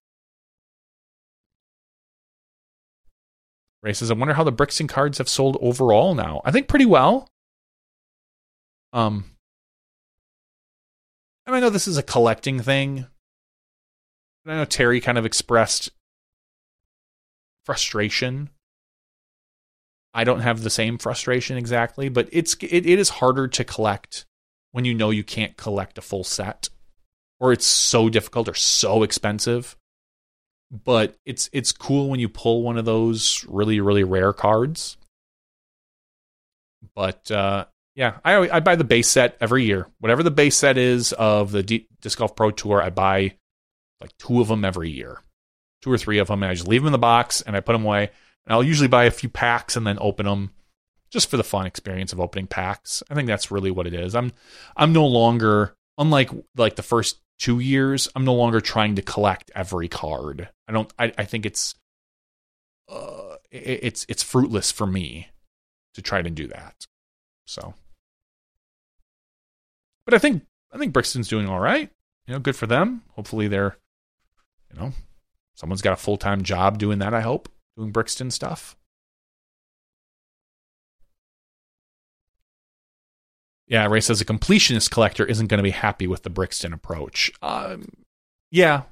Says, 3.92 4.10
I 4.10 4.14
wonder 4.14 4.34
how 4.34 4.44
the 4.44 4.52
bricks 4.52 4.80
and 4.80 4.88
cards 4.88 5.18
have 5.18 5.28
sold 5.28 5.56
overall 5.60 6.14
now. 6.14 6.40
I 6.44 6.50
think 6.50 6.68
pretty 6.68 6.86
well. 6.86 7.28
Um, 8.92 9.24
and 11.46 11.54
I 11.54 11.60
know 11.60 11.70
this 11.70 11.88
is 11.88 11.98
a 11.98 12.02
collecting 12.02 12.60
thing. 12.60 13.06
I 14.46 14.54
know 14.54 14.64
Terry 14.64 15.00
kind 15.00 15.18
of 15.18 15.26
expressed 15.26 15.90
frustration. 17.64 18.50
I 20.14 20.24
don't 20.24 20.40
have 20.40 20.62
the 20.62 20.70
same 20.70 20.98
frustration 20.98 21.58
exactly, 21.58 22.08
but 22.08 22.28
it's 22.32 22.54
it, 22.62 22.86
it 22.86 22.98
is 22.98 23.08
harder 23.10 23.48
to 23.48 23.64
collect 23.64 24.24
when 24.72 24.84
you 24.84 24.94
know 24.94 25.10
you 25.10 25.24
can't 25.24 25.56
collect 25.56 25.98
a 25.98 26.02
full 26.02 26.24
set 26.24 26.70
or 27.38 27.52
it's 27.52 27.66
so 27.66 28.08
difficult 28.08 28.48
or 28.48 28.54
so 28.54 29.02
expensive. 29.02 29.76
But 30.70 31.16
it's 31.24 31.48
it's 31.52 31.72
cool 31.72 32.08
when 32.08 32.20
you 32.20 32.28
pull 32.28 32.62
one 32.62 32.76
of 32.76 32.84
those 32.84 33.44
really 33.48 33.80
really 33.80 34.04
rare 34.04 34.32
cards. 34.32 34.96
But 36.94 37.30
uh, 37.30 37.66
yeah, 37.94 38.18
I 38.24 38.36
I 38.48 38.60
buy 38.60 38.76
the 38.76 38.84
base 38.84 39.08
set 39.08 39.36
every 39.40 39.64
year. 39.64 39.88
Whatever 40.00 40.22
the 40.22 40.30
base 40.30 40.56
set 40.56 40.76
is 40.76 41.12
of 41.12 41.52
the 41.52 41.62
D- 41.62 41.88
Disc 42.00 42.18
Golf 42.18 42.34
Pro 42.34 42.50
Tour, 42.50 42.82
I 42.82 42.90
buy 42.90 43.36
like 44.00 44.16
two 44.18 44.40
of 44.40 44.48
them 44.48 44.64
every 44.64 44.90
year, 44.90 45.20
two 45.82 45.92
or 45.92 45.98
three 45.98 46.18
of 46.18 46.28
them, 46.28 46.42
and 46.42 46.50
I 46.50 46.54
just 46.54 46.68
leave 46.68 46.82
them 46.82 46.88
in 46.88 46.92
the 46.92 46.98
box 46.98 47.42
and 47.42 47.56
I 47.56 47.60
put 47.60 47.72
them 47.72 47.84
away. 47.84 48.10
And 48.44 48.52
I'll 48.52 48.62
usually 48.62 48.88
buy 48.88 49.04
a 49.04 49.10
few 49.10 49.28
packs 49.28 49.76
and 49.76 49.86
then 49.86 49.98
open 50.00 50.26
them 50.26 50.50
just 51.10 51.30
for 51.30 51.36
the 51.36 51.44
fun 51.44 51.66
experience 51.66 52.12
of 52.12 52.20
opening 52.20 52.46
packs. 52.46 53.02
I 53.10 53.14
think 53.14 53.26
that's 53.26 53.50
really 53.50 53.70
what 53.70 53.86
it 53.86 53.94
is. 53.94 54.14
I'm 54.14 54.32
I'm 54.76 54.92
no 54.92 55.06
longer 55.06 55.74
unlike 55.98 56.30
like 56.56 56.76
the 56.76 56.82
first 56.82 57.18
two 57.38 57.60
years. 57.60 58.08
I'm 58.14 58.24
no 58.24 58.34
longer 58.34 58.60
trying 58.60 58.96
to 58.96 59.02
collect 59.02 59.50
every 59.54 59.88
card. 59.88 60.48
I 60.68 60.72
don't. 60.72 60.92
I, 60.98 61.12
I 61.18 61.24
think 61.24 61.46
it's 61.46 61.74
uh, 62.88 63.36
it, 63.50 63.80
it's 63.82 64.06
it's 64.08 64.22
fruitless 64.22 64.72
for 64.72 64.86
me 64.86 65.28
to 65.94 66.02
try 66.02 66.22
to 66.22 66.30
do 66.30 66.46
that. 66.48 66.86
So, 67.46 67.74
but 70.04 70.14
I 70.14 70.18
think 70.18 70.44
I 70.72 70.78
think 70.78 70.92
Brixton's 70.92 71.28
doing 71.28 71.48
all 71.48 71.60
right. 71.60 71.90
You 72.26 72.34
know, 72.34 72.40
good 72.40 72.56
for 72.56 72.66
them. 72.66 73.02
Hopefully, 73.14 73.48
they're 73.48 73.76
you 74.72 74.80
know, 74.80 74.92
someone's 75.54 75.82
got 75.82 75.92
a 75.92 75.96
full 75.96 76.16
time 76.16 76.42
job 76.42 76.78
doing 76.78 76.98
that, 76.98 77.14
I 77.14 77.20
hope, 77.20 77.48
doing 77.76 77.90
Brixton 77.90 78.30
stuff. 78.30 78.76
Yeah, 83.66 83.86
Ray 83.86 84.00
says 84.00 84.20
a 84.20 84.24
completionist 84.24 84.90
collector 84.90 85.24
isn't 85.24 85.48
going 85.48 85.58
to 85.58 85.64
be 85.64 85.70
happy 85.70 86.06
with 86.06 86.22
the 86.22 86.30
Brixton 86.30 86.72
approach. 86.72 87.32
Um, 87.42 87.88
yeah, 88.50 88.82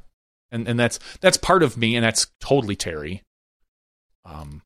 and 0.50 0.66
and 0.68 0.78
that's 0.78 0.98
that's 1.20 1.36
part 1.36 1.62
of 1.62 1.76
me, 1.76 1.94
and 1.94 2.04
that's 2.04 2.26
totally 2.40 2.76
Terry. 2.76 3.22
Um, 4.24 4.62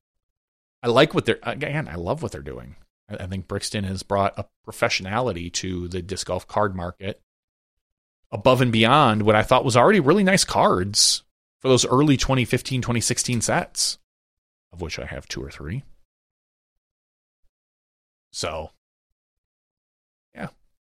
I 0.83 0.89
like 0.89 1.15
what 1.15 1.27
they're 1.27 1.41
again. 1.43 1.89
I 1.89 1.97
love 1.97 2.23
what 2.23 2.33
they're 2.33 2.41
doing. 2.41 2.77
I, 3.11 3.25
I 3.25 3.27
think 3.27 3.49
Brixton 3.49 3.85
has 3.85 4.03
brought 4.03 4.39
a 4.39 4.47
professionality 4.67 5.53
to 5.55 5.89
the 5.89 6.01
disc 6.01 6.27
golf 6.27 6.47
card 6.47 6.75
market 6.75 7.21
above 8.31 8.61
and 8.61 8.73
beyond 8.73 9.23
what 9.23 9.35
I 9.35 9.43
thought 9.43 9.65
was 9.65 9.77
already 9.77 10.01
really 10.01 10.25
nice 10.25 10.45
cards 10.45 11.23
for 11.61 11.69
those 11.69 11.87
early 11.87 12.17
2015, 12.17 12.83
2016 12.83 13.41
sets, 13.41 13.99
of 14.73 14.81
which 14.81 14.99
I 14.99 15.07
have 15.07 15.27
two 15.27 15.43
or 15.43 15.51
three. 15.51 15.83
So, 18.31 18.71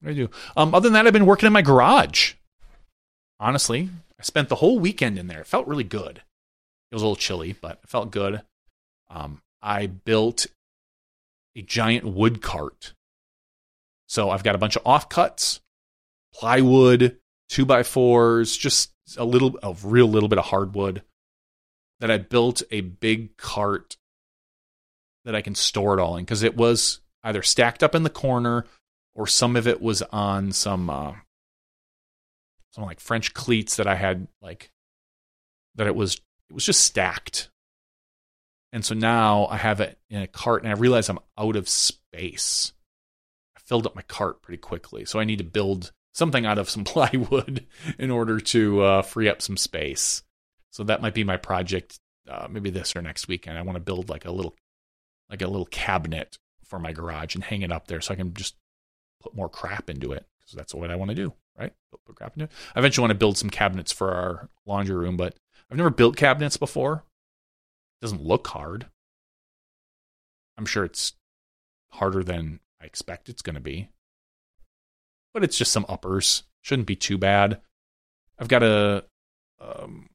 I 0.10 0.14
do? 0.14 0.30
Um, 0.56 0.74
other 0.74 0.88
than 0.88 0.93
that, 0.93 1.08
I've 1.08 1.14
been 1.14 1.26
working 1.26 1.47
in 1.47 1.53
my 1.53 1.62
garage. 1.62 2.34
Honestly, 3.39 3.89
I 4.20 4.24
spent 4.24 4.49
the 4.49 4.56
whole 4.56 4.80
weekend 4.80 5.18
in 5.18 5.28
there. 5.28 5.41
It 5.41 5.47
felt 5.47 5.68
really 5.68 5.84
good. 5.84 6.22
It 6.91 6.95
was 6.95 7.01
a 7.01 7.06
little 7.06 7.16
chilly, 7.16 7.53
but 7.53 7.80
it 7.84 7.89
felt 7.89 8.12
good. 8.12 8.41
Um, 9.10 9.41
I 9.62 9.88
built 9.88 10.47
a 11.56 11.62
giant 11.62 12.06
wood 12.06 12.41
cart. 12.41 12.93
So 14.08 14.30
I've 14.30 14.43
got 14.43 14.56
a 14.56 14.60
bunch 14.60 14.76
of 14.76 14.84
offcuts, 14.84 15.60
plywood, 16.34 17.18
two 17.49 17.66
by 17.66 17.84
fours, 17.84 18.56
just 18.56 18.91
a 19.18 19.26
little, 19.26 19.58
a 19.64 19.76
real 19.84 20.08
little 20.08 20.30
bit 20.30 20.39
of 20.39 20.45
hardwood. 20.45 21.01
That 22.01 22.12
I 22.12 22.18
built 22.18 22.62
a 22.72 22.82
big 22.82 23.38
cart 23.38 23.97
that 25.24 25.36
I 25.36 25.41
can 25.41 25.56
store 25.56 25.97
it 25.97 26.01
all 26.01 26.18
in 26.18 26.24
because 26.24 26.43
it 26.43 26.56
was 26.56 26.99
either 27.24 27.41
stacked 27.41 27.84
up 27.84 27.95
in 27.95 28.03
the 28.03 28.10
corner 28.10 28.66
or 29.16 29.26
some 29.26 29.55
of 29.55 29.68
it 29.68 29.82
was 29.82 30.01
on 30.03 30.51
some 30.51 30.89
uh, 30.89 31.13
some 32.72 32.84
like 32.84 32.99
French 32.99 33.34
cleats 33.34 33.78
that 33.78 33.88
I 33.88 33.95
had 33.95 34.28
like 34.41 34.72
that 35.76 35.88
it 35.88 35.95
was 35.95 36.16
it 36.49 36.53
was 36.53 36.66
just 36.66 36.82
stacked. 36.82 37.49
And 38.74 38.84
so 38.84 38.93
now 38.93 39.47
I 39.47 39.55
have 39.55 39.80
it 39.80 39.97
in 40.09 40.22
a 40.22 40.28
cart 40.28 40.63
and 40.63 40.72
I 40.72 40.76
realize 40.76 41.07
I'm 41.07 41.20
out 41.38 41.55
of 41.55 41.70
space. 41.70 42.74
I 43.55 43.61
filled 43.61 43.88
up 43.88 43.95
my 43.95 44.01
cart 44.01 44.41
pretty 44.41 44.57
quickly. 44.57 45.05
So 45.05 45.18
I 45.18 45.24
need 45.24 45.38
to 45.38 45.45
build 45.45 45.93
something 46.13 46.45
out 46.45 46.57
of 46.57 46.70
some 46.70 46.84
plywood 46.86 47.66
in 47.97 48.11
order 48.11 48.39
to 48.39 48.82
uh, 48.82 49.01
free 49.01 49.30
up 49.30 49.41
some 49.41 49.55
space. 49.55 50.24
So 50.72 50.84
that 50.84 51.01
might 51.01 51.13
be 51.13 51.24
my 51.24 51.38
project, 51.38 51.99
uh, 52.30 52.47
maybe 52.51 52.70
this 52.70 52.97
or 52.97 53.01
next 53.01 53.30
weekend. 53.30 53.57
I 53.57 53.61
want 53.61 53.78
to 53.78 53.82
build 53.82 54.09
like 54.09 54.26
a 54.26 54.32
little, 54.32 54.55
like 55.30 55.41
a 55.41 55.47
little 55.47 55.68
cabinet 55.68 56.38
for 56.66 56.78
my 56.78 56.91
garage 56.91 57.34
and 57.36 57.45
hang 57.45 57.61
it 57.61 57.72
up 57.72 57.88
there 57.88 58.01
so 58.01 58.13
I 58.13 58.18
can 58.18 58.34
just 58.34 58.55
put 59.26 59.36
more 59.36 59.49
crap 59.49 59.89
into 59.89 60.11
it 60.11 60.26
because 60.39 60.55
that's 60.55 60.73
what 60.73 60.91
I 60.91 60.95
want 60.95 61.09
to 61.09 61.15
do, 61.15 61.34
right? 61.57 61.73
Put 62.05 62.15
crap 62.15 62.34
into 62.34 62.45
it. 62.45 62.51
I 62.76 62.80
eventually 62.80 63.03
want 63.03 63.11
to 63.11 63.19
build 63.19 63.38
some 63.38 63.49
cabinets 63.49 63.91
for 63.91 64.11
our 64.13 64.49
laundry 64.65 64.95
room, 64.95 65.17
but 65.17 65.36
I've 65.69 65.78
never 65.78 65.89
built 65.89 66.15
cabinets 66.15 66.57
before. 66.57 67.03
It 67.99 68.05
doesn't 68.05 68.23
look 68.23 68.47
hard. 68.47 68.88
I'm 70.57 70.65
sure 70.65 70.86
it's 70.86 71.13
harder 71.89 72.23
than 72.23 72.59
I 72.82 72.86
expect 72.86 73.30
it's 73.30 73.41
going 73.41 73.55
to 73.55 73.61
be 73.61 73.89
but 75.36 75.43
it's 75.43 75.57
just 75.57 75.73
some 75.73 75.86
uppers. 75.89 76.43
Shouldn't 76.61 76.88
be 76.88 76.95
too 76.95 77.19
bad. 77.19 77.59
I've 78.39 78.47
got 78.47 78.63
a 78.63 79.03
um, 79.59 80.07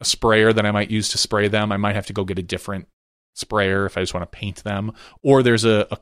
a 0.00 0.04
sprayer 0.04 0.52
that 0.52 0.64
I 0.64 0.70
might 0.70 0.92
use 0.92 1.08
to 1.10 1.18
spray 1.18 1.48
them. 1.48 1.72
I 1.72 1.76
might 1.76 1.96
have 1.96 2.06
to 2.06 2.12
go 2.12 2.24
get 2.24 2.38
a 2.38 2.42
different 2.42 2.86
sprayer 3.34 3.84
if 3.84 3.98
I 3.98 4.00
just 4.02 4.14
want 4.14 4.30
to 4.30 4.38
paint 4.38 4.62
them. 4.62 4.92
Or 5.22 5.42
there's 5.42 5.64
a, 5.64 5.88
a 5.90 5.98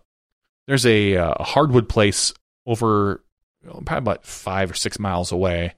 there's 0.66 0.86
a, 0.86 1.16
uh, 1.16 1.34
a 1.36 1.44
hardwood 1.44 1.88
place 1.88 2.32
over 2.66 3.22
probably 3.62 3.98
about 3.98 4.24
five 4.24 4.70
or 4.70 4.74
six 4.74 4.98
miles 4.98 5.32
away 5.32 5.74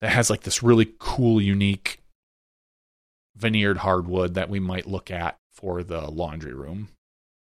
that 0.00 0.10
has 0.10 0.30
like 0.30 0.42
this 0.42 0.62
really 0.62 0.92
cool, 0.98 1.40
unique 1.40 2.00
veneered 3.36 3.78
hardwood 3.78 4.34
that 4.34 4.48
we 4.50 4.60
might 4.60 4.86
look 4.86 5.10
at 5.10 5.38
for 5.52 5.82
the 5.82 6.10
laundry 6.10 6.54
room. 6.54 6.88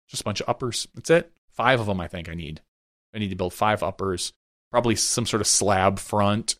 Just 0.09 0.23
a 0.23 0.25
bunch 0.25 0.41
of 0.41 0.49
uppers. 0.49 0.87
That's 0.95 1.11
it. 1.11 1.33
Five 1.51 1.81
of 1.81 1.87
them, 1.87 2.01
I 2.01 2.09
think 2.09 2.29
I 2.29 2.35
need. 2.35 2.61
I 3.15 3.19
need 3.19 3.31
to 3.31 3.37
build 3.37 3.55
five 3.55 3.83
uppers, 3.83 4.33
probably 4.71 4.95
some 4.95 5.27
sort 5.27 5.41
of 5.41 5.47
slab 5.47 5.99
front, 5.99 6.57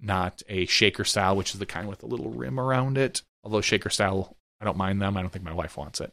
not 0.00 0.42
a 0.48 0.66
shaker 0.66 1.04
style, 1.04 1.36
which 1.36 1.54
is 1.54 1.58
the 1.58 1.66
kind 1.66 1.88
with 1.88 2.02
a 2.02 2.06
little 2.06 2.30
rim 2.30 2.60
around 2.60 2.98
it. 2.98 3.22
Although 3.42 3.62
shaker 3.62 3.90
style, 3.90 4.36
I 4.60 4.64
don't 4.64 4.76
mind 4.76 5.00
them. 5.00 5.16
I 5.16 5.22
don't 5.22 5.30
think 5.30 5.44
my 5.44 5.54
wife 5.54 5.76
wants 5.76 6.00
it. 6.00 6.12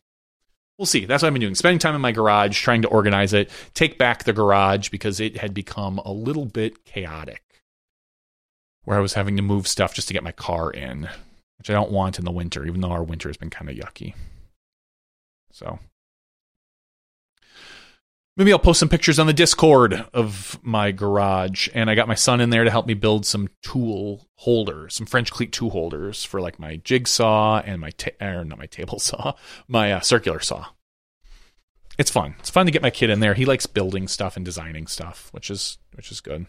We'll 0.83 0.87
see. 0.87 1.05
That's 1.05 1.23
what 1.23 1.27
I've 1.27 1.33
been 1.33 1.39
doing. 1.39 1.55
Spending 1.55 1.79
time 1.79 1.95
in 1.95 2.01
my 2.01 2.11
garage, 2.11 2.61
trying 2.61 2.81
to 2.81 2.89
organize 2.89 3.31
it, 3.31 3.49
take 3.73 3.97
back 3.97 4.25
the 4.25 4.33
garage 4.33 4.89
because 4.89 5.21
it 5.21 5.37
had 5.37 5.53
become 5.53 5.97
a 5.99 6.11
little 6.11 6.43
bit 6.43 6.83
chaotic. 6.83 7.41
Where 8.83 8.97
I 8.97 9.01
was 9.01 9.13
having 9.13 9.37
to 9.37 9.41
move 9.41 9.65
stuff 9.65 9.93
just 9.93 10.09
to 10.09 10.13
get 10.13 10.25
my 10.25 10.33
car 10.33 10.69
in, 10.69 11.07
which 11.57 11.69
I 11.69 11.73
don't 11.73 11.93
want 11.93 12.19
in 12.19 12.25
the 12.25 12.31
winter, 12.31 12.65
even 12.65 12.81
though 12.81 12.91
our 12.91 13.01
winter 13.01 13.29
has 13.29 13.37
been 13.37 13.49
kind 13.49 13.69
of 13.69 13.77
yucky. 13.77 14.13
So 15.53 15.79
Maybe 18.35 18.51
I'll 18.51 18.59
post 18.59 18.79
some 18.79 18.89
pictures 18.89 19.19
on 19.19 19.27
the 19.27 19.33
Discord 19.33 20.07
of 20.11 20.59
my 20.63 20.91
garage. 20.91 21.69
And 21.73 21.89
I 21.89 21.95
got 21.95 22.07
my 22.07 22.15
son 22.15 22.41
in 22.41 22.49
there 22.49 22.63
to 22.63 22.71
help 22.71 22.87
me 22.87 22.95
build 22.95 23.25
some 23.25 23.49
tool 23.61 24.27
holders, 24.37 24.95
some 24.95 25.05
French 25.05 25.31
cleat 25.31 25.51
tool 25.51 25.69
holders 25.69 26.23
for 26.23 26.41
like 26.41 26.57
my 26.57 26.77
jigsaw 26.77 27.61
and 27.63 27.79
my, 27.79 27.91
ta- 27.91 28.09
or 28.19 28.43
not 28.43 28.57
my 28.57 28.65
table 28.65 28.99
saw, 28.99 29.33
my 29.67 29.91
uh, 29.91 29.99
circular 29.99 30.39
saw. 30.39 30.67
It's 31.97 32.09
fun. 32.09 32.35
It's 32.39 32.49
fun 32.49 32.65
to 32.65 32.71
get 32.71 32.81
my 32.81 32.89
kid 32.89 33.11
in 33.11 33.19
there. 33.19 33.35
He 33.35 33.45
likes 33.45 33.67
building 33.67 34.07
stuff 34.07 34.35
and 34.35 34.43
designing 34.43 34.87
stuff, 34.87 35.29
which 35.31 35.51
is 35.51 35.77
which 35.93 36.11
is 36.11 36.21
good. 36.21 36.47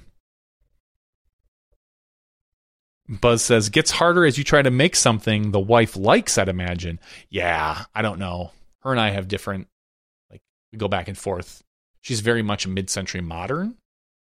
Buzz 3.09 3.43
says, 3.43 3.69
gets 3.69 3.91
harder 3.91 4.25
as 4.25 4.39
you 4.39 4.45
try 4.45 4.63
to 4.63 4.71
make 4.71 4.97
something 4.97 5.51
the 5.51 5.61
wife 5.61 5.97
likes, 5.97 6.39
I'd 6.39 6.49
imagine. 6.49 6.99
Yeah, 7.29 7.85
I 7.95 8.01
don't 8.01 8.19
know. 8.19 8.53
Her 8.81 8.93
and 8.93 9.01
I 9.01 9.11
have 9.11 9.29
different, 9.29 9.69
like, 10.31 10.41
we 10.73 10.79
go 10.79 10.89
back 10.89 11.09
and 11.09 11.19
forth. 11.19 11.63
She's 12.05 12.21
very 12.21 12.43
much 12.43 12.67
a 12.67 12.69
mid 12.69 12.91
century 12.91 13.23
modern. 13.23 13.77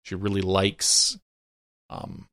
She 0.03 0.13
really 0.13 0.41
likes 0.41 1.17
um, 1.89 2.27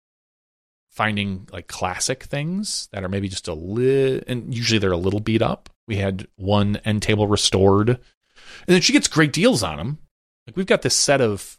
finding 0.91 1.49
like 1.53 1.68
classic 1.68 2.24
things 2.24 2.89
that 2.91 3.05
are 3.05 3.09
maybe 3.09 3.28
just 3.28 3.47
a 3.47 3.55
little, 3.55 4.20
and 4.26 4.53
usually 4.53 4.80
they're 4.80 4.91
a 4.91 4.97
little 4.97 5.20
beat 5.20 5.41
up. 5.41 5.70
We 5.86 5.97
had 5.97 6.26
one 6.34 6.80
end 6.84 7.03
table 7.03 7.28
restored, 7.28 7.89
and 7.89 7.99
then 8.66 8.80
she 8.80 8.93
gets 8.93 9.07
great 9.07 9.32
deals 9.32 9.62
on 9.62 9.76
them. 9.76 9.99
Like, 10.45 10.57
we've 10.57 10.66
got 10.66 10.82
this 10.82 10.97
set 10.97 11.20
of 11.20 11.57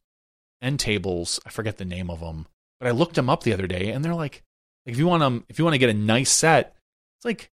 end 0.62 0.82
tables. 0.82 1.40
I 1.46 1.50
forget 1.50 1.78
the 1.78 1.86
name 1.86 2.10
of 2.10 2.20
them, 2.20 2.48
but 2.82 2.90
I 2.90 2.92
looked 2.92 3.16
them 3.16 3.30
up 3.30 3.44
the 3.44 3.54
other 3.54 3.66
day, 3.66 3.92
and 3.92 4.04
they're 4.04 4.14
like 4.14 4.44
like 4.86 4.92
if 4.92 5.00
you 5.00 5.08
want 5.08 5.22
them, 5.22 5.46
if 5.48 5.58
you 5.58 5.64
want 5.64 5.76
to 5.76 5.80
get 5.80 5.90
a 5.90 5.94
nice 5.94 6.34
set, 6.34 6.76
it's 7.18 7.24
like 7.24 7.50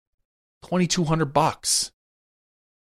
twenty 0.62 0.86
two 0.86 1.04
hundred 1.04 1.32
bucks. 1.32 1.92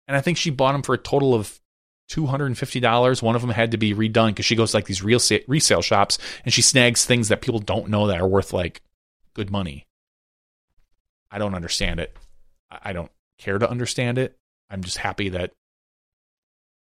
And 0.07 0.16
I 0.16 0.20
think 0.20 0.39
she 0.39 0.51
bought 0.51 0.74
them 0.74 0.83
for 0.83 0.95
a 0.95 0.99
total 0.99 1.35
of 1.35 1.61
two 2.09 2.26
hundred 2.26 2.46
and 2.46 2.59
fifty 2.59 2.80
dollars. 2.80 3.22
One 3.22 3.36
of 3.36 3.42
them 3.42 3.50
had 3.50 3.72
to 3.72 3.78
be 3.78 3.94
redone 3.94 4.28
because 4.28 4.46
she 4.46 4.57
goes 4.57 4.70
to 4.70 4.76
like 4.76 4.86
these 4.86 5.02
real 5.02 5.20
resale 5.46 5.82
shops 5.82 6.18
and 6.44 6.52
she 6.52 6.62
snags 6.62 7.04
things 7.04 7.28
that 7.28 7.42
people 7.42 7.61
don't 7.61 7.88
know 7.88 8.07
that 8.07 8.20
are 8.20 8.28
worth 8.28 8.52
like 8.52 8.82
good 9.34 9.50
money. 9.50 9.86
I 11.30 11.38
don't 11.38 11.54
understand 11.54 12.00
it. 12.00 12.16
I 12.70 12.92
don't 12.92 13.11
care 13.38 13.59
to 13.59 13.68
understand 13.68 14.18
it. 14.18 14.36
I'm 14.70 14.82
just 14.82 14.98
happy 14.98 15.30
that 15.30 15.52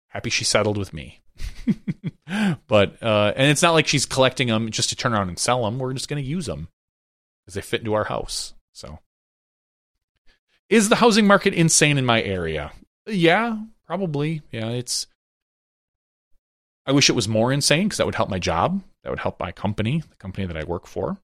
happy 0.09 0.29
she 0.29 0.43
settled 0.43 0.77
with 0.77 0.93
me. 0.93 1.21
but 2.67 3.01
uh, 3.03 3.33
and 3.35 3.49
it's 3.51 3.61
not 3.61 3.73
like 3.73 3.87
she's 3.87 4.05
collecting 4.05 4.47
them 4.47 4.71
just 4.71 4.89
to 4.89 4.95
turn 4.95 5.13
around 5.13 5.29
and 5.29 5.39
sell 5.39 5.63
them. 5.63 5.79
We're 5.79 5.93
just 5.93 6.07
going 6.07 6.23
to 6.23 6.29
use 6.29 6.45
them 6.45 6.69
because 7.41 7.55
they 7.55 7.61
fit 7.61 7.81
into 7.81 7.93
our 7.93 8.05
house. 8.05 8.53
So, 8.71 8.99
is 10.69 10.89
the 10.89 10.95
housing 10.95 11.27
market 11.27 11.53
insane 11.53 11.97
in 11.97 12.05
my 12.05 12.21
area? 12.21 12.71
Yeah, 13.07 13.57
probably. 13.87 14.41
Yeah, 14.51 14.69
it's. 14.69 15.07
I 16.85 16.91
wish 16.91 17.09
it 17.09 17.15
was 17.15 17.27
more 17.27 17.51
insane 17.51 17.85
because 17.85 17.97
that 17.97 18.05
would 18.05 18.15
help 18.15 18.29
my 18.29 18.39
job. 18.39 18.83
That 19.03 19.09
would 19.09 19.19
help 19.19 19.39
my 19.39 19.51
company, 19.51 20.03
the 20.07 20.15
company 20.17 20.45
that 20.45 20.57
I 20.57 20.63
work 20.63 20.87
for. 20.87 21.17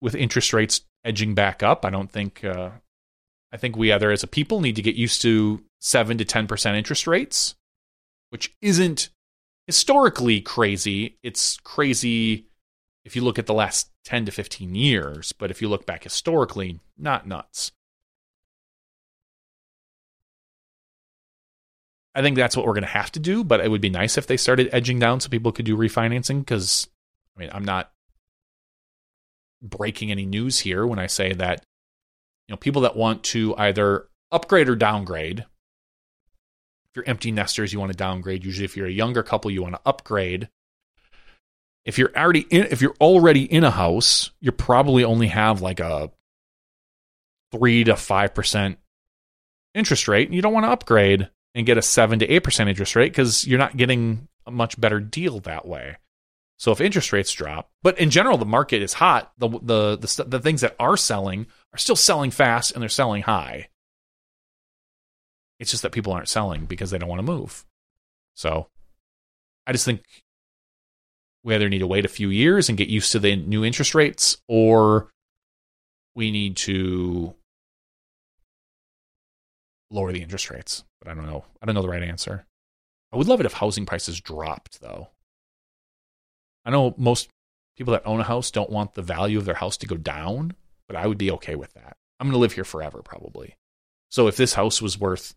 With 0.00 0.14
interest 0.14 0.52
rates 0.52 0.82
edging 1.04 1.34
back 1.34 1.62
up, 1.62 1.84
I 1.84 1.90
don't 1.90 2.10
think. 2.10 2.44
Uh, 2.44 2.70
I 3.52 3.56
think 3.56 3.76
we 3.76 3.92
either, 3.92 4.10
as 4.10 4.22
a 4.22 4.26
people, 4.28 4.60
need 4.60 4.76
to 4.76 4.82
get 4.82 4.94
used 4.96 5.22
to 5.22 5.62
seven 5.80 6.18
to 6.18 6.24
ten 6.24 6.46
percent 6.46 6.76
interest 6.76 7.06
rates, 7.06 7.54
which 8.30 8.54
isn't 8.60 9.10
historically 9.66 10.40
crazy. 10.40 11.18
It's 11.22 11.58
crazy 11.58 12.46
if 13.04 13.16
you 13.16 13.22
look 13.22 13.38
at 13.38 13.46
the 13.46 13.54
last 13.54 13.90
10 14.04 14.26
to 14.26 14.32
15 14.32 14.74
years, 14.74 15.32
but 15.32 15.50
if 15.50 15.60
you 15.60 15.68
look 15.68 15.86
back 15.86 16.04
historically, 16.04 16.80
not 16.96 17.26
nuts. 17.26 17.72
I 22.14 22.22
think 22.22 22.36
that's 22.36 22.56
what 22.56 22.66
we're 22.66 22.74
going 22.74 22.82
to 22.82 22.88
have 22.88 23.12
to 23.12 23.20
do, 23.20 23.42
but 23.42 23.60
it 23.60 23.70
would 23.70 23.80
be 23.80 23.90
nice 23.90 24.18
if 24.18 24.26
they 24.26 24.36
started 24.36 24.68
edging 24.72 24.98
down 24.98 25.20
so 25.20 25.28
people 25.28 25.52
could 25.52 25.64
do 25.64 25.76
refinancing 25.76 26.40
because 26.40 26.88
I 27.36 27.40
mean, 27.40 27.50
I'm 27.52 27.64
not 27.64 27.90
breaking 29.62 30.10
any 30.10 30.26
news 30.26 30.58
here 30.58 30.86
when 30.86 30.98
I 30.98 31.06
say 31.06 31.32
that 31.32 31.64
you 32.48 32.52
know, 32.52 32.58
people 32.58 32.82
that 32.82 32.96
want 32.96 33.22
to 33.24 33.54
either 33.56 34.08
upgrade 34.30 34.68
or 34.68 34.76
downgrade. 34.76 35.40
If 35.40 36.96
you're 36.96 37.08
empty 37.08 37.32
nesters, 37.32 37.72
you 37.72 37.80
want 37.80 37.92
to 37.92 37.96
downgrade. 37.96 38.44
Usually 38.44 38.66
if 38.66 38.76
you're 38.76 38.86
a 38.86 38.92
younger 38.92 39.22
couple, 39.22 39.50
you 39.50 39.62
want 39.62 39.76
to 39.76 39.80
upgrade 39.86 40.48
if 41.84 41.98
you're 41.98 42.12
already 42.16 42.46
in 42.50 42.66
if 42.70 42.80
you're 42.80 42.94
already 43.00 43.44
in 43.44 43.64
a 43.64 43.70
house, 43.70 44.30
you 44.40 44.52
probably 44.52 45.04
only 45.04 45.28
have 45.28 45.60
like 45.60 45.80
a 45.80 46.10
three 47.50 47.84
to 47.84 47.96
five 47.96 48.34
percent 48.34 48.78
interest 49.74 50.08
rate, 50.08 50.28
and 50.28 50.34
you 50.34 50.42
don't 50.42 50.52
want 50.52 50.64
to 50.64 50.70
upgrade 50.70 51.28
and 51.54 51.66
get 51.66 51.78
a 51.78 51.82
seven 51.82 52.18
to 52.18 52.28
eight 52.28 52.44
percent 52.44 52.70
interest 52.70 52.96
rate 52.96 53.12
because 53.12 53.46
you're 53.46 53.58
not 53.58 53.76
getting 53.76 54.28
a 54.46 54.50
much 54.50 54.80
better 54.80 55.00
deal 55.00 55.40
that 55.40 55.66
way. 55.66 55.96
So 56.58 56.70
if 56.70 56.80
interest 56.80 57.12
rates 57.12 57.32
drop, 57.32 57.70
but 57.82 57.98
in 57.98 58.10
general 58.10 58.38
the 58.38 58.44
market 58.46 58.82
is 58.82 58.94
hot, 58.94 59.32
the 59.38 59.48
the 59.48 59.96
the, 59.96 60.24
the 60.24 60.40
things 60.40 60.60
that 60.60 60.76
are 60.78 60.96
selling 60.96 61.46
are 61.74 61.78
still 61.78 61.96
selling 61.96 62.30
fast 62.30 62.72
and 62.72 62.82
they're 62.82 62.88
selling 62.88 63.22
high. 63.22 63.68
It's 65.58 65.70
just 65.70 65.82
that 65.82 65.92
people 65.92 66.12
aren't 66.12 66.28
selling 66.28 66.64
because 66.64 66.90
they 66.90 66.98
don't 66.98 67.08
want 67.08 67.20
to 67.20 67.32
move. 67.32 67.64
So 68.34 68.68
I 69.66 69.72
just 69.72 69.84
think 69.84 70.02
we 71.44 71.54
either 71.54 71.68
need 71.68 71.80
to 71.80 71.86
wait 71.86 72.04
a 72.04 72.08
few 72.08 72.30
years 72.30 72.68
and 72.68 72.78
get 72.78 72.88
used 72.88 73.12
to 73.12 73.18
the 73.18 73.36
new 73.36 73.64
interest 73.64 73.94
rates, 73.94 74.38
or 74.48 75.10
we 76.14 76.30
need 76.30 76.56
to 76.58 77.34
lower 79.90 80.12
the 80.12 80.22
interest 80.22 80.50
rates. 80.50 80.84
But 81.02 81.10
I 81.10 81.14
don't 81.14 81.26
know. 81.26 81.44
I 81.60 81.66
don't 81.66 81.74
know 81.74 81.82
the 81.82 81.88
right 81.88 82.02
answer. 82.02 82.46
I 83.12 83.16
would 83.16 83.26
love 83.26 83.40
it 83.40 83.46
if 83.46 83.54
housing 83.54 83.86
prices 83.86 84.20
dropped, 84.20 84.80
though. 84.80 85.08
I 86.64 86.70
know 86.70 86.94
most 86.96 87.28
people 87.76 87.92
that 87.92 88.06
own 88.06 88.20
a 88.20 88.24
house 88.24 88.50
don't 88.50 88.70
want 88.70 88.94
the 88.94 89.02
value 89.02 89.38
of 89.38 89.44
their 89.44 89.54
house 89.54 89.76
to 89.78 89.86
go 89.86 89.96
down, 89.96 90.54
but 90.86 90.96
I 90.96 91.06
would 91.06 91.18
be 91.18 91.30
okay 91.32 91.56
with 91.56 91.74
that. 91.74 91.96
I'm 92.20 92.26
going 92.26 92.34
to 92.34 92.38
live 92.38 92.52
here 92.52 92.64
forever, 92.64 93.02
probably. 93.02 93.56
So 94.10 94.28
if 94.28 94.36
this 94.36 94.54
house 94.54 94.80
was 94.80 94.98
worth, 94.98 95.34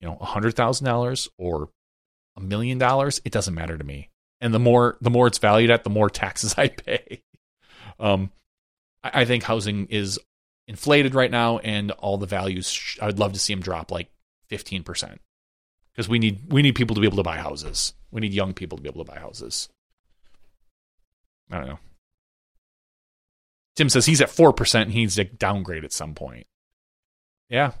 you 0.00 0.08
know, 0.08 0.16
$100,000 0.20 1.28
or 1.36 1.70
a 2.36 2.40
million 2.40 2.78
dollars, 2.78 3.20
it 3.24 3.32
doesn't 3.32 3.54
matter 3.54 3.76
to 3.76 3.84
me 3.84 4.10
and 4.40 4.54
the 4.54 4.58
more 4.58 4.96
the 5.00 5.10
more 5.10 5.26
it's 5.26 5.38
valued 5.38 5.70
at, 5.70 5.84
the 5.84 5.90
more 5.90 6.10
taxes 6.10 6.54
I 6.56 6.68
pay. 6.68 7.22
Um, 7.98 8.30
I, 9.02 9.22
I 9.22 9.24
think 9.24 9.44
housing 9.44 9.86
is 9.86 10.18
inflated 10.66 11.14
right 11.14 11.30
now, 11.30 11.58
and 11.58 11.90
all 11.92 12.18
the 12.18 12.26
values. 12.26 12.96
I 13.00 13.06
would 13.06 13.18
love 13.18 13.32
to 13.34 13.38
see 13.38 13.52
them 13.52 13.62
drop 13.62 13.90
like 13.90 14.10
fifteen 14.50 14.82
percent 14.82 15.20
because 15.92 16.08
we 16.08 16.18
need 16.18 16.52
we 16.52 16.62
need 16.62 16.74
people 16.74 16.94
to 16.94 17.00
be 17.00 17.06
able 17.06 17.16
to 17.16 17.22
buy 17.22 17.38
houses. 17.38 17.94
We 18.10 18.20
need 18.20 18.34
young 18.34 18.52
people 18.52 18.76
to 18.76 18.82
be 18.82 18.88
able 18.88 19.04
to 19.04 19.10
buy 19.10 19.18
houses. 19.18 19.68
I 21.50 21.58
don't 21.58 21.68
know. 21.68 21.78
Tim 23.76 23.88
says 23.88 24.06
he's 24.06 24.20
at 24.20 24.30
four 24.30 24.52
percent. 24.52 24.90
He 24.90 25.00
needs 25.00 25.14
to 25.14 25.24
downgrade 25.24 25.84
at 25.84 25.92
some 25.92 26.14
point. 26.14 26.46
Yeah. 27.48 27.72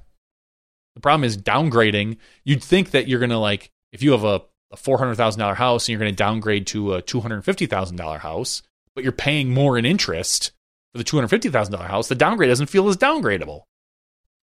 The 0.94 1.00
problem 1.00 1.24
is 1.24 1.36
downgrading. 1.36 2.16
You'd 2.44 2.64
think 2.64 2.90
that 2.92 3.06
you're 3.06 3.20
gonna 3.20 3.38
like 3.38 3.70
if 3.92 4.02
you 4.02 4.12
have 4.12 4.24
a 4.24 4.42
a 4.70 4.76
$400,000 4.76 5.56
house 5.56 5.84
and 5.84 5.92
you're 5.92 5.98
going 5.98 6.12
to 6.12 6.16
downgrade 6.16 6.66
to 6.68 6.94
a 6.94 7.02
$250,000 7.02 8.20
house, 8.20 8.62
but 8.94 9.04
you're 9.04 9.12
paying 9.12 9.52
more 9.52 9.76
in 9.76 9.84
interest 9.84 10.52
for 10.92 10.98
the 10.98 11.04
$250,000 11.04 11.86
house, 11.86 12.08
the 12.08 12.14
downgrade 12.14 12.48
doesn't 12.48 12.68
feel 12.68 12.88
as 12.88 12.96
downgradable. 12.96 13.62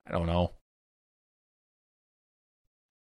I 0.08 0.12
don't 0.12 0.28
know. 0.28 0.52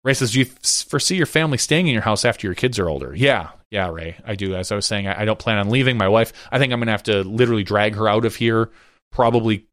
Ray 0.05 0.15
says, 0.15 0.33
Do 0.33 0.41
you 0.41 0.45
foresee 0.45 1.17
your 1.17 1.27
family 1.27 1.59
staying 1.59 1.87
in 1.87 1.95
your 1.95 2.03
house 2.03 2.25
after 2.25 2.47
your 2.47 2.55
kids 2.55 2.79
are 2.79 2.89
older? 2.89 3.15
Yeah, 3.15 3.51
yeah, 3.71 3.89
Ray, 3.89 4.17
I 4.25 4.35
do. 4.35 4.55
As 4.55 4.71
I 4.71 4.77
was 4.77 4.87
saying, 4.87 5.07
I, 5.09 5.23
I 5.23 5.25
don't 5.25 5.39
plan 5.39 5.59
on 5.59 5.71
leaving. 5.71 5.97
My 5.97 6.09
wife, 6.09 6.33
I 6.53 6.59
think 6.59 6.73
I'm 6.73 6.79
going 6.79 6.87
to 6.87 6.93
have 6.93 7.05
to 7.05 7.23
literally 7.23 7.65
drag 7.65 7.95
her 7.97 8.07
out 8.07 8.25
of 8.25 8.37
here, 8.37 8.71
probably 9.11 9.67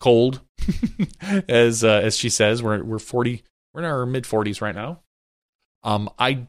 cold, 0.00 0.40
as 1.48 1.82
uh, 1.82 2.00
as 2.04 2.16
she 2.16 2.30
says. 2.30 2.62
We're 2.62 2.82
we're 2.84 2.98
40, 2.98 3.42
we're 3.72 3.80
in 3.80 3.86
our 3.86 4.06
mid 4.06 4.24
40s 4.24 4.60
right 4.60 4.74
now. 4.74 5.00
Um, 5.82 6.08
I 6.18 6.46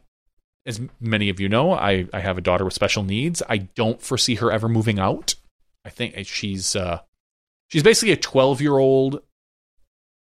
as 0.66 0.80
many 1.00 1.28
of 1.28 1.38
you 1.40 1.48
know, 1.48 1.72
I, 1.72 2.06
I 2.12 2.20
have 2.20 2.38
a 2.38 2.40
daughter 2.40 2.64
with 2.64 2.74
special 2.74 3.04
needs. 3.04 3.42
I 3.48 3.58
don't 3.58 4.02
foresee 4.02 4.34
her 4.36 4.50
ever 4.50 4.68
moving 4.68 4.98
out. 4.98 5.36
I 5.84 5.90
think 5.90 6.14
she's 6.26 6.74
uh, 6.74 7.00
she's 7.68 7.84
basically 7.84 8.12
a 8.12 8.16
12 8.16 8.60
year 8.60 8.76
old 8.76 9.22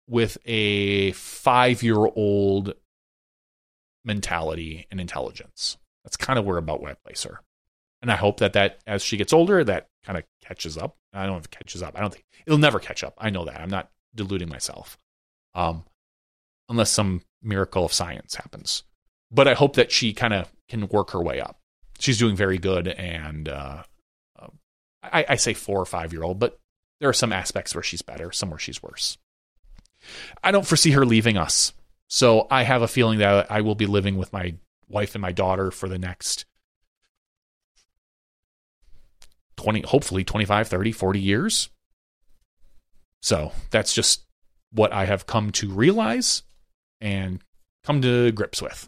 with 0.07 0.37
a 0.45 1.11
five 1.11 1.83
year 1.83 1.97
old 1.97 2.73
mentality 4.05 4.87
and 4.91 4.99
intelligence. 4.99 5.77
That's 6.03 6.17
kind 6.17 6.37
of 6.37 6.45
where 6.45 6.57
about 6.57 6.81
where 6.81 6.91
I 6.91 6.95
place 6.95 7.23
her. 7.23 7.41
And 8.01 8.11
I 8.11 8.15
hope 8.15 8.39
that 8.39 8.53
that 8.53 8.79
as 8.85 9.01
she 9.01 9.17
gets 9.17 9.31
older, 9.31 9.63
that 9.63 9.87
kind 10.03 10.17
of 10.17 10.25
catches 10.43 10.77
up. 10.77 10.97
I 11.13 11.23
don't 11.23 11.33
know 11.33 11.37
if 11.37 11.45
it 11.45 11.51
catches 11.51 11.81
up. 11.81 11.97
I 11.97 12.01
don't 12.01 12.11
think 12.11 12.25
it'll 12.45 12.59
never 12.59 12.79
catch 12.79 13.03
up. 13.03 13.13
I 13.17 13.29
know 13.29 13.45
that. 13.45 13.61
I'm 13.61 13.69
not 13.69 13.89
deluding 14.13 14.49
myself. 14.49 14.97
Um, 15.55 15.85
unless 16.67 16.89
some 16.89 17.21
miracle 17.41 17.85
of 17.85 17.93
science 17.93 18.35
happens 18.35 18.83
but 19.33 19.47
I 19.47 19.55
hope 19.55 19.75
that 19.75 19.91
she 19.91 20.13
kind 20.13 20.33
of 20.33 20.51
can 20.69 20.87
work 20.87 21.11
her 21.11 21.21
way 21.21 21.41
up. 21.41 21.59
She's 21.99 22.19
doing 22.19 22.35
very 22.35 22.59
good, 22.59 22.87
and 22.87 23.49
uh, 23.49 23.83
uh, 24.39 24.47
I, 25.01 25.25
I 25.29 25.35
say 25.35 25.53
four 25.53 25.79
or 25.79 25.85
five 25.85 26.13
year 26.13 26.23
old, 26.23 26.39
but 26.39 26.59
there 26.99 27.09
are 27.09 27.13
some 27.13 27.33
aspects 27.33 27.73
where 27.73 27.83
she's 27.83 28.01
better, 28.01 28.31
some 28.31 28.49
where 28.49 28.59
she's 28.59 28.83
worse. 28.83 29.17
I 30.43 30.51
don't 30.51 30.67
foresee 30.67 30.91
her 30.91 31.05
leaving 31.05 31.37
us, 31.37 31.73
so 32.13 32.45
I 32.51 32.61
have 32.61 32.83
a 32.83 32.87
feeling 32.87 33.17
that 33.17 33.51
I 33.51 33.61
will 33.61 33.73
be 33.73 33.87
living 33.87 34.17
with 34.17 34.31
my 34.31 34.53
wife 34.87 35.15
and 35.15 35.21
my 35.23 35.31
daughter 35.31 35.71
for 35.71 35.89
the 35.89 35.97
next 35.97 36.45
20 39.57 39.81
hopefully 39.81 40.23
25 40.23 40.67
30 40.67 40.91
40 40.91 41.19
years. 41.19 41.69
So 43.23 43.51
that's 43.71 43.95
just 43.95 44.27
what 44.71 44.93
i 44.93 45.05
have 45.05 45.25
come 45.25 45.51
to 45.53 45.71
realize 45.71 46.43
and 47.01 47.41
come 47.83 48.03
to 48.03 48.31
grips 48.31 48.61
with. 48.61 48.87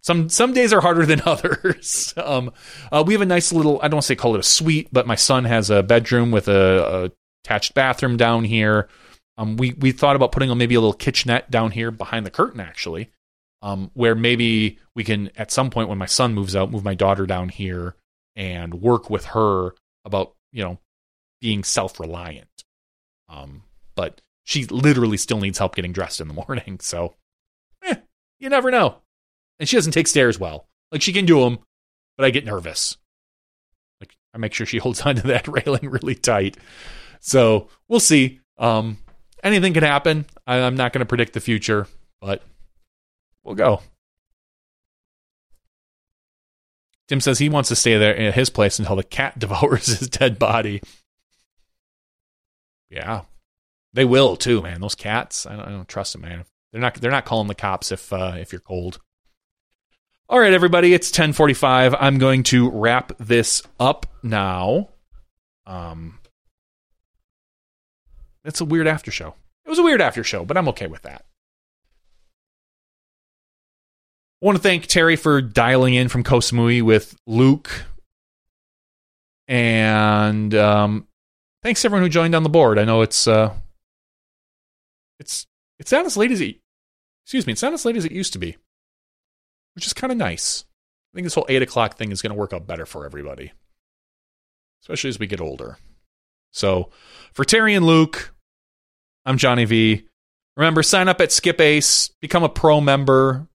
Some 0.00 0.30
some 0.30 0.54
days 0.54 0.72
are 0.72 0.80
harder 0.80 1.04
than 1.04 1.20
others. 1.26 2.14
Um, 2.16 2.50
uh, 2.90 3.04
we 3.06 3.12
have 3.12 3.20
a 3.20 3.26
nice 3.26 3.52
little 3.52 3.78
i 3.80 3.88
don't 3.88 3.96
want 3.96 4.04
to 4.04 4.06
say 4.06 4.16
call 4.16 4.34
it 4.34 4.40
a 4.40 4.42
suite 4.42 4.88
but 4.90 5.06
my 5.06 5.16
son 5.16 5.44
has 5.44 5.68
a 5.68 5.82
bedroom 5.82 6.30
with 6.30 6.48
a, 6.48 7.04
a 7.04 7.10
attached 7.44 7.74
bathroom 7.74 8.16
down 8.16 8.44
here 8.44 8.88
um, 9.38 9.56
we 9.56 9.72
we 9.74 9.92
thought 9.92 10.16
about 10.16 10.32
putting 10.32 10.56
maybe 10.56 10.74
a 10.74 10.80
little 10.80 10.92
kitchenette 10.92 11.50
down 11.50 11.70
here 11.70 11.90
behind 11.90 12.24
the 12.24 12.30
curtain 12.30 12.60
actually 12.60 13.10
um, 13.62 13.90
where 13.94 14.14
maybe 14.14 14.78
we 14.94 15.04
can 15.04 15.30
at 15.36 15.50
some 15.50 15.70
point 15.70 15.88
when 15.88 15.98
my 15.98 16.06
son 16.06 16.34
moves 16.34 16.54
out 16.54 16.70
move 16.70 16.84
my 16.84 16.94
daughter 16.94 17.26
down 17.26 17.48
here 17.48 17.96
and 18.34 18.74
work 18.74 19.10
with 19.10 19.26
her 19.26 19.74
about 20.04 20.34
you 20.52 20.62
know 20.62 20.78
being 21.40 21.64
self-reliant. 21.64 22.64
Um 23.28 23.62
but 23.94 24.20
she 24.44 24.66
literally 24.66 25.16
still 25.16 25.40
needs 25.40 25.58
help 25.58 25.74
getting 25.74 25.92
dressed 25.92 26.20
in 26.20 26.28
the 26.28 26.34
morning 26.46 26.78
so 26.80 27.14
eh, 27.82 27.96
you 28.38 28.48
never 28.48 28.70
know. 28.70 28.98
And 29.58 29.68
she 29.68 29.76
doesn't 29.76 29.92
take 29.92 30.06
stairs 30.06 30.38
well. 30.38 30.68
Like 30.92 31.02
she 31.02 31.12
can 31.12 31.26
do 31.26 31.40
them 31.40 31.58
but 32.16 32.24
i 32.24 32.30
get 32.30 32.44
nervous. 32.44 32.96
Like 34.00 34.16
i 34.34 34.38
make 34.38 34.54
sure 34.54 34.66
she 34.66 34.78
holds 34.84 35.00
onto 35.00 35.22
that 35.22 35.48
railing 35.66 35.90
really 35.90 36.14
tight. 36.14 36.56
So 37.20 37.68
we'll 37.88 38.00
see. 38.00 38.40
Um 38.58 38.98
anything 39.46 39.72
can 39.72 39.82
happen 39.82 40.26
I, 40.46 40.60
i'm 40.60 40.76
not 40.76 40.92
going 40.92 41.00
to 41.00 41.06
predict 41.06 41.32
the 41.32 41.40
future 41.40 41.86
but 42.20 42.42
we'll 43.44 43.54
go 43.54 43.80
Tim 47.08 47.20
says 47.20 47.38
he 47.38 47.48
wants 47.48 47.68
to 47.68 47.76
stay 47.76 47.96
there 47.96 48.16
at 48.16 48.34
his 48.34 48.50
place 48.50 48.78
until 48.78 48.96
the 48.96 49.04
cat 49.04 49.38
devours 49.38 49.86
his 49.86 50.08
dead 50.08 50.38
body. 50.38 50.82
Yeah, 52.90 53.22
they 53.92 54.04
will 54.04 54.36
too, 54.36 54.62
man. 54.62 54.80
Those 54.80 54.94
cats, 54.94 55.46
I 55.46 55.56
don't, 55.56 55.66
I 55.66 55.70
don't 55.70 55.88
trust 55.88 56.12
them, 56.12 56.22
man. 56.22 56.44
They're 56.72 56.80
not. 56.80 56.94
They're 56.94 57.10
not 57.10 57.24
calling 57.24 57.48
the 57.48 57.54
cops 57.54 57.90
if 57.92 58.12
uh, 58.12 58.34
if 58.38 58.52
you're 58.52 58.60
cold. 58.60 59.00
All 60.28 60.38
right, 60.40 60.52
everybody, 60.52 60.92
it's 60.92 61.10
10:45. 61.10 61.96
I'm 61.98 62.18
going 62.18 62.42
to 62.44 62.70
wrap 62.70 63.12
this 63.18 63.62
up 63.78 64.06
now. 64.22 64.88
Um, 65.66 66.18
it's 68.46 68.60
a 68.60 68.64
weird 68.64 68.86
after 68.86 69.10
show. 69.10 69.34
It 69.64 69.70
was 69.70 69.78
a 69.78 69.82
weird 69.82 70.00
after 70.00 70.22
show, 70.22 70.44
but 70.44 70.56
I'm 70.56 70.68
okay 70.68 70.86
with 70.86 71.02
that. 71.02 71.24
I 74.42 74.46
want 74.46 74.56
to 74.56 74.62
thank 74.62 74.86
Terry 74.86 75.16
for 75.16 75.40
dialing 75.40 75.94
in 75.94 76.08
from 76.08 76.22
Koh 76.22 76.40
with 76.82 77.16
Luke. 77.26 77.84
And 79.48 80.54
um, 80.54 81.06
thanks 81.62 81.84
everyone 81.84 82.02
who 82.02 82.08
joined 82.08 82.34
on 82.34 82.42
the 82.42 82.48
board. 82.48 82.78
I 82.78 82.84
know 82.84 83.02
it's 83.02 83.26
uh, 83.26 83.54
it's 85.18 85.46
it's 85.78 85.92
not 85.92 86.06
as 86.06 86.16
late 86.16 86.30
as 86.30 86.40
it 86.40 86.60
excuse 87.24 87.46
me, 87.46 87.52
it's 87.52 87.62
not 87.62 87.72
as 87.72 87.84
late 87.84 87.96
as 87.96 88.04
it 88.04 88.12
used 88.12 88.32
to 88.34 88.38
be. 88.38 88.56
Which 89.74 89.86
is 89.86 89.92
kind 89.92 90.12
of 90.12 90.18
nice. 90.18 90.64
I 91.12 91.16
think 91.16 91.24
this 91.24 91.34
whole 91.34 91.46
eight 91.48 91.62
o'clock 91.62 91.96
thing 91.96 92.12
is 92.12 92.22
going 92.22 92.30
to 92.30 92.38
work 92.38 92.52
out 92.52 92.66
better 92.66 92.86
for 92.86 93.04
everybody. 93.04 93.52
Especially 94.82 95.08
as 95.08 95.18
we 95.18 95.26
get 95.26 95.40
older. 95.40 95.78
So 96.52 96.90
for 97.32 97.44
Terry 97.44 97.74
and 97.74 97.84
Luke, 97.84 98.34
I'm 99.26 99.38
Johnny 99.38 99.64
V. 99.64 100.06
Remember, 100.56 100.84
sign 100.84 101.08
up 101.08 101.20
at 101.20 101.32
Skip 101.32 101.60
Ace, 101.60 102.08
become 102.20 102.44
a 102.44 102.48
pro 102.48 102.80
member, 102.80 103.48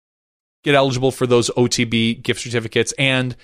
get 0.64 0.76
eligible 0.76 1.12
for 1.12 1.26
those 1.26 1.50
OTB 1.52 2.22
gift 2.22 2.42
certificates, 2.42 2.94
and 3.00 3.36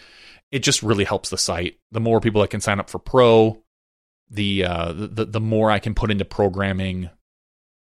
it 0.52 0.60
just 0.60 0.84
really 0.84 1.06
helps 1.06 1.30
the 1.30 1.38
site. 1.38 1.80
The 1.92 2.02
more 2.02 2.20
people 2.20 2.42
that 2.42 2.50
can 2.50 2.62
sign 2.62 2.80
up 2.82 2.90
for 2.90 3.00
Pro, 3.00 3.64
the 4.30 4.66
uh, 4.66 4.92
the 4.94 5.26
the 5.26 5.40
more 5.40 5.72
I 5.72 5.80
can 5.80 5.96
put 5.96 6.12
into 6.12 6.26
programming 6.26 7.10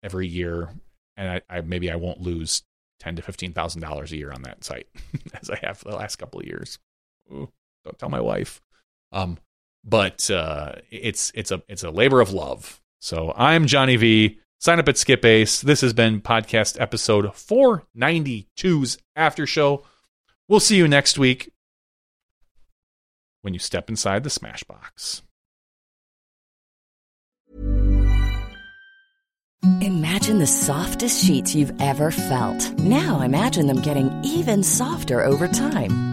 every 0.04 0.28
year, 0.28 0.70
and 1.16 1.42
I, 1.50 1.58
I 1.58 1.62
maybe 1.62 1.90
I 1.90 1.96
won't 1.96 2.22
lose 2.22 2.64
ten 3.00 3.16
to 3.16 3.22
fifteen 3.22 3.54
thousand 3.54 3.82
dollars 3.82 4.12
a 4.12 4.18
year 4.18 4.32
on 4.32 4.44
that 4.44 4.66
site 4.66 4.88
as 5.42 5.50
I 5.50 5.58
have 5.64 5.78
for 5.78 5.90
the 5.90 5.96
last 5.96 6.18
couple 6.18 6.42
of 6.42 6.46
years. 6.46 6.80
Ooh, 7.32 7.50
don't 7.86 7.98
tell 7.98 8.10
my 8.10 8.22
wife. 8.22 8.62
Um, 9.14 9.38
but 9.86 10.30
uh, 10.30 10.74
it's 10.92 11.32
it's 11.34 11.52
a 11.52 11.64
it's 11.70 11.84
a 11.84 11.92
labor 11.92 12.20
of 12.20 12.34
love. 12.34 12.82
So 13.04 13.34
I'm 13.36 13.68
Johnny 13.68 13.98
V. 13.98 14.40
Sign 14.62 14.80
up 14.80 14.88
at 14.88 14.98
Skip 14.98 15.26
Ace. 15.26 15.60
This 15.60 15.82
has 15.82 15.92
been 15.92 16.22
podcast 16.22 16.80
episode 16.80 17.26
492's 17.26 18.98
After 19.14 19.46
Show. 19.46 19.84
We'll 20.48 20.62
see 20.62 20.78
you 20.78 20.88
next 20.88 21.20
week 21.20 21.52
when 23.42 23.54
you 23.54 23.60
step 23.60 23.90
inside 23.90 24.24
the 24.24 24.30
Smashbox. 24.30 25.22
Imagine 29.82 30.40
the 30.40 30.48
softest 30.48 31.26
sheets 31.26 31.54
you've 31.54 31.74
ever 31.82 32.10
felt. 32.10 32.72
Now 32.80 33.20
imagine 33.20 33.68
them 33.68 33.82
getting 33.82 34.18
even 34.24 34.64
softer 34.64 35.22
over 35.26 35.50
time. 35.50 36.13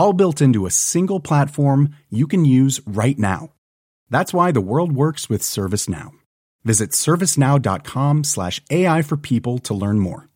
all 0.00 0.14
built 0.14 0.40
into 0.40 0.64
a 0.64 0.70
single 0.70 1.20
platform 1.20 1.94
you 2.08 2.26
can 2.26 2.46
use 2.46 2.80
right 2.86 3.18
now. 3.18 3.50
That's 4.08 4.32
why 4.32 4.50
the 4.50 4.62
world 4.62 4.92
works 4.92 5.28
with 5.28 5.42
ServiceNow. 5.42 6.12
Visit 6.64 6.92
servicenow.com 6.92 8.24
slash 8.24 8.62
AI 8.70 9.02
for 9.02 9.18
people 9.18 9.58
to 9.58 9.74
learn 9.74 10.00
more. 10.00 10.29